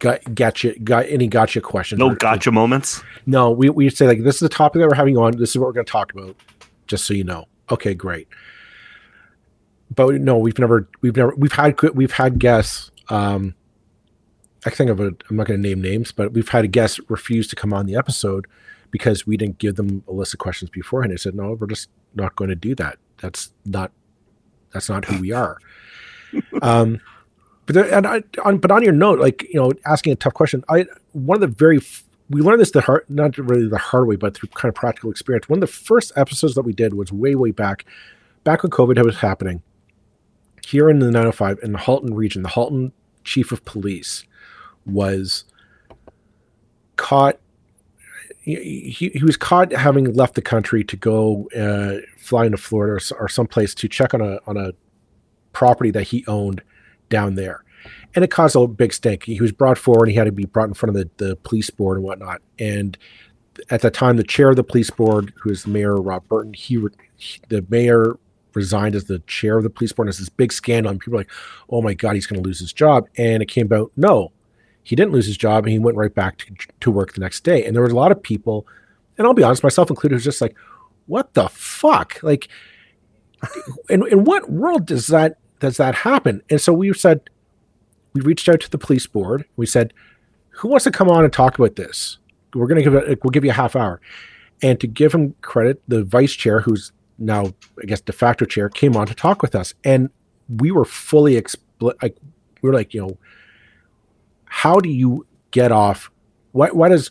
got 0.00 0.34
gotcha 0.34 0.78
got 0.80 1.06
any 1.06 1.28
gotcha 1.28 1.60
questions. 1.60 1.98
No 1.98 2.14
gotcha 2.14 2.50
moments. 2.50 3.02
no, 3.26 3.50
we, 3.50 3.70
we 3.70 3.88
say 3.90 4.06
like 4.06 4.24
this 4.24 4.36
is 4.36 4.40
the 4.40 4.48
topic 4.48 4.80
that 4.80 4.88
we're 4.88 4.96
having 4.96 5.16
on. 5.16 5.36
This 5.36 5.50
is 5.50 5.58
what 5.58 5.66
we're 5.66 5.72
going 5.74 5.86
to 5.86 5.92
talk 5.92 6.12
about. 6.12 6.34
Just 6.86 7.04
so 7.04 7.14
you 7.14 7.24
know. 7.24 7.46
Okay, 7.70 7.94
great. 7.94 8.26
But 9.94 10.14
no, 10.20 10.38
we've 10.38 10.58
never 10.58 10.88
we've 11.02 11.16
never 11.16 11.34
we've 11.36 11.52
had 11.52 11.80
we've 11.94 12.12
had 12.12 12.38
guests. 12.38 12.90
Um, 13.10 13.54
I 14.66 14.70
think 14.70 14.90
of 14.90 15.00
it. 15.00 15.22
I'm 15.28 15.36
not 15.36 15.46
going 15.46 15.62
to 15.62 15.68
name 15.68 15.80
names, 15.80 16.12
but 16.12 16.32
we've 16.32 16.48
had 16.48 16.64
a 16.64 16.68
guest 16.68 17.00
refuse 17.08 17.46
to 17.48 17.56
come 17.56 17.72
on 17.72 17.86
the 17.86 17.96
episode 17.96 18.46
because 18.90 19.26
we 19.26 19.36
didn't 19.36 19.58
give 19.58 19.76
them 19.76 20.02
a 20.08 20.12
list 20.12 20.34
of 20.34 20.40
questions 20.40 20.70
beforehand. 20.70 21.12
They 21.12 21.16
said, 21.16 21.34
"No, 21.34 21.52
we're 21.52 21.66
just 21.66 21.88
not 22.14 22.36
going 22.36 22.50
to 22.50 22.56
do 22.56 22.74
that. 22.76 22.98
That's 23.18 23.52
not 23.64 23.92
that's 24.72 24.88
not 24.88 25.04
who 25.04 25.20
we 25.20 25.32
are." 25.32 25.58
um, 26.62 27.00
but 27.66 27.74
there, 27.74 27.94
and 27.94 28.06
I, 28.06 28.22
on 28.44 28.58
but 28.58 28.70
on 28.70 28.82
your 28.82 28.92
note, 28.92 29.20
like 29.20 29.42
you 29.44 29.60
know, 29.60 29.72
asking 29.86 30.12
a 30.12 30.16
tough 30.16 30.34
question. 30.34 30.64
I 30.68 30.86
one 31.12 31.36
of 31.36 31.40
the 31.40 31.46
very 31.46 31.78
we 32.30 32.40
learned 32.42 32.60
this 32.60 32.72
the 32.72 32.80
hard 32.80 33.04
not 33.08 33.38
really 33.38 33.68
the 33.68 33.78
hard 33.78 34.08
way, 34.08 34.16
but 34.16 34.34
through 34.34 34.48
kind 34.50 34.68
of 34.68 34.74
practical 34.74 35.10
experience. 35.10 35.48
One 35.48 35.58
of 35.58 35.60
the 35.60 35.66
first 35.66 36.12
episodes 36.16 36.54
that 36.54 36.62
we 36.62 36.72
did 36.72 36.94
was 36.94 37.12
way 37.12 37.34
way 37.34 37.52
back, 37.52 37.84
back 38.44 38.62
when 38.62 38.70
COVID 38.70 39.02
was 39.04 39.18
happening. 39.18 39.62
Here 40.66 40.90
in 40.90 40.98
the 40.98 41.06
905 41.06 41.60
in 41.62 41.72
the 41.72 41.78
Halton 41.78 42.14
region, 42.14 42.42
the 42.42 42.48
Halton 42.48 42.92
chief 43.24 43.52
of 43.52 43.64
police 43.64 44.24
was 44.88 45.44
caught. 46.96 47.38
He, 48.40 49.10
he 49.14 49.22
was 49.22 49.36
caught 49.36 49.72
having 49.72 50.14
left 50.14 50.34
the 50.34 50.42
country 50.42 50.82
to 50.82 50.96
go 50.96 51.48
uh, 51.54 52.00
fly 52.18 52.46
into 52.46 52.56
Florida 52.56 52.94
or, 53.12 53.24
or 53.24 53.28
someplace 53.28 53.74
to 53.74 53.88
check 53.88 54.14
on 54.14 54.22
a 54.22 54.38
on 54.46 54.56
a 54.56 54.72
property 55.52 55.90
that 55.90 56.04
he 56.04 56.24
owned 56.26 56.62
down 57.10 57.34
there, 57.34 57.64
and 58.14 58.24
it 58.24 58.30
caused 58.30 58.56
a 58.56 58.66
big 58.66 58.92
stink. 58.92 59.24
He 59.24 59.40
was 59.40 59.52
brought 59.52 59.76
forward. 59.76 60.04
And 60.04 60.12
he 60.12 60.16
had 60.16 60.24
to 60.24 60.32
be 60.32 60.46
brought 60.46 60.68
in 60.68 60.74
front 60.74 60.96
of 60.96 61.02
the, 61.18 61.24
the 61.24 61.36
police 61.36 61.68
board 61.70 61.98
and 61.98 62.04
whatnot. 62.04 62.40
And 62.58 62.96
at 63.70 63.82
the 63.82 63.90
time, 63.90 64.16
the 64.16 64.22
chair 64.24 64.50
of 64.50 64.56
the 64.56 64.64
police 64.64 64.90
board, 64.90 65.32
who 65.36 65.50
is 65.50 65.64
the 65.64 65.70
mayor 65.70 65.96
Rob 65.96 66.26
Burton, 66.28 66.54
he, 66.54 66.82
he 67.16 67.40
the 67.48 67.64
mayor 67.68 68.18
resigned 68.54 68.94
as 68.94 69.04
the 69.04 69.18
chair 69.20 69.58
of 69.58 69.62
the 69.62 69.70
police 69.70 69.92
board. 69.92 70.06
And 70.06 70.10
it's 70.10 70.18
this 70.18 70.28
big 70.28 70.52
scandal, 70.52 70.90
and 70.90 71.00
people 71.00 71.16
are 71.16 71.20
like, 71.20 71.30
"Oh 71.68 71.82
my 71.82 71.94
god, 71.94 72.14
he's 72.14 72.26
going 72.26 72.42
to 72.42 72.46
lose 72.46 72.60
his 72.60 72.72
job." 72.72 73.08
And 73.18 73.42
it 73.42 73.46
came 73.46 73.70
out, 73.72 73.92
no, 73.96 74.32
he 74.88 74.96
didn't 74.96 75.12
lose 75.12 75.26
his 75.26 75.36
job, 75.36 75.64
and 75.64 75.72
he 75.72 75.78
went 75.78 75.98
right 75.98 76.14
back 76.14 76.38
to, 76.38 76.46
to 76.80 76.90
work 76.90 77.12
the 77.12 77.20
next 77.20 77.44
day. 77.44 77.62
And 77.62 77.76
there 77.76 77.82
was 77.82 77.92
a 77.92 77.96
lot 77.96 78.10
of 78.10 78.22
people, 78.22 78.66
and 79.18 79.26
I'll 79.26 79.34
be 79.34 79.42
honest, 79.42 79.62
myself 79.62 79.90
included, 79.90 80.16
who's 80.16 80.24
just 80.24 80.40
like, 80.40 80.56
"What 81.06 81.34
the 81.34 81.50
fuck?" 81.50 82.22
Like, 82.22 82.48
in 83.90 84.06
in 84.08 84.24
what 84.24 84.50
world 84.50 84.86
does 84.86 85.08
that 85.08 85.36
does 85.60 85.76
that 85.76 85.94
happen? 85.94 86.40
And 86.48 86.58
so 86.58 86.72
we 86.72 86.90
said, 86.94 87.28
we 88.14 88.22
reached 88.22 88.48
out 88.48 88.60
to 88.60 88.70
the 88.70 88.78
police 88.78 89.06
board. 89.06 89.44
We 89.56 89.66
said, 89.66 89.92
"Who 90.52 90.68
wants 90.68 90.84
to 90.84 90.90
come 90.90 91.10
on 91.10 91.22
and 91.22 91.32
talk 91.32 91.58
about 91.58 91.76
this?" 91.76 92.16
We're 92.54 92.66
going 92.66 92.82
to 92.82 92.90
give 92.90 92.94
it. 92.94 93.22
We'll 93.22 93.30
give 93.30 93.44
you 93.44 93.50
a 93.50 93.54
half 93.54 93.76
hour. 93.76 94.00
And 94.62 94.80
to 94.80 94.86
give 94.86 95.12
him 95.12 95.34
credit, 95.42 95.82
the 95.86 96.02
vice 96.02 96.32
chair, 96.32 96.60
who's 96.60 96.92
now 97.18 97.52
I 97.82 97.84
guess 97.84 98.00
de 98.00 98.12
facto 98.12 98.46
chair, 98.46 98.70
came 98.70 98.96
on 98.96 99.06
to 99.06 99.14
talk 99.14 99.42
with 99.42 99.54
us, 99.54 99.74
and 99.84 100.08
we 100.48 100.70
were 100.70 100.86
fully 100.86 101.34
expl- 101.34 101.92
like 102.00 102.16
we 102.62 102.70
were 102.70 102.74
like, 102.74 102.94
you 102.94 103.02
know, 103.02 103.18
how 104.48 104.80
do 104.80 104.88
you 104.88 105.26
get 105.50 105.72
off? 105.72 106.10
Why, 106.52 106.68
why 106.70 106.88
does 106.88 107.10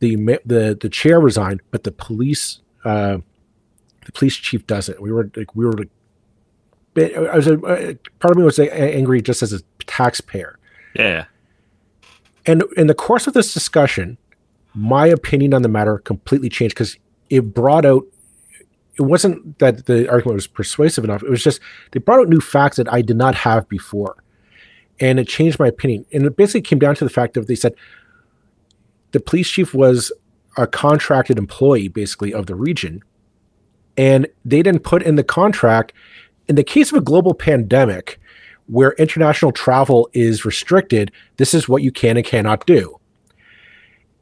the 0.00 0.16
the 0.44 0.76
the 0.80 0.88
chair 0.88 1.20
resign, 1.20 1.60
but 1.70 1.84
the 1.84 1.92
police 1.92 2.60
uh, 2.84 3.18
the 4.04 4.12
police 4.12 4.36
chief 4.36 4.66
doesn't? 4.66 5.00
We 5.00 5.12
were 5.12 5.30
like 5.36 5.54
we 5.54 5.64
were 5.64 5.72
like. 5.72 5.88
I 6.96 7.36
was 7.36 7.46
a, 7.46 7.54
uh, 7.54 7.94
part 8.18 8.32
of 8.32 8.36
me 8.36 8.42
was 8.42 8.58
angry 8.58 9.22
just 9.22 9.42
as 9.42 9.52
a 9.52 9.60
taxpayer. 9.86 10.58
Yeah. 10.96 11.26
And 12.46 12.64
in 12.76 12.88
the 12.88 12.94
course 12.94 13.28
of 13.28 13.32
this 13.32 13.54
discussion, 13.54 14.18
my 14.74 15.06
opinion 15.06 15.54
on 15.54 15.62
the 15.62 15.68
matter 15.68 15.98
completely 15.98 16.48
changed 16.48 16.74
because 16.74 16.96
it 17.30 17.54
brought 17.54 17.84
out 17.84 18.04
it 18.98 19.02
wasn't 19.02 19.58
that 19.60 19.86
the 19.86 20.10
argument 20.10 20.34
was 20.34 20.46
persuasive 20.46 21.04
enough. 21.04 21.22
It 21.22 21.30
was 21.30 21.42
just 21.42 21.60
they 21.92 22.00
brought 22.00 22.20
out 22.20 22.28
new 22.28 22.40
facts 22.40 22.76
that 22.76 22.92
I 22.92 23.02
did 23.02 23.16
not 23.16 23.34
have 23.34 23.68
before. 23.68 24.22
And 25.00 25.18
it 25.18 25.28
changed 25.28 25.58
my 25.58 25.66
opinion. 25.66 26.04
And 26.12 26.24
it 26.26 26.36
basically 26.36 26.60
came 26.60 26.78
down 26.78 26.94
to 26.96 27.04
the 27.04 27.10
fact 27.10 27.34
that 27.34 27.46
they 27.46 27.54
said 27.54 27.74
the 29.12 29.20
police 29.20 29.48
chief 29.48 29.74
was 29.74 30.12
a 30.56 30.66
contracted 30.66 31.38
employee, 31.38 31.88
basically, 31.88 32.34
of 32.34 32.46
the 32.46 32.54
region. 32.54 33.02
And 33.96 34.28
they 34.44 34.62
didn't 34.62 34.84
put 34.84 35.02
in 35.02 35.16
the 35.16 35.24
contract, 35.24 35.92
in 36.48 36.56
the 36.56 36.64
case 36.64 36.92
of 36.92 36.98
a 36.98 37.02
global 37.02 37.34
pandemic 37.34 38.20
where 38.66 38.92
international 38.92 39.52
travel 39.52 40.08
is 40.12 40.44
restricted, 40.44 41.10
this 41.38 41.54
is 41.54 41.68
what 41.68 41.82
you 41.82 41.90
can 41.90 42.16
and 42.16 42.26
cannot 42.26 42.66
do. 42.66 43.00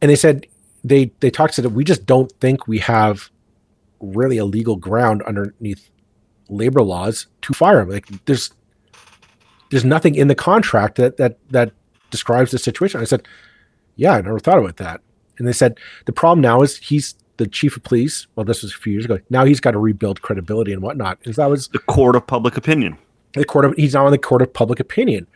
And 0.01 0.11
they 0.11 0.17
said, 0.17 0.47
they 0.85 1.11
they 1.21 1.31
talked 1.31 1.55
to 1.55 1.63
that 1.63 1.71
we 1.71 1.85
just 1.85 2.07
don't 2.07 2.33
think 2.41 2.67
we 2.67 2.79
have 2.79 3.31
really 4.01 4.39
a 4.39 4.45
legal 4.45 4.77
ground 4.77 5.23
underneath 5.23 5.91
labor 6.49 6.83
laws 6.83 7.27
to 7.43 7.53
fire 7.53 7.81
him. 7.81 7.91
Like 7.91 8.07
there's 8.25 8.53
there's 9.71 9.85
nothing 9.85 10.15
in 10.15 10.29
the 10.29 10.35
contract 10.35 10.97
that 10.97 11.17
that 11.17 11.39
that 11.51 11.73
describes 12.11 12.51
the 12.51 12.59
situation. 12.59 13.01
I 13.01 13.05
said, 13.05 13.27
yeah, 13.97 14.13
I 14.13 14.21
never 14.21 14.39
thought 14.39 14.59
about 14.59 14.77
that. 14.79 15.01
And 15.39 15.47
they 15.47 15.53
said 15.53 15.79
the 16.07 16.13
problem 16.13 16.41
now 16.41 16.63
is 16.63 16.77
he's 16.79 17.15
the 17.37 17.47
chief 17.47 17.77
of 17.77 17.83
police. 17.85 18.27
Well, 18.35 18.45
this 18.45 18.63
was 18.63 18.73
a 18.73 18.77
few 18.77 18.93
years 18.93 19.05
ago. 19.05 19.19
Now 19.31 19.45
he's 19.45 19.61
got 19.61 19.73
to 19.73 19.79
rebuild 19.79 20.23
credibility 20.23 20.73
and 20.73 20.83
whatnot. 20.83 21.19
And 21.25 21.35
that 21.35 21.51
was 21.51 21.69
the 21.69 21.79
court 21.79 22.17
of 22.17 22.27
public 22.27 22.57
opinion. 22.57 22.99
The 23.35 23.45
court 23.45 23.65
of 23.65 23.75
he's 23.75 23.95
now 23.95 24.07
in 24.07 24.13
the 24.13 24.19
court 24.19 24.43
of 24.43 24.53
public 24.53 24.81
opinion. 24.81 25.27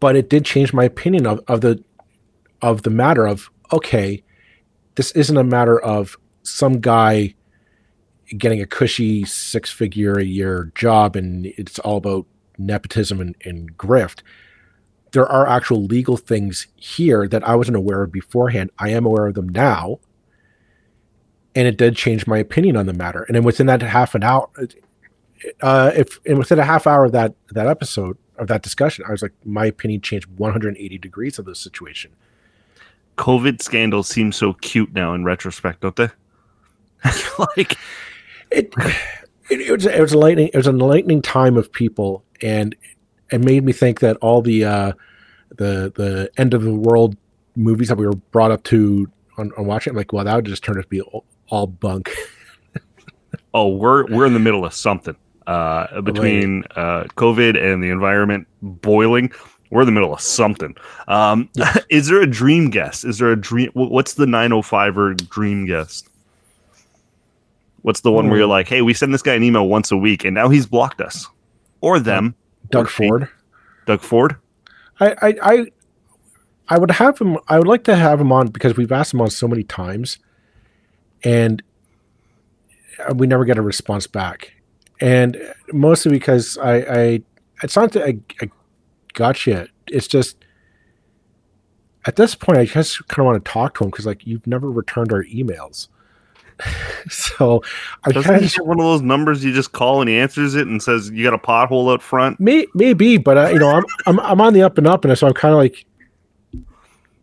But 0.00 0.16
it 0.16 0.30
did 0.30 0.44
change 0.44 0.72
my 0.72 0.84
opinion 0.84 1.26
of, 1.26 1.40
of 1.48 1.60
the 1.60 1.82
of 2.62 2.82
the 2.82 2.90
matter 2.90 3.26
of 3.26 3.50
okay, 3.72 4.22
this 4.94 5.10
isn't 5.12 5.36
a 5.36 5.44
matter 5.44 5.78
of 5.80 6.16
some 6.42 6.80
guy 6.80 7.34
getting 8.36 8.60
a 8.60 8.66
cushy 8.66 9.24
six 9.24 9.70
figure 9.70 10.18
a 10.18 10.24
year 10.24 10.70
job 10.74 11.16
and 11.16 11.46
it's 11.46 11.78
all 11.78 11.96
about 11.96 12.26
nepotism 12.58 13.20
and, 13.20 13.36
and 13.44 13.76
grift. 13.76 14.20
There 15.12 15.26
are 15.26 15.46
actual 15.46 15.84
legal 15.84 16.16
things 16.16 16.66
here 16.76 17.26
that 17.28 17.46
I 17.46 17.54
wasn't 17.56 17.76
aware 17.76 18.02
of 18.02 18.12
beforehand. 18.12 18.70
I 18.78 18.90
am 18.90 19.06
aware 19.06 19.26
of 19.26 19.34
them 19.34 19.48
now. 19.48 20.00
And 21.54 21.66
it 21.66 21.78
did 21.78 21.96
change 21.96 22.26
my 22.26 22.38
opinion 22.38 22.76
on 22.76 22.86
the 22.86 22.92
matter. 22.92 23.22
And 23.22 23.34
then 23.34 23.42
within 23.42 23.66
that 23.66 23.82
half 23.82 24.14
an 24.14 24.22
hour, 24.22 24.48
uh, 25.62 25.92
if 25.96 26.20
and 26.26 26.38
within 26.38 26.58
a 26.58 26.64
half 26.64 26.86
hour 26.86 27.06
of 27.06 27.12
that 27.12 27.34
that 27.52 27.66
episode 27.66 28.18
of 28.36 28.48
that 28.48 28.62
discussion, 28.62 29.04
I 29.08 29.12
was 29.12 29.22
like, 29.22 29.32
my 29.44 29.66
opinion 29.66 30.00
changed 30.00 30.26
180 30.38 30.98
degrees 30.98 31.38
of 31.38 31.46
the 31.46 31.54
situation. 31.54 32.12
COVID 33.16 33.60
scandals 33.60 34.08
seem 34.08 34.30
so 34.30 34.52
cute 34.54 34.92
now 34.92 35.14
in 35.14 35.24
retrospect, 35.24 35.80
don't 35.80 35.96
they? 35.96 36.08
like 37.56 37.76
it, 38.50 38.72
it, 39.50 39.60
it 39.60 39.72
was 39.72 39.86
it 39.86 40.00
was 40.00 40.12
a 40.12 40.18
lightning 40.18 40.50
it 40.52 40.56
was 40.56 40.66
a 40.66 40.72
lightning 40.72 41.22
time 41.22 41.56
of 41.56 41.72
people, 41.72 42.24
and 42.42 42.74
it 43.30 43.40
made 43.40 43.64
me 43.64 43.72
think 43.72 44.00
that 44.00 44.16
all 44.18 44.42
the 44.42 44.64
uh, 44.64 44.92
the 45.56 45.92
the 45.94 46.30
end 46.36 46.54
of 46.54 46.62
the 46.62 46.74
world 46.74 47.16
movies 47.56 47.88
that 47.88 47.98
we 47.98 48.06
were 48.06 48.14
brought 48.14 48.50
up 48.50 48.62
to 48.64 49.10
on, 49.36 49.52
on 49.56 49.66
watching, 49.66 49.92
I'm 49.92 49.96
like, 49.96 50.12
well, 50.12 50.24
that 50.24 50.34
would 50.34 50.44
just 50.46 50.64
turn 50.64 50.78
out 50.78 50.82
to 50.82 50.88
be 50.88 51.00
all, 51.00 51.24
all 51.48 51.66
bunk. 51.66 52.10
oh, 53.54 53.68
we're 53.68 54.06
we're 54.06 54.26
in 54.26 54.32
the 54.32 54.38
middle 54.38 54.64
of 54.64 54.72
something 54.72 55.16
uh, 55.46 56.00
between 56.02 56.64
uh, 56.76 57.04
COVID 57.16 57.60
and 57.60 57.82
the 57.82 57.90
environment 57.90 58.46
boiling. 58.62 59.32
We're 59.70 59.82
in 59.82 59.86
the 59.86 59.92
middle 59.92 60.14
of 60.14 60.20
something. 60.20 60.74
Um, 61.08 61.50
is 61.90 62.06
there 62.06 62.20
a 62.20 62.26
dream 62.26 62.70
guest? 62.70 63.04
Is 63.04 63.18
there 63.18 63.32
a 63.32 63.36
dream? 63.36 63.70
What's 63.74 64.14
the 64.14 64.26
905er 64.26 65.28
dream 65.28 65.66
guest? 65.66 66.08
What's 67.82 68.00
the 68.00 68.10
one 68.10 68.28
where 68.28 68.38
you're 68.38 68.46
like, 68.46 68.68
hey, 68.68 68.82
we 68.82 68.92
send 68.92 69.14
this 69.14 69.22
guy 69.22 69.34
an 69.34 69.42
email 69.42 69.68
once 69.68 69.90
a 69.90 69.96
week 69.96 70.24
and 70.24 70.34
now 70.34 70.48
he's 70.48 70.66
blocked 70.66 71.00
us? 71.00 71.26
Or 71.80 72.00
them. 72.00 72.34
Doug 72.70 72.86
or 72.86 72.88
Ford. 72.88 73.28
Doug 73.86 74.00
Ford? 74.00 74.36
I, 75.00 75.14
I 75.22 75.34
I 75.42 75.66
I 76.68 76.78
would 76.78 76.90
have 76.92 77.18
him 77.18 77.38
I 77.48 77.58
would 77.58 77.68
like 77.68 77.84
to 77.84 77.96
have 77.96 78.20
him 78.20 78.32
on 78.32 78.48
because 78.48 78.76
we've 78.76 78.92
asked 78.92 79.14
him 79.14 79.20
on 79.20 79.30
so 79.30 79.48
many 79.48 79.62
times 79.62 80.18
and 81.24 81.62
uh, 83.06 83.14
we 83.14 83.26
never 83.26 83.44
get 83.44 83.58
a 83.58 83.62
response 83.62 84.06
back. 84.06 84.54
And 85.00 85.40
mostly 85.72 86.10
because 86.10 86.58
I, 86.58 86.74
I 86.74 87.22
it's 87.62 87.76
not 87.76 87.92
that 87.92 88.04
I, 88.04 88.18
I 88.42 88.50
gotcha. 89.14 89.68
It's 89.86 90.08
just 90.08 90.44
at 92.06 92.16
this 92.16 92.34
point 92.34 92.58
I 92.58 92.64
just 92.64 93.06
kind 93.08 93.20
of 93.20 93.26
want 93.32 93.44
to 93.44 93.50
talk 93.50 93.74
to 93.78 93.84
him 93.84 93.90
because 93.90 94.06
like 94.06 94.26
you've 94.26 94.46
never 94.46 94.70
returned 94.70 95.12
our 95.12 95.24
emails. 95.24 95.88
so 97.08 97.62
I 98.04 98.12
kind 98.12 98.44
of 98.44 98.54
one 98.66 98.80
of 98.80 98.84
those 98.84 99.02
numbers 99.02 99.44
you 99.44 99.52
just 99.52 99.72
call 99.72 100.00
and 100.00 100.08
he 100.08 100.16
answers 100.18 100.54
it 100.54 100.66
and 100.66 100.82
says 100.82 101.10
you 101.10 101.24
got 101.24 101.34
a 101.34 101.38
pothole 101.38 101.92
out 101.92 102.02
front. 102.02 102.40
May, 102.40 102.66
maybe, 102.74 103.16
but 103.16 103.38
uh, 103.38 103.48
you 103.48 103.58
know 103.58 103.68
I'm, 103.68 103.84
I'm 104.06 104.20
I'm 104.20 104.40
on 104.40 104.54
the 104.54 104.62
up 104.62 104.78
and 104.78 104.86
up, 104.86 105.04
and 105.04 105.16
so 105.16 105.26
I'm 105.26 105.34
kind 105.34 105.52
of 105.52 105.58
like 105.58 105.84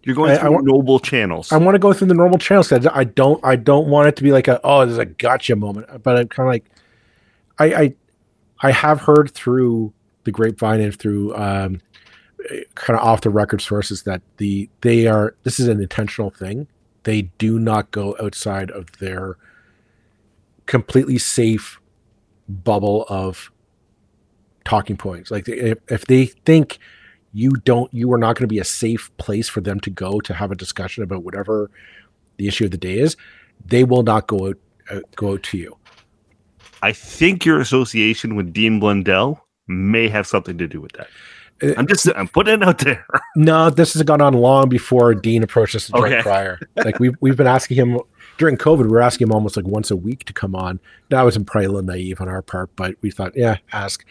you're 0.03 0.15
going 0.15 0.37
through 0.37 0.55
I, 0.55 0.57
I 0.57 0.61
noble 0.61 0.99
channels. 0.99 1.51
I 1.51 1.57
want 1.57 1.75
to 1.75 1.79
go 1.79 1.91
through 1.91 2.07
the 2.07 2.13
normal 2.13 2.37
channels. 2.37 2.71
I 2.71 3.03
don't 3.03 3.43
I 3.43 3.55
don't 3.55 3.87
want 3.87 4.07
it 4.07 4.15
to 4.17 4.23
be 4.23 4.31
like 4.31 4.47
a 4.47 4.61
oh 4.63 4.85
there's 4.85 4.97
a 4.97 5.05
gotcha 5.05 5.55
moment, 5.55 6.03
but 6.03 6.17
I'm 6.17 6.27
kind 6.27 6.47
of 6.47 6.53
like 6.53 6.65
I 7.59 7.83
I 7.83 7.95
I 8.61 8.71
have 8.71 9.01
heard 9.01 9.31
through 9.31 9.93
the 10.23 10.31
grapevine 10.31 10.79
and 10.79 10.97
through 10.97 11.35
um, 11.35 11.81
kind 12.75 12.99
of 12.99 13.05
off 13.05 13.21
the 13.21 13.29
record 13.29 13.61
sources 13.61 14.03
that 14.03 14.21
the 14.37 14.69
they 14.81 15.07
are 15.07 15.35
this 15.43 15.59
is 15.59 15.67
an 15.67 15.81
intentional 15.81 16.29
thing 16.29 16.67
they 17.05 17.23
do 17.37 17.57
not 17.57 17.91
go 17.91 18.15
outside 18.21 18.69
of 18.71 18.91
their 18.99 19.37
completely 20.65 21.17
safe 21.17 21.79
bubble 22.49 23.05
of 23.07 23.51
talking 24.65 24.97
points. 24.97 25.31
Like 25.31 25.47
if, 25.47 25.77
if 25.87 26.05
they 26.05 26.25
think 26.25 26.79
you 27.31 27.51
don't, 27.51 27.93
you 27.93 28.11
are 28.13 28.17
not 28.17 28.35
going 28.35 28.43
to 28.43 28.53
be 28.53 28.59
a 28.59 28.65
safe 28.65 29.15
place 29.17 29.47
for 29.47 29.61
them 29.61 29.79
to 29.81 29.89
go 29.89 30.19
to 30.19 30.33
have 30.33 30.51
a 30.51 30.55
discussion 30.55 31.03
about 31.03 31.23
whatever 31.23 31.69
the 32.37 32.47
issue 32.47 32.65
of 32.65 32.71
the 32.71 32.77
day 32.77 32.97
is, 32.97 33.15
they 33.63 33.83
will 33.83 34.03
not 34.03 34.27
go 34.27 34.49
out, 34.49 34.57
uh, 34.91 34.99
go 35.15 35.33
out 35.33 35.43
to 35.43 35.57
you. 35.57 35.77
I 36.81 36.91
think 36.91 37.45
your 37.45 37.59
association 37.59 38.35
with 38.35 38.53
Dean 38.53 38.79
Blundell 38.79 39.45
may 39.67 40.07
have 40.07 40.27
something 40.27 40.57
to 40.57 40.67
do 40.67 40.81
with 40.81 40.91
that. 40.93 41.07
Uh, 41.61 41.73
I'm 41.77 41.87
just 41.87 42.07
I'm 42.15 42.27
putting 42.27 42.55
it 42.55 42.63
out 42.63 42.79
there. 42.79 43.05
no, 43.35 43.69
this 43.69 43.93
has 43.93 44.03
gone 44.03 44.21
on 44.21 44.33
long 44.33 44.69
before 44.69 45.13
Dean 45.13 45.43
approached 45.43 45.75
us 45.75 45.93
okay. 45.93 46.21
prior. 46.21 46.59
Like 46.75 46.99
we've 46.99 47.15
we've 47.21 47.37
been 47.37 47.47
asking 47.47 47.77
him 47.77 47.99
during 48.37 48.57
COVID, 48.57 48.83
we 48.83 48.89
were 48.89 49.01
asking 49.01 49.27
him 49.27 49.31
almost 49.31 49.55
like 49.55 49.65
once 49.65 49.91
a 49.91 49.95
week 49.95 50.25
to 50.25 50.33
come 50.33 50.55
on. 50.55 50.79
That 51.09 51.21
was 51.21 51.37
probably 51.37 51.65
a 51.65 51.69
little 51.69 51.83
naive 51.83 52.19
on 52.19 52.27
our 52.27 52.41
part, 52.41 52.75
but 52.75 52.95
we 53.01 53.11
thought, 53.11 53.33
yeah, 53.35 53.57
ask. 53.71 54.05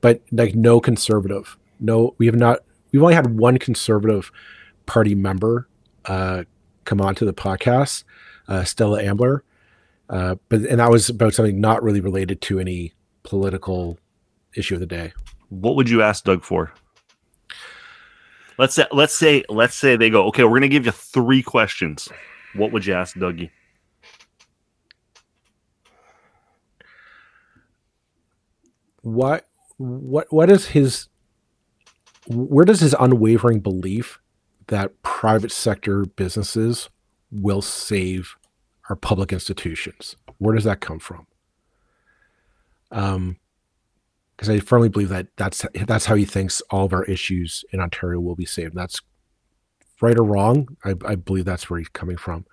But 0.00 0.22
like 0.30 0.54
no 0.54 0.80
conservative. 0.80 1.56
No, 1.80 2.14
we 2.18 2.26
have 2.26 2.36
not 2.36 2.60
we've 2.92 3.02
only 3.02 3.14
had 3.14 3.38
one 3.38 3.58
conservative 3.58 4.30
party 4.86 5.14
member 5.14 5.68
uh, 6.04 6.44
come 6.84 7.00
on 7.00 7.14
to 7.16 7.24
the 7.24 7.34
podcast, 7.34 8.04
uh, 8.48 8.62
Stella 8.64 9.02
Ambler, 9.02 9.42
uh, 10.10 10.36
but 10.48 10.60
and 10.60 10.78
that 10.78 10.90
was 10.90 11.08
about 11.08 11.34
something 11.34 11.60
not 11.60 11.82
really 11.82 12.00
related 12.00 12.40
to 12.42 12.60
any 12.60 12.92
political 13.24 13.98
issue 14.54 14.74
of 14.74 14.80
the 14.80 14.86
day. 14.86 15.12
What 15.48 15.76
would 15.76 15.88
you 15.88 16.02
ask 16.02 16.24
Doug 16.24 16.44
for? 16.44 16.72
Let's 18.58 18.74
say 18.74 18.86
let's 18.92 19.14
say 19.14 19.44
let's 19.48 19.74
say 19.74 19.96
they 19.96 20.10
go, 20.10 20.26
okay, 20.28 20.44
we're 20.44 20.56
gonna 20.56 20.68
give 20.68 20.86
you 20.86 20.92
three 20.92 21.42
questions. 21.42 22.08
What 22.54 22.72
would 22.72 22.86
you 22.86 22.94
ask 22.94 23.16
Dougie? 23.16 23.50
What 29.02 29.46
what 29.76 30.32
what 30.32 30.50
is 30.50 30.66
his 30.66 31.08
where 32.26 32.64
does 32.64 32.80
his 32.80 32.94
unwavering 32.98 33.60
belief 33.60 34.18
that 34.68 35.02
private 35.02 35.52
sector 35.52 36.04
businesses 36.04 36.88
will 37.30 37.60
save 37.60 38.36
our 38.88 38.96
public 38.96 39.32
institutions? 39.32 40.16
Where 40.38 40.54
does 40.54 40.64
that 40.64 40.80
come 40.80 40.98
from? 40.98 41.26
Um, 42.90 43.36
because 44.36 44.48
I 44.48 44.58
firmly 44.58 44.88
believe 44.88 45.10
that 45.10 45.28
that's 45.36 45.64
that's 45.86 46.06
how 46.06 46.14
he 46.14 46.24
thinks 46.24 46.60
all 46.70 46.84
of 46.84 46.92
our 46.92 47.04
issues 47.04 47.64
in 47.72 47.80
Ontario 47.80 48.20
will 48.20 48.34
be 48.34 48.46
saved. 48.46 48.74
That's 48.74 49.00
right 50.00 50.18
or 50.18 50.24
wrong. 50.24 50.76
I, 50.84 50.94
I 51.04 51.14
believe 51.14 51.44
that's 51.44 51.70
where 51.70 51.78
he's 51.78 51.88
coming 51.88 52.16
from. 52.16 52.46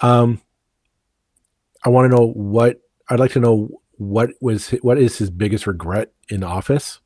Um, 0.00 0.40
I 1.84 1.88
want 1.88 2.10
to 2.10 2.16
know 2.16 2.28
what 2.28 2.80
I'd 3.08 3.20
like 3.20 3.32
to 3.32 3.40
know 3.40 3.68
what 3.98 4.30
was 4.40 4.70
what 4.82 4.98
is 4.98 5.16
his 5.18 5.30
biggest 5.30 5.66
regret 5.66 6.12
in 6.28 6.42
office 6.42 7.00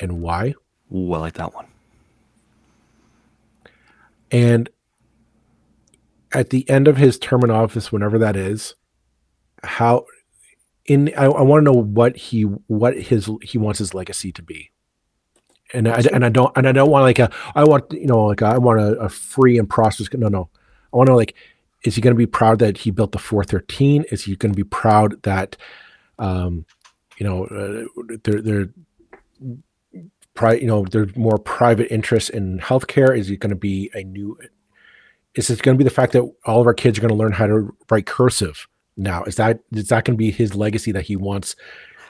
and 0.00 0.20
why. 0.20 0.54
Ooh, 0.94 1.12
I 1.12 1.18
like 1.18 1.34
that 1.34 1.54
one. 1.54 1.66
And 4.30 4.68
at 6.32 6.50
the 6.50 6.68
end 6.68 6.86
of 6.88 6.96
his 6.96 7.18
term 7.18 7.42
in 7.42 7.50
office, 7.50 7.90
whenever 7.90 8.18
that 8.18 8.36
is, 8.36 8.74
how 9.62 10.04
in 10.88 11.12
I, 11.16 11.24
I 11.24 11.42
want 11.42 11.64
to 11.64 11.72
know 11.72 11.78
what 11.78 12.16
he 12.16 12.42
what 12.42 12.96
his 12.96 13.30
he 13.42 13.58
wants 13.58 13.78
his 13.78 13.94
legacy 13.94 14.32
to 14.32 14.42
be. 14.42 14.70
And 15.74 15.88
I, 15.88 16.02
and 16.12 16.24
I 16.24 16.28
don't 16.28 16.56
and 16.56 16.68
I 16.68 16.72
don't 16.72 16.90
want 16.90 17.02
like 17.02 17.18
a 17.18 17.30
I 17.54 17.64
want 17.64 17.92
you 17.92 18.06
know 18.06 18.26
like 18.26 18.42
I 18.42 18.58
want 18.58 18.80
a, 18.80 18.92
a 18.98 19.08
free 19.08 19.58
and 19.58 19.68
prosperous 19.68 20.12
no 20.12 20.28
no. 20.28 20.48
I 20.92 20.96
want 20.96 21.08
to 21.08 21.16
like 21.16 21.34
is 21.82 21.94
he 21.94 22.00
going 22.00 22.14
to 22.14 22.18
be 22.18 22.26
proud 22.26 22.60
that 22.60 22.78
he 22.78 22.90
built 22.90 23.12
the 23.12 23.18
413 23.18 24.04
is 24.10 24.24
he 24.24 24.36
going 24.36 24.52
to 24.52 24.56
be 24.56 24.64
proud 24.64 25.22
that 25.22 25.56
um 26.18 26.64
you 27.18 27.26
know 27.26 27.44
uh, 27.46 28.16
they're 28.22 28.40
they're 28.40 28.68
pri- 30.34 30.54
you 30.54 30.66
know 30.68 30.84
there's 30.84 31.16
more 31.16 31.38
private 31.38 31.92
interest 31.92 32.30
in 32.30 32.60
healthcare? 32.60 33.16
Is 33.16 33.28
it 33.30 33.38
going 33.38 33.50
to 33.50 33.56
be 33.56 33.90
a 33.94 34.04
new 34.04 34.38
is 35.34 35.50
it 35.50 35.62
going 35.62 35.76
to 35.76 35.78
be 35.78 35.84
the 35.88 35.94
fact 35.94 36.12
that 36.12 36.22
all 36.44 36.60
of 36.60 36.66
our 36.66 36.74
kids 36.74 36.96
are 36.96 37.00
going 37.00 37.10
to 37.10 37.16
learn 37.16 37.32
how 37.32 37.46
to 37.46 37.74
write 37.90 38.06
cursive 38.06 38.68
now. 38.96 39.24
Is 39.24 39.36
that 39.36 39.60
is 39.72 39.88
that 39.88 40.04
going 40.04 40.14
to 40.14 40.18
be 40.18 40.30
his 40.30 40.54
legacy 40.54 40.92
that 40.92 41.02
he 41.02 41.16
wants 41.16 41.56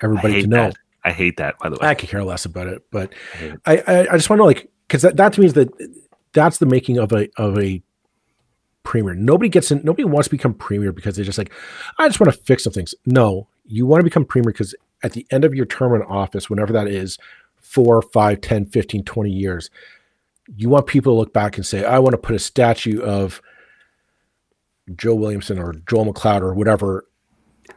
everybody 0.03 0.42
to 0.42 0.46
know? 0.46 0.57
that. 0.57 0.77
i 1.05 1.12
hate 1.12 1.38
that 1.38 1.59
by 1.59 1.68
the 1.68 1.77
way. 1.77 1.88
I 1.88 1.94
could 1.94 2.09
care 2.09 2.22
less 2.22 2.44
about 2.44 2.66
it 2.66 2.83
but 2.90 3.14
I, 3.64 3.79
I, 3.87 4.01
I 4.09 4.16
just 4.16 4.29
want 4.29 4.40
to 4.40 4.44
like 4.44 4.70
because 4.87 5.03
that, 5.03 5.16
that 5.16 5.33
to 5.33 5.40
me 5.40 5.46
is 5.46 5.55
that 5.55 5.70
that's 6.33 6.59
the 6.59 6.66
making 6.66 6.99
of 6.99 7.12
a 7.12 7.29
of 7.38 7.59
a 7.59 7.83
premier. 8.83 9.14
Nobody 9.14 9.49
gets 9.49 9.70
in 9.70 9.81
nobody 9.85 10.05
wants 10.05 10.29
to 10.29 10.31
become 10.31 10.53
premier 10.53 10.92
because 10.92 11.16
they're 11.16 11.25
just 11.25 11.38
like 11.38 11.53
i 11.99 12.07
just 12.07 12.20
want 12.20 12.33
to 12.33 12.38
fix 12.42 12.64
some 12.64 12.72
things. 12.72 12.94
No 13.07 13.49
you 13.68 13.87
want 13.87 14.01
to 14.01 14.05
become 14.05 14.25
premier 14.25 14.53
because 14.53 14.75
at 15.03 15.12
the 15.12 15.27
end 15.31 15.44
of 15.44 15.55
your 15.55 15.66
term 15.66 15.94
in 15.94 16.03
office 16.03 16.49
whenever 16.49 16.72
that 16.72 16.88
is 16.88 17.18
four, 17.61 18.01
five, 18.01 18.40
10, 18.40 18.66
15, 18.66 19.05
20 19.05 19.31
years, 19.31 19.70
you 20.55 20.68
want 20.68 20.87
people 20.87 21.12
to 21.12 21.18
look 21.18 21.33
back 21.33 21.57
and 21.57 21.66
say, 21.66 21.85
I 21.85 21.99
want 21.99 22.12
to 22.12 22.18
put 22.18 22.37
a 22.37 22.38
statue 22.38 23.01
of 23.03 23.42
Joe 24.94 25.14
Williamson 25.14 25.59
or 25.59 25.75
Joel 25.88 26.07
MacLeod 26.07 26.42
or 26.42 26.55
whatever 26.55 27.07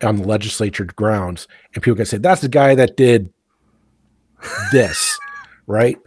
on 0.04 0.18
the 0.18 0.28
legislature 0.28 0.86
grounds. 0.86 1.48
And 1.74 1.84
people 1.84 1.96
can 1.96 2.06
say, 2.06 2.18
that's 2.18 2.42
the 2.42 2.50
guy 2.50 2.76
that 2.76 2.98
did 2.98 3.34
this, 4.72 5.18
right? 5.68 5.98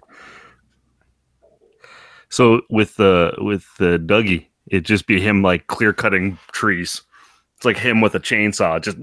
So 2.29 2.63
with 2.71 2.97
the 2.97 3.35
with 3.39 3.67
the 3.79 3.99
Dougie, 3.99 4.47
it'd 4.69 4.87
just 4.87 5.07
be 5.07 5.21
him 5.21 5.43
like 5.43 5.67
clear 5.67 5.93
cutting 5.93 6.39
trees. 6.53 7.03
It's 7.57 7.67
like 7.67 7.77
him 7.77 8.01
with 8.01 8.15
a 8.15 8.21
chainsaw, 8.21 8.81
just 8.81 8.97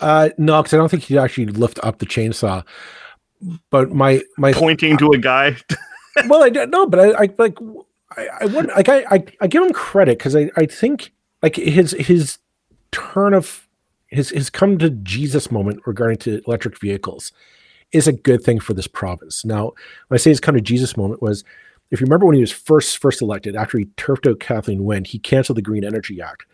Uh, 0.00 0.30
no, 0.38 0.62
because 0.62 0.74
I 0.74 0.76
don't 0.78 0.90
think 0.90 1.04
he'd 1.04 1.18
actually 1.18 1.46
lift 1.46 1.78
up 1.82 1.98
the 1.98 2.06
chainsaw. 2.06 2.64
But 3.70 3.92
my 3.92 4.22
my 4.38 4.52
pointing 4.52 4.96
to 4.98 5.10
a 5.10 5.18
guy. 5.18 5.56
well, 6.26 6.42
I 6.42 6.48
don't 6.48 6.70
know, 6.70 6.86
but 6.86 7.00
I, 7.00 7.24
I 7.24 7.28
like 7.38 7.58
I, 8.16 8.46
wouldn't 8.46 8.76
like 8.76 8.88
I, 8.88 9.04
I 9.10 9.24
I 9.40 9.46
give 9.46 9.62
him 9.62 9.72
credit 9.72 10.18
because 10.18 10.36
I 10.36 10.50
I 10.56 10.66
think 10.66 11.12
like 11.42 11.56
his 11.56 11.92
his 11.92 12.38
turn 12.92 13.34
of 13.34 13.68
his 14.08 14.30
his 14.30 14.50
come 14.50 14.78
to 14.78 14.90
Jesus 14.90 15.50
moment 15.50 15.80
regarding 15.86 16.18
to 16.18 16.42
electric 16.46 16.78
vehicles 16.80 17.32
is 17.92 18.06
a 18.06 18.12
good 18.12 18.42
thing 18.42 18.60
for 18.60 18.74
this 18.74 18.86
province. 18.86 19.44
Now, 19.44 19.72
when 20.08 20.16
I 20.16 20.18
say 20.18 20.30
his 20.30 20.40
come 20.40 20.54
to 20.54 20.60
Jesus 20.60 20.96
moment 20.96 21.22
was, 21.22 21.44
if 21.90 22.00
you 22.00 22.04
remember 22.04 22.26
when 22.26 22.34
he 22.34 22.40
was 22.40 22.52
first 22.52 22.98
first 22.98 23.22
elected 23.22 23.56
after 23.56 23.78
he 23.78 23.86
turfed 23.96 24.26
out 24.26 24.40
Kathleen 24.40 24.84
Wynne, 24.84 25.04
he 25.04 25.18
canceled 25.18 25.58
the 25.58 25.62
Green 25.62 25.84
Energy 25.84 26.20
Act, 26.20 26.46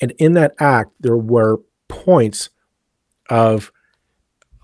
and 0.00 0.12
in 0.12 0.32
that 0.34 0.54
act 0.58 0.92
there 1.00 1.16
were 1.16 1.60
points 1.88 2.50
of 3.30 3.70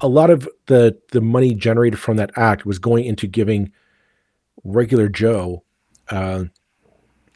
a 0.00 0.08
lot 0.08 0.30
of 0.30 0.48
the 0.66 0.98
the 1.12 1.20
money 1.20 1.54
generated 1.54 1.98
from 1.98 2.16
that 2.16 2.30
act 2.36 2.64
was 2.64 2.78
going 2.78 3.04
into 3.04 3.26
giving 3.26 3.72
regular 4.64 5.08
Joe 5.08 5.64
uh, 6.10 6.44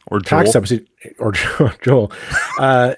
or 0.07 0.19
tax 0.19 0.45
Joel. 0.45 0.51
subsidy 0.51 0.85
or 1.19 1.31
Joel, 1.81 2.11
uh, 2.59 2.95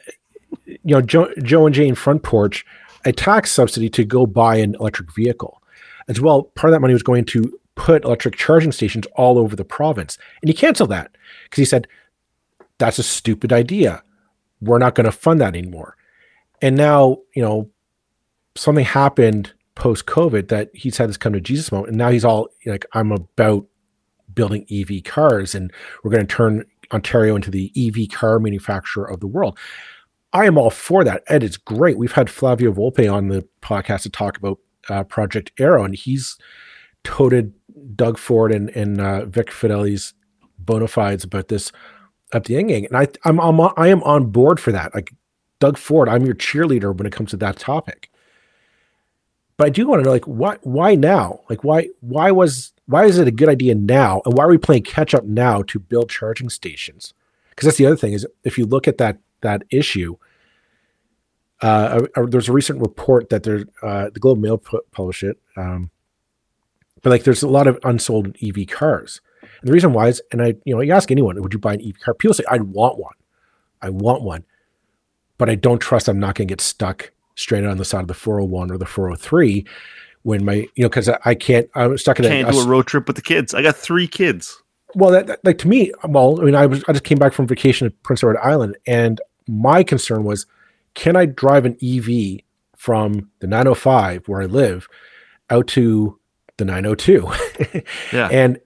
you 0.65 0.77
know, 0.85 1.01
Joe, 1.01 1.31
Joe 1.43 1.65
and 1.65 1.75
Jane 1.75 1.95
front 1.95 2.23
porch 2.23 2.65
a 3.05 3.11
tax 3.11 3.51
subsidy 3.51 3.89
to 3.89 4.03
go 4.03 4.25
buy 4.25 4.57
an 4.57 4.75
electric 4.75 5.13
vehicle. 5.13 5.61
As 6.09 6.19
well, 6.19 6.43
part 6.43 6.69
of 6.69 6.75
that 6.75 6.81
money 6.81 6.93
was 6.93 7.03
going 7.03 7.25
to 7.25 7.57
put 7.75 8.03
electric 8.03 8.35
charging 8.35 8.71
stations 8.71 9.05
all 9.15 9.37
over 9.37 9.55
the 9.55 9.65
province, 9.65 10.17
and 10.41 10.49
he 10.49 10.53
canceled 10.53 10.89
that 10.89 11.11
because 11.43 11.59
he 11.59 11.65
said 11.65 11.87
that's 12.77 12.99
a 12.99 13.03
stupid 13.03 13.51
idea. 13.51 14.03
We're 14.61 14.79
not 14.79 14.95
going 14.95 15.05
to 15.05 15.11
fund 15.11 15.41
that 15.41 15.55
anymore. 15.55 15.95
And 16.61 16.75
now, 16.75 17.17
you 17.35 17.41
know, 17.41 17.69
something 18.55 18.85
happened 18.85 19.53
post 19.75 20.05
COVID 20.05 20.47
that 20.47 20.69
he's 20.73 20.97
had 20.97 21.09
this 21.09 21.17
come 21.17 21.33
to 21.33 21.41
Jesus 21.41 21.71
moment, 21.71 21.89
and 21.89 21.97
now 21.97 22.09
he's 22.09 22.25
all 22.25 22.49
like, 22.65 22.85
"I'm 22.93 23.11
about 23.11 23.65
building 24.37 24.65
EV 24.71 25.03
cars, 25.03 25.53
and 25.53 25.73
we're 26.03 26.11
going 26.11 26.25
to 26.25 26.33
turn 26.33 26.63
Ontario 26.93 27.35
into 27.35 27.51
the 27.51 27.73
EV 27.75 28.09
car 28.09 28.39
manufacturer 28.39 29.09
of 29.09 29.19
the 29.19 29.27
world." 29.27 29.57
I 30.33 30.45
am 30.45 30.57
all 30.57 30.69
for 30.69 31.03
that, 31.03 31.23
and 31.29 31.43
it's 31.43 31.57
great. 31.57 31.97
We've 31.97 32.11
had 32.11 32.29
Flavio 32.29 32.71
Volpe 32.71 33.11
on 33.11 33.27
the 33.27 33.45
podcast 33.61 34.03
to 34.03 34.09
talk 34.09 34.37
about 34.37 34.59
uh, 34.89 35.03
Project 35.03 35.51
Arrow, 35.59 35.83
and 35.83 35.95
he's 35.95 36.37
toted 37.03 37.53
Doug 37.95 38.17
Ford 38.17 38.51
and 38.51 38.69
and 38.69 39.01
uh, 39.01 39.25
Vic 39.25 39.51
Fedeli's 39.51 40.13
bona 40.59 40.87
fides 40.87 41.23
about 41.23 41.47
this 41.47 41.71
up 42.33 42.45
the 42.45 42.53
yang 42.53 42.71
and 42.71 42.97
I 42.97 43.07
I'm, 43.23 43.39
I'm 43.39 43.59
I 43.61 43.87
am 43.87 44.03
on 44.03 44.31
board 44.31 44.59
for 44.59 44.71
that. 44.71 44.93
Like 44.93 45.13
Doug 45.59 45.77
Ford, 45.77 46.09
I'm 46.09 46.25
your 46.25 46.35
cheerleader 46.35 46.95
when 46.95 47.07
it 47.07 47.13
comes 47.13 47.31
to 47.31 47.37
that 47.37 47.57
topic 47.57 48.09
but 49.57 49.65
I 49.65 49.69
do 49.69 49.87
want 49.87 49.99
to 49.99 50.03
know 50.03 50.11
like 50.11 50.25
why 50.25 50.57
why 50.61 50.95
now? 50.95 51.41
Like 51.49 51.63
why 51.63 51.89
why 52.01 52.31
was 52.31 52.73
why 52.85 53.05
is 53.05 53.17
it 53.17 53.27
a 53.27 53.31
good 53.31 53.49
idea 53.49 53.73
now? 53.75 54.21
And 54.23 54.37
why 54.37 54.45
are 54.45 54.49
we 54.49 54.59
playing 54.59 54.83
catch 54.83 55.13
up 55.13 55.25
now 55.25 55.63
to 55.63 55.79
build 55.79 56.09
charging 56.09 56.49
stations? 56.49 57.13
Because 57.49 57.65
that's 57.65 57.77
the 57.77 57.87
other 57.87 57.95
thing 57.97 58.13
is 58.13 58.25
if 58.43 58.57
you 58.57 58.65
look 58.65 58.87
at 58.87 58.99
that 58.99 59.17
that 59.41 59.63
issue, 59.71 60.15
uh, 61.61 62.05
there's 62.27 62.49
a 62.49 62.53
recent 62.53 62.79
report 62.81 63.29
that 63.29 63.43
there 63.43 63.65
uh, 63.81 64.11
the 64.11 64.19
Globe 64.19 64.37
Mail 64.37 64.59
pu- 64.59 64.81
published 64.91 65.23
it, 65.23 65.39
um, 65.55 65.89
but 67.01 67.09
like 67.09 67.23
there's 67.23 67.43
a 67.43 67.49
lot 67.49 67.65
of 67.65 67.79
unsold 67.83 68.37
EV 68.41 68.67
cars. 68.67 69.21
And 69.41 69.67
the 69.67 69.73
reason 69.73 69.91
why 69.91 70.09
is, 70.09 70.21
and 70.31 70.41
I 70.41 70.53
you 70.65 70.75
know 70.75 70.81
you 70.81 70.93
ask 70.93 71.09
anyone, 71.09 71.41
would 71.41 71.53
you 71.53 71.59
buy 71.59 71.73
an 71.73 71.81
EV 71.81 71.99
car? 71.99 72.13
People 72.13 72.35
say 72.35 72.43
I'd 72.47 72.61
want 72.61 72.99
one, 72.99 73.15
I 73.81 73.89
want 73.89 74.21
one, 74.21 74.45
but 75.39 75.49
I 75.49 75.55
don't 75.55 75.79
trust 75.79 76.07
I'm 76.07 76.19
not 76.19 76.35
going 76.35 76.47
to 76.47 76.51
get 76.51 76.61
stuck 76.61 77.11
stranded 77.37 77.71
on 77.71 77.77
the 77.77 77.85
side 77.85 78.01
of 78.01 78.07
the 78.07 78.13
401 78.13 78.71
or 78.71 78.77
the 78.77 78.85
403 78.85 79.65
when 80.23 80.43
my 80.43 80.67
you 80.75 80.83
know 80.83 80.89
because 80.89 81.07
I, 81.07 81.17
I, 81.23 81.35
can't 81.35 81.69
i'm 81.75 81.97
stuck 81.97 82.19
in 82.19 82.25
can't 82.25 82.49
a, 82.49 82.51
do 82.51 82.59
a 82.59 82.67
road 82.67 82.85
trip 82.87 83.07
with 83.07 83.15
the 83.15 83.21
kids. 83.21 83.53
I 83.53 83.61
got 83.61 83.77
three 83.77 84.07
kids. 84.07 84.61
Well 84.95 85.11
that, 85.11 85.27
that, 85.27 85.45
like 85.45 85.57
to 85.59 85.67
me 85.67 85.91
well 86.03 86.41
i 86.41 86.43
mean 86.43 86.55
i 86.55 86.65
was 86.65 86.83
i 86.87 86.91
just 86.91 87.03
came 87.03 87.17
back 87.17 87.33
from 87.33 87.47
vacation 87.47 87.87
at 87.87 88.03
prince 88.03 88.23
edward 88.23 88.39
island 88.39 88.77
and 88.85 89.21
my 89.47 89.83
concern 89.83 90.23
was 90.23 90.45
can 90.95 91.15
i 91.15 91.25
drive 91.25 91.65
an 91.65 91.77
ev 91.83 92.09
from 92.75 93.29
the 93.39 93.47
905 93.47 94.27
where 94.27 94.41
i 94.41 94.45
live 94.45 94.87
out 95.49 95.67
to 95.67 96.19
the 96.57 96.65
902 96.65 97.83
yeah. 98.13 98.29
And 98.31 98.59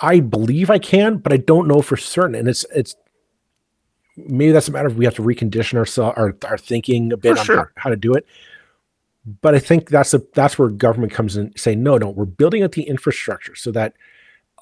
i 0.00 0.20
believe 0.20 0.70
i 0.70 0.78
can 0.78 1.18
but 1.18 1.32
i 1.32 1.36
don't 1.36 1.68
know 1.68 1.82
for 1.82 1.96
certain 1.96 2.34
and 2.34 2.48
it's 2.48 2.64
it's 2.74 2.96
maybe 4.16 4.52
that's 4.52 4.68
a 4.68 4.72
matter 4.72 4.88
of 4.88 4.96
we 4.96 5.04
have 5.04 5.14
to 5.14 5.22
recondition 5.22 5.74
ourselves 5.74 6.16
our, 6.16 6.36
our 6.46 6.58
thinking 6.58 7.12
a 7.12 7.16
bit 7.16 7.34
For 7.34 7.40
on 7.40 7.44
sure. 7.44 7.56
how, 7.56 7.82
how 7.82 7.90
to 7.90 7.96
do 7.96 8.14
it 8.14 8.26
But 9.40 9.54
I 9.54 9.58
think 9.58 9.90
that's 9.90 10.14
a 10.14 10.22
that's 10.34 10.58
where 10.58 10.68
government 10.68 11.12
comes 11.12 11.36
in 11.36 11.56
say 11.56 11.74
no, 11.74 11.98
no, 11.98 12.10
we're 12.10 12.24
building 12.24 12.62
out 12.62 12.72
the 12.72 12.82
infrastructure 12.82 13.54
so 13.54 13.70
that 13.72 13.94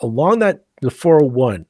along 0.00 0.40
that 0.40 0.64
the 0.80 0.90
401 0.90 1.66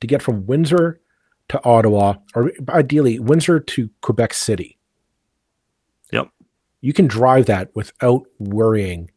to 0.00 0.06
get 0.06 0.22
from 0.22 0.46
Windsor 0.46 1.00
to 1.48 1.64
Ottawa, 1.64 2.14
or 2.34 2.52
ideally 2.68 3.18
Windsor 3.18 3.60
to 3.60 3.88
Quebec 4.00 4.34
City. 4.34 4.78
Yep. 6.12 6.30
You 6.80 6.92
can 6.92 7.06
drive 7.06 7.46
that 7.46 7.70
without 7.74 8.26
worrying 8.38 9.10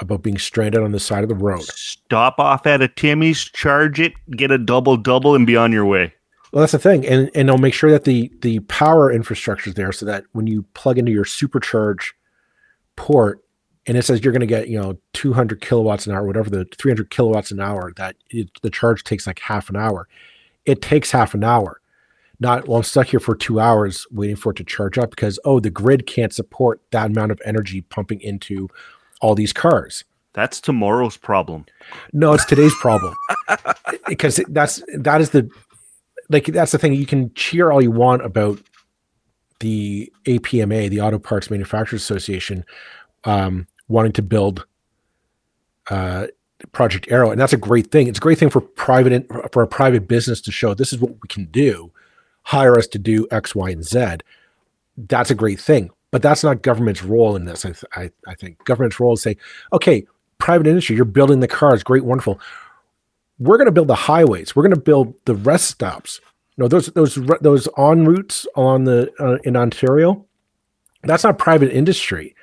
about 0.00 0.22
being 0.22 0.38
stranded 0.38 0.82
on 0.82 0.92
the 0.92 0.98
side 1.00 1.22
of 1.22 1.28
the 1.28 1.34
road. 1.34 1.62
Stop 1.62 2.38
off 2.38 2.66
at 2.66 2.82
a 2.82 2.88
Timmy's, 2.88 3.44
charge 3.44 4.00
it, 4.00 4.12
get 4.30 4.50
a 4.50 4.58
double 4.58 4.96
double, 4.96 5.34
and 5.34 5.46
be 5.46 5.56
on 5.56 5.70
your 5.70 5.86
way. 5.86 6.12
Well, 6.52 6.60
that's 6.60 6.72
the 6.72 6.78
thing, 6.78 7.06
and 7.06 7.30
and 7.34 7.50
I'll 7.50 7.56
make 7.56 7.72
sure 7.72 7.90
that 7.90 8.04
the 8.04 8.30
the 8.42 8.60
power 8.60 9.10
infrastructure 9.10 9.70
is 9.70 9.74
there 9.74 9.90
so 9.90 10.04
that 10.06 10.24
when 10.32 10.46
you 10.46 10.64
plug 10.74 10.98
into 10.98 11.10
your 11.10 11.24
supercharge 11.24 12.10
port, 12.96 13.42
and 13.86 13.96
it 13.96 14.02
says 14.02 14.22
you're 14.22 14.34
going 14.34 14.40
to 14.40 14.46
get 14.46 14.68
you 14.68 14.78
know 14.78 14.98
200 15.14 15.62
kilowatts 15.62 16.06
an 16.06 16.12
hour, 16.12 16.26
whatever 16.26 16.50
the 16.50 16.66
300 16.76 17.08
kilowatts 17.08 17.50
an 17.50 17.60
hour, 17.60 17.92
that 17.96 18.16
it, 18.28 18.50
the 18.60 18.70
charge 18.70 19.02
takes 19.02 19.26
like 19.26 19.38
half 19.38 19.70
an 19.70 19.76
hour. 19.76 20.08
It 20.66 20.82
takes 20.82 21.10
half 21.10 21.32
an 21.32 21.42
hour. 21.42 21.80
Not 22.38 22.68
well, 22.68 22.78
I'm 22.78 22.82
stuck 22.82 23.06
here 23.06 23.20
for 23.20 23.34
two 23.34 23.58
hours 23.58 24.06
waiting 24.10 24.36
for 24.36 24.52
it 24.52 24.56
to 24.56 24.64
charge 24.64 24.98
up 24.98 25.08
because 25.08 25.38
oh, 25.46 25.58
the 25.58 25.70
grid 25.70 26.06
can't 26.06 26.34
support 26.34 26.82
that 26.90 27.06
amount 27.06 27.32
of 27.32 27.40
energy 27.46 27.80
pumping 27.80 28.20
into 28.20 28.68
all 29.22 29.34
these 29.34 29.54
cars. 29.54 30.04
That's 30.34 30.60
tomorrow's 30.60 31.16
problem. 31.16 31.66
No, 32.12 32.32
it's 32.32 32.44
today's 32.46 32.74
problem 32.76 33.14
because 34.08 34.40
that's 34.48 34.82
that 34.94 35.20
is 35.20 35.30
the 35.30 35.50
like 36.32 36.46
that's 36.46 36.72
the 36.72 36.78
thing. 36.78 36.94
You 36.94 37.06
can 37.06 37.32
cheer 37.34 37.70
all 37.70 37.82
you 37.82 37.90
want 37.90 38.24
about 38.24 38.60
the 39.60 40.12
APMA, 40.24 40.90
the 40.90 41.00
Auto 41.00 41.18
Parts 41.18 41.50
Manufacturers 41.50 42.02
Association, 42.02 42.64
um, 43.24 43.66
wanting 43.88 44.12
to 44.12 44.22
build 44.22 44.66
uh, 45.90 46.26
Project 46.72 47.06
Arrow, 47.10 47.30
and 47.30 47.40
that's 47.40 47.52
a 47.52 47.58
great 47.58 47.90
thing. 47.90 48.08
It's 48.08 48.18
a 48.18 48.22
great 48.22 48.38
thing 48.38 48.50
for 48.50 48.60
private 48.60 49.26
for 49.52 49.62
a 49.62 49.68
private 49.68 50.08
business 50.08 50.40
to 50.42 50.52
show 50.52 50.74
this 50.74 50.92
is 50.92 50.98
what 50.98 51.12
we 51.12 51.28
can 51.28 51.46
do. 51.46 51.92
Hire 52.44 52.76
us 52.76 52.86
to 52.88 52.98
do 52.98 53.26
X, 53.30 53.54
Y, 53.54 53.70
and 53.70 53.84
Z. 53.84 54.16
That's 54.96 55.30
a 55.30 55.34
great 55.34 55.60
thing, 55.60 55.90
but 56.10 56.22
that's 56.22 56.42
not 56.42 56.62
government's 56.62 57.02
role 57.02 57.36
in 57.36 57.44
this. 57.44 57.64
I, 57.64 57.74
I, 57.94 58.10
I 58.26 58.34
think 58.34 58.64
government's 58.64 58.98
role 58.98 59.14
is 59.14 59.22
say, 59.22 59.36
okay, 59.72 60.06
private 60.38 60.66
industry, 60.66 60.96
you're 60.96 61.04
building 61.04 61.40
the 61.40 61.48
cars, 61.48 61.82
great, 61.82 62.04
wonderful. 62.04 62.40
We're 63.42 63.58
going 63.58 63.66
to 63.66 63.72
build 63.72 63.88
the 63.88 63.94
highways. 63.94 64.54
We're 64.54 64.62
going 64.62 64.74
to 64.74 64.80
build 64.80 65.14
the 65.24 65.34
rest 65.34 65.70
stops. 65.70 66.20
You 66.56 66.64
know, 66.64 66.68
those 66.68 66.86
those 66.86 67.14
those 67.40 67.66
on 67.76 68.04
routes 68.04 68.46
on 68.54 68.84
the 68.84 69.12
uh, 69.18 69.38
in 69.44 69.56
Ontario. 69.56 70.24
That's 71.02 71.24
not 71.24 71.38
private 71.38 71.72
industry 71.72 72.34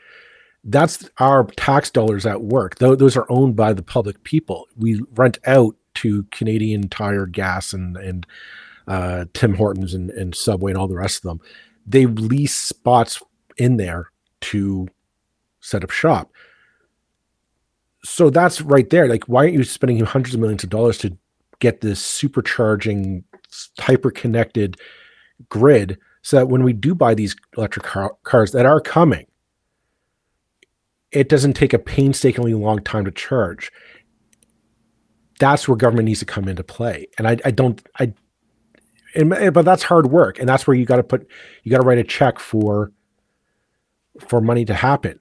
that's 0.64 1.10
our 1.20 1.46
tax 1.46 1.90
dollars 1.90 2.26
at 2.26 2.42
work. 2.42 2.76
Though 2.76 2.96
those 2.96 3.16
are 3.16 3.26
owned 3.30 3.56
by 3.56 3.74
the 3.74 3.84
public 3.84 4.24
people. 4.24 4.68
We 4.76 5.02
rent 5.16 5.38
out 5.46 5.76
to 5.96 6.24
Canadian 6.32 6.90
Tire, 6.90 7.26
Gas, 7.26 7.74
and 7.74 7.98
and 7.98 8.28
uh, 8.88 9.26
Tim 9.34 9.56
Hortons 9.56 9.94
and, 9.94 10.10
and 10.12 10.34
Subway 10.36 10.72
and 10.72 10.78
all 10.78 10.88
the 10.88 10.96
rest 10.96 11.18
of 11.18 11.30
them. 11.30 11.42
They 11.86 12.06
lease 12.06 12.56
spots 12.56 13.22
in 13.58 13.78
there 13.78 14.12
to 14.42 14.88
set 15.60 15.84
up 15.84 15.92
shop. 15.92 16.32
So 18.04 18.30
that's 18.30 18.62
right 18.62 18.90
there. 18.90 19.08
Like, 19.08 19.26
why 19.26 19.42
aren't 19.42 19.54
you 19.54 19.64
spending 19.64 20.00
hundreds 20.06 20.34
of 20.34 20.40
millions 20.40 20.64
of 20.64 20.70
dollars 20.70 20.98
to 21.00 21.18
get 21.60 21.82
this 21.82 22.02
supercharging, 22.02 23.24
hyper 23.78 24.12
connected 24.12 24.78
grid 25.50 25.98
so 26.22 26.38
that 26.38 26.48
when 26.48 26.64
we 26.64 26.74
do 26.74 26.96
buy 26.96 27.14
these 27.14 27.36
electric 27.58 27.86
car- 27.86 28.16
cars 28.24 28.52
that 28.52 28.66
are 28.66 28.80
coming, 28.80 29.26
it 31.12 31.28
doesn't 31.28 31.54
take 31.54 31.74
a 31.74 31.80
painstakingly 31.80 32.54
long 32.54 32.80
time 32.80 33.06
to 33.06 33.12
charge. 33.12 33.72
That's 35.40 35.68
where 35.68 35.76
government 35.76 36.06
needs 36.06 36.20
to 36.20 36.26
come 36.26 36.48
into 36.48 36.64
play. 36.64 37.08
And 37.18 37.28
I, 37.28 37.38
I 37.44 37.52
don't, 37.52 37.82
I, 38.00 38.14
and, 39.16 39.30
but 39.54 39.66
that's 39.66 39.84
hard 39.84 40.08
work. 40.08 40.40
And 40.40 40.48
that's 40.48 40.68
where 40.68 40.76
you 40.76 40.86
got 40.86 40.98
to 40.98 41.04
put, 41.04 41.28
you 41.64 41.72
got 41.72 41.80
to 41.80 41.86
write 41.86 41.98
a 41.98 42.04
check 42.04 42.40
for, 42.40 42.92
for 44.28 44.40
money 44.40 44.66
to 44.66 44.74
happen. 44.74 45.20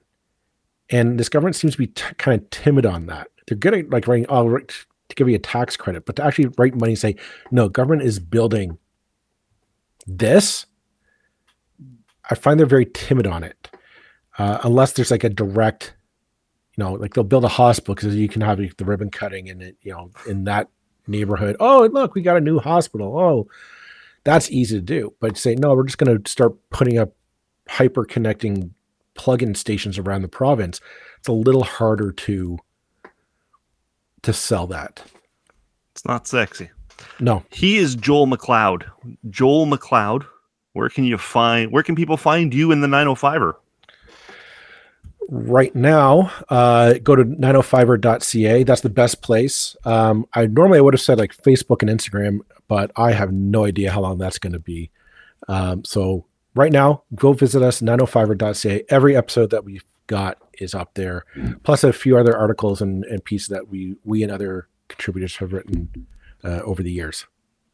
And 0.91 1.19
this 1.19 1.29
government 1.29 1.55
seems 1.55 1.73
to 1.73 1.79
be 1.79 1.87
t- 1.87 2.03
kind 2.17 2.41
of 2.41 2.49
timid 2.49 2.85
on 2.85 3.05
that. 3.07 3.27
They're 3.47 3.57
good 3.57 3.73
at 3.73 3.89
like 3.89 4.07
writing, 4.07 4.25
oh, 4.29 4.57
to 4.57 5.15
give 5.15 5.29
you 5.29 5.35
a 5.35 5.39
tax 5.39 5.75
credit, 5.77 6.05
but 6.05 6.15
to 6.15 6.23
actually 6.23 6.49
write 6.57 6.75
money 6.75 6.93
and 6.93 6.99
say, 6.99 7.15
no, 7.51 7.69
government 7.69 8.03
is 8.03 8.19
building 8.19 8.77
this. 10.07 10.65
I 12.29 12.35
find 12.35 12.59
they're 12.59 12.67
very 12.67 12.85
timid 12.85 13.27
on 13.27 13.43
it 13.43 13.69
uh, 14.37 14.59
unless 14.63 14.93
there's 14.93 15.11
like 15.11 15.23
a 15.23 15.29
direct, 15.29 15.95
you 16.77 16.83
know, 16.83 16.93
like 16.93 17.13
they'll 17.13 17.23
build 17.23 17.43
a 17.43 17.49
hospital 17.49 17.95
because 17.95 18.15
you 18.15 18.29
can 18.29 18.41
have 18.41 18.57
the 18.57 18.85
ribbon 18.85 19.09
cutting 19.09 19.49
and 19.49 19.61
it, 19.61 19.77
you 19.81 19.91
know, 19.91 20.11
in 20.27 20.43
that 20.45 20.69
neighborhood. 21.07 21.55
Oh, 21.59 21.89
look, 21.91 22.15
we 22.15 22.21
got 22.21 22.37
a 22.37 22.41
new 22.41 22.59
hospital. 22.59 23.19
Oh, 23.19 23.47
that's 24.23 24.51
easy 24.51 24.75
to 24.77 24.81
do. 24.81 25.13
But 25.19 25.37
say 25.37 25.55
no, 25.55 25.73
we're 25.73 25.85
just 25.85 25.97
going 25.97 26.21
to 26.21 26.29
start 26.29 26.53
putting 26.69 26.97
up 26.97 27.13
hyper 27.67 28.05
connecting 28.05 28.73
plug-in 29.15 29.55
stations 29.55 29.97
around 29.97 30.21
the 30.21 30.27
province. 30.27 30.79
It's 31.19 31.27
a 31.27 31.33
little 31.33 31.63
harder 31.63 32.11
to 32.11 32.59
to 34.21 34.33
sell 34.33 34.67
that. 34.67 35.03
It's 35.91 36.05
not 36.05 36.27
sexy. 36.27 36.69
No. 37.19 37.43
He 37.51 37.77
is 37.77 37.95
Joel 37.95 38.25
MacLeod. 38.25 38.85
Joel 39.29 39.65
MacLeod. 39.65 40.25
Where 40.73 40.89
can 40.89 41.03
you 41.03 41.17
find 41.17 41.71
where 41.71 41.83
can 41.83 41.95
people 41.95 42.17
find 42.17 42.53
you 42.53 42.71
in 42.71 42.81
the 42.81 42.87
905er? 42.87 43.55
right 45.29 45.73
now, 45.75 46.31
uh, 46.49 46.93
go 47.03 47.15
to 47.15 47.23
905er.ca. 47.23 48.63
That's 48.63 48.81
the 48.81 48.89
best 48.89 49.21
place. 49.21 49.75
Um, 49.85 50.25
I 50.33 50.47
normally 50.47 50.79
I 50.79 50.81
would 50.81 50.93
have 50.93 51.01
said 51.01 51.19
like 51.19 51.35
Facebook 51.35 51.81
and 51.81 51.89
Instagram, 51.89 52.39
but 52.67 52.91
I 52.95 53.11
have 53.11 53.31
no 53.31 53.65
idea 53.65 53.91
how 53.91 54.01
long 54.01 54.17
that's 54.17 54.39
going 54.39 54.53
to 54.53 54.59
be. 54.59 54.89
Um, 55.47 55.83
so 55.85 56.25
right 56.55 56.71
now, 56.71 57.03
go 57.15 57.33
visit 57.33 57.61
us 57.61 57.81
905er.ca. 57.81 58.83
Every 58.89 59.15
episode 59.15 59.49
that 59.51 59.63
we've 59.63 59.83
got 60.07 60.37
is 60.59 60.73
up 60.73 60.93
there, 60.95 61.25
plus 61.63 61.83
a 61.83 61.93
few 61.93 62.17
other 62.17 62.37
articles 62.37 62.81
and, 62.81 63.05
and 63.05 63.23
pieces 63.23 63.47
that 63.49 63.69
we 63.69 63.95
we 64.03 64.23
and 64.23 64.31
other 64.31 64.67
contributors 64.87 65.37
have 65.37 65.53
written 65.53 66.07
uh, 66.43 66.59
over 66.61 66.83
the 66.83 66.91
years. 66.91 67.25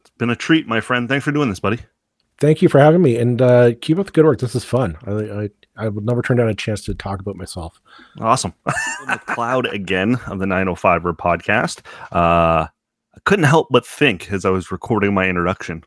It's 0.01 0.11
been 0.11 0.30
a 0.30 0.36
treat, 0.36 0.67
my 0.67 0.82
friend. 0.82 1.09
Thanks 1.09 1.26
for 1.26 1.32
doing 1.32 1.49
this, 1.49 1.59
buddy. 1.59 1.80
Thank 2.38 2.61
you 2.61 2.67
for 2.67 2.80
having 2.80 3.01
me, 3.01 3.17
and 3.17 3.41
uh, 3.41 3.71
keep 3.82 3.97
up 3.97 4.07
the 4.07 4.11
good 4.11 4.26
work. 4.26 4.39
This 4.39 4.55
is 4.55 4.65
fun. 4.65 4.97
I, 5.07 5.11
I 5.11 5.49
I 5.78 5.88
would 5.89 6.05
never 6.05 6.21
turn 6.21 6.38
down 6.38 6.49
a 6.49 6.55
chance 6.55 6.84
to 6.86 6.93
talk 6.93 7.19
about 7.19 7.36
myself. 7.36 7.82
Awesome. 8.19 8.53
MacLeod 9.07 9.67
again 9.67 10.15
of 10.28 10.39
the 10.39 10.45
905er 10.45 11.15
podcast. 11.17 11.82
Uh, 12.11 12.67
I 13.15 13.19
couldn't 13.26 13.45
help 13.45 13.67
but 13.71 13.86
think 13.86 14.32
as 14.32 14.45
I 14.45 14.49
was 14.49 14.71
recording 14.71 15.13
my 15.13 15.28
introduction, 15.28 15.84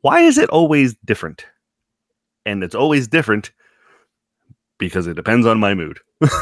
why 0.00 0.20
is 0.20 0.38
it 0.38 0.50
always 0.50 0.94
different? 1.04 1.44
And 2.50 2.64
it's 2.64 2.74
always 2.74 3.06
different 3.06 3.52
because 4.76 5.06
it 5.06 5.14
depends 5.14 5.46
on 5.46 5.60
my 5.60 5.72
mood. 5.72 6.00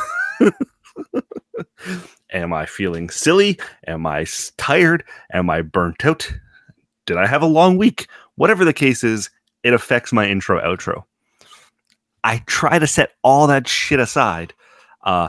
Am 2.32 2.54
I 2.54 2.64
feeling 2.64 3.10
silly? 3.10 3.58
Am 3.86 4.06
I 4.06 4.24
tired? 4.56 5.04
Am 5.34 5.50
I 5.50 5.60
burnt 5.60 6.06
out? 6.06 6.32
Did 7.04 7.18
I 7.18 7.26
have 7.26 7.42
a 7.42 7.46
long 7.46 7.76
week? 7.76 8.06
Whatever 8.36 8.64
the 8.64 8.72
case 8.72 9.04
is, 9.04 9.28
it 9.62 9.74
affects 9.74 10.10
my 10.10 10.26
intro 10.26 10.58
outro. 10.62 11.04
I 12.24 12.42
try 12.46 12.78
to 12.78 12.86
set 12.86 13.12
all 13.22 13.46
that 13.46 13.68
shit 13.68 14.00
aside 14.00 14.54
uh, 15.04 15.28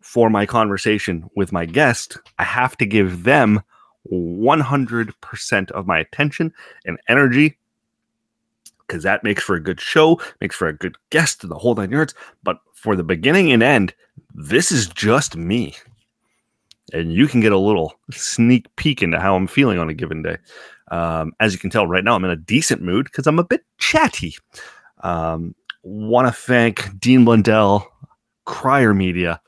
for 0.00 0.30
my 0.30 0.46
conversation 0.46 1.28
with 1.36 1.52
my 1.52 1.66
guest. 1.66 2.16
I 2.38 2.44
have 2.44 2.78
to 2.78 2.86
give 2.86 3.24
them 3.24 3.62
100% 4.10 5.70
of 5.72 5.86
my 5.86 5.98
attention 5.98 6.54
and 6.86 6.98
energy 7.08 7.58
because 8.86 9.02
that 9.02 9.24
makes 9.24 9.42
for 9.42 9.54
a 9.54 9.60
good 9.60 9.80
show, 9.80 10.20
makes 10.40 10.56
for 10.56 10.68
a 10.68 10.72
good 10.72 10.96
guest, 11.10 11.40
to 11.40 11.46
the 11.46 11.58
whole 11.58 11.74
nine 11.74 11.90
yards. 11.90 12.14
But 12.42 12.58
for 12.74 12.96
the 12.96 13.04
beginning 13.04 13.52
and 13.52 13.62
end, 13.62 13.94
this 14.34 14.70
is 14.70 14.88
just 14.88 15.36
me. 15.36 15.74
And 16.92 17.12
you 17.12 17.26
can 17.26 17.40
get 17.40 17.52
a 17.52 17.58
little 17.58 17.94
sneak 18.10 18.74
peek 18.76 19.02
into 19.02 19.18
how 19.18 19.34
I'm 19.34 19.46
feeling 19.46 19.78
on 19.78 19.88
a 19.88 19.94
given 19.94 20.22
day. 20.22 20.36
Um, 20.90 21.32
as 21.40 21.52
you 21.52 21.58
can 21.58 21.70
tell 21.70 21.86
right 21.86 22.04
now, 22.04 22.14
I'm 22.14 22.24
in 22.24 22.30
a 22.30 22.36
decent 22.36 22.82
mood 22.82 23.06
because 23.06 23.26
I'm 23.26 23.38
a 23.38 23.44
bit 23.44 23.64
chatty. 23.78 24.36
Um, 25.02 25.54
want 25.82 26.28
to 26.28 26.32
thank 26.32 26.98
Dean 26.98 27.24
Blundell, 27.24 27.90
Crier 28.44 28.94
Media, 28.94 29.40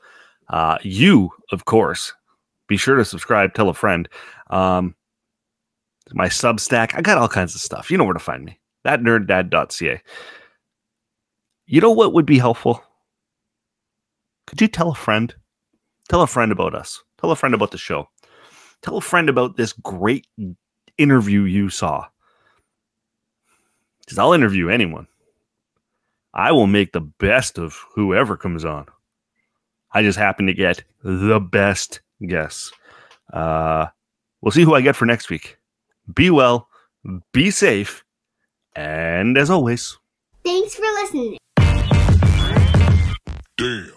uh, 0.49 0.77
you, 0.81 1.29
of 1.51 1.65
course. 1.65 2.13
Be 2.67 2.77
sure 2.77 2.95
to 2.95 3.05
subscribe, 3.05 3.53
tell 3.53 3.69
a 3.69 3.73
friend. 3.73 4.09
Um, 4.49 4.95
my 6.13 6.27
Substack, 6.27 6.95
I 6.95 7.01
got 7.01 7.17
all 7.17 7.27
kinds 7.27 7.55
of 7.55 7.61
stuff. 7.61 7.91
You 7.91 7.97
know 7.97 8.03
where 8.03 8.13
to 8.13 8.19
find 8.19 8.43
me. 8.43 8.59
Thatnerddad.ca. 8.87 10.01
You 11.65 11.81
know 11.81 11.91
what 11.91 12.13
would 12.13 12.25
be 12.25 12.39
helpful? 12.39 12.81
Could 14.45 14.61
you 14.61 14.69
tell 14.69 14.91
a 14.91 14.95
friend? 14.95 15.35
Tell 16.07 16.21
a 16.21 16.27
friend 16.27 16.53
about 16.53 16.73
us. 16.73 17.03
Tell 17.19 17.31
a 17.31 17.35
friend 17.35 17.53
about 17.53 17.71
the 17.71 17.77
show. 17.77 18.07
Tell 18.81 18.95
a 18.95 19.01
friend 19.01 19.27
about 19.27 19.57
this 19.57 19.73
great 19.73 20.25
interview 20.97 21.41
you 21.41 21.69
saw. 21.69 22.05
Because 23.99 24.17
I'll 24.17 24.31
interview 24.31 24.69
anyone. 24.69 25.07
I 26.33 26.53
will 26.53 26.67
make 26.67 26.93
the 26.93 27.01
best 27.01 27.57
of 27.57 27.77
whoever 27.93 28.37
comes 28.37 28.63
on. 28.63 28.85
I 29.91 30.01
just 30.01 30.17
happen 30.17 30.47
to 30.47 30.53
get 30.53 30.83
the 31.03 31.41
best 31.41 31.99
guess. 32.25 32.71
Uh, 33.33 33.87
we'll 34.39 34.51
see 34.51 34.63
who 34.63 34.75
I 34.75 34.81
get 34.81 34.95
for 34.95 35.05
next 35.05 35.29
week. 35.29 35.57
Be 36.13 36.29
well, 36.29 36.69
be 37.33 37.51
safe, 37.51 38.05
and 38.77 39.37
as 39.37 39.49
always, 39.49 39.97
Thanks 40.45 40.75
for 40.75 40.83
listening. 40.83 41.37
Damn. 43.57 43.96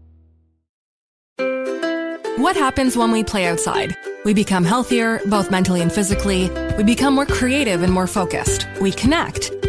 What 2.37 2.55
happens 2.55 2.95
when 2.95 3.11
we 3.11 3.25
play 3.25 3.45
outside? 3.45 3.97
We 4.23 4.33
become 4.33 4.63
healthier, 4.63 5.19
both 5.25 5.51
mentally 5.51 5.81
and 5.81 5.91
physically. 5.91 6.49
We 6.77 6.83
become 6.83 7.13
more 7.13 7.25
creative 7.25 7.83
and 7.83 7.91
more 7.91 8.07
focused. 8.07 8.67
We 8.79 8.93
connect 8.93 9.51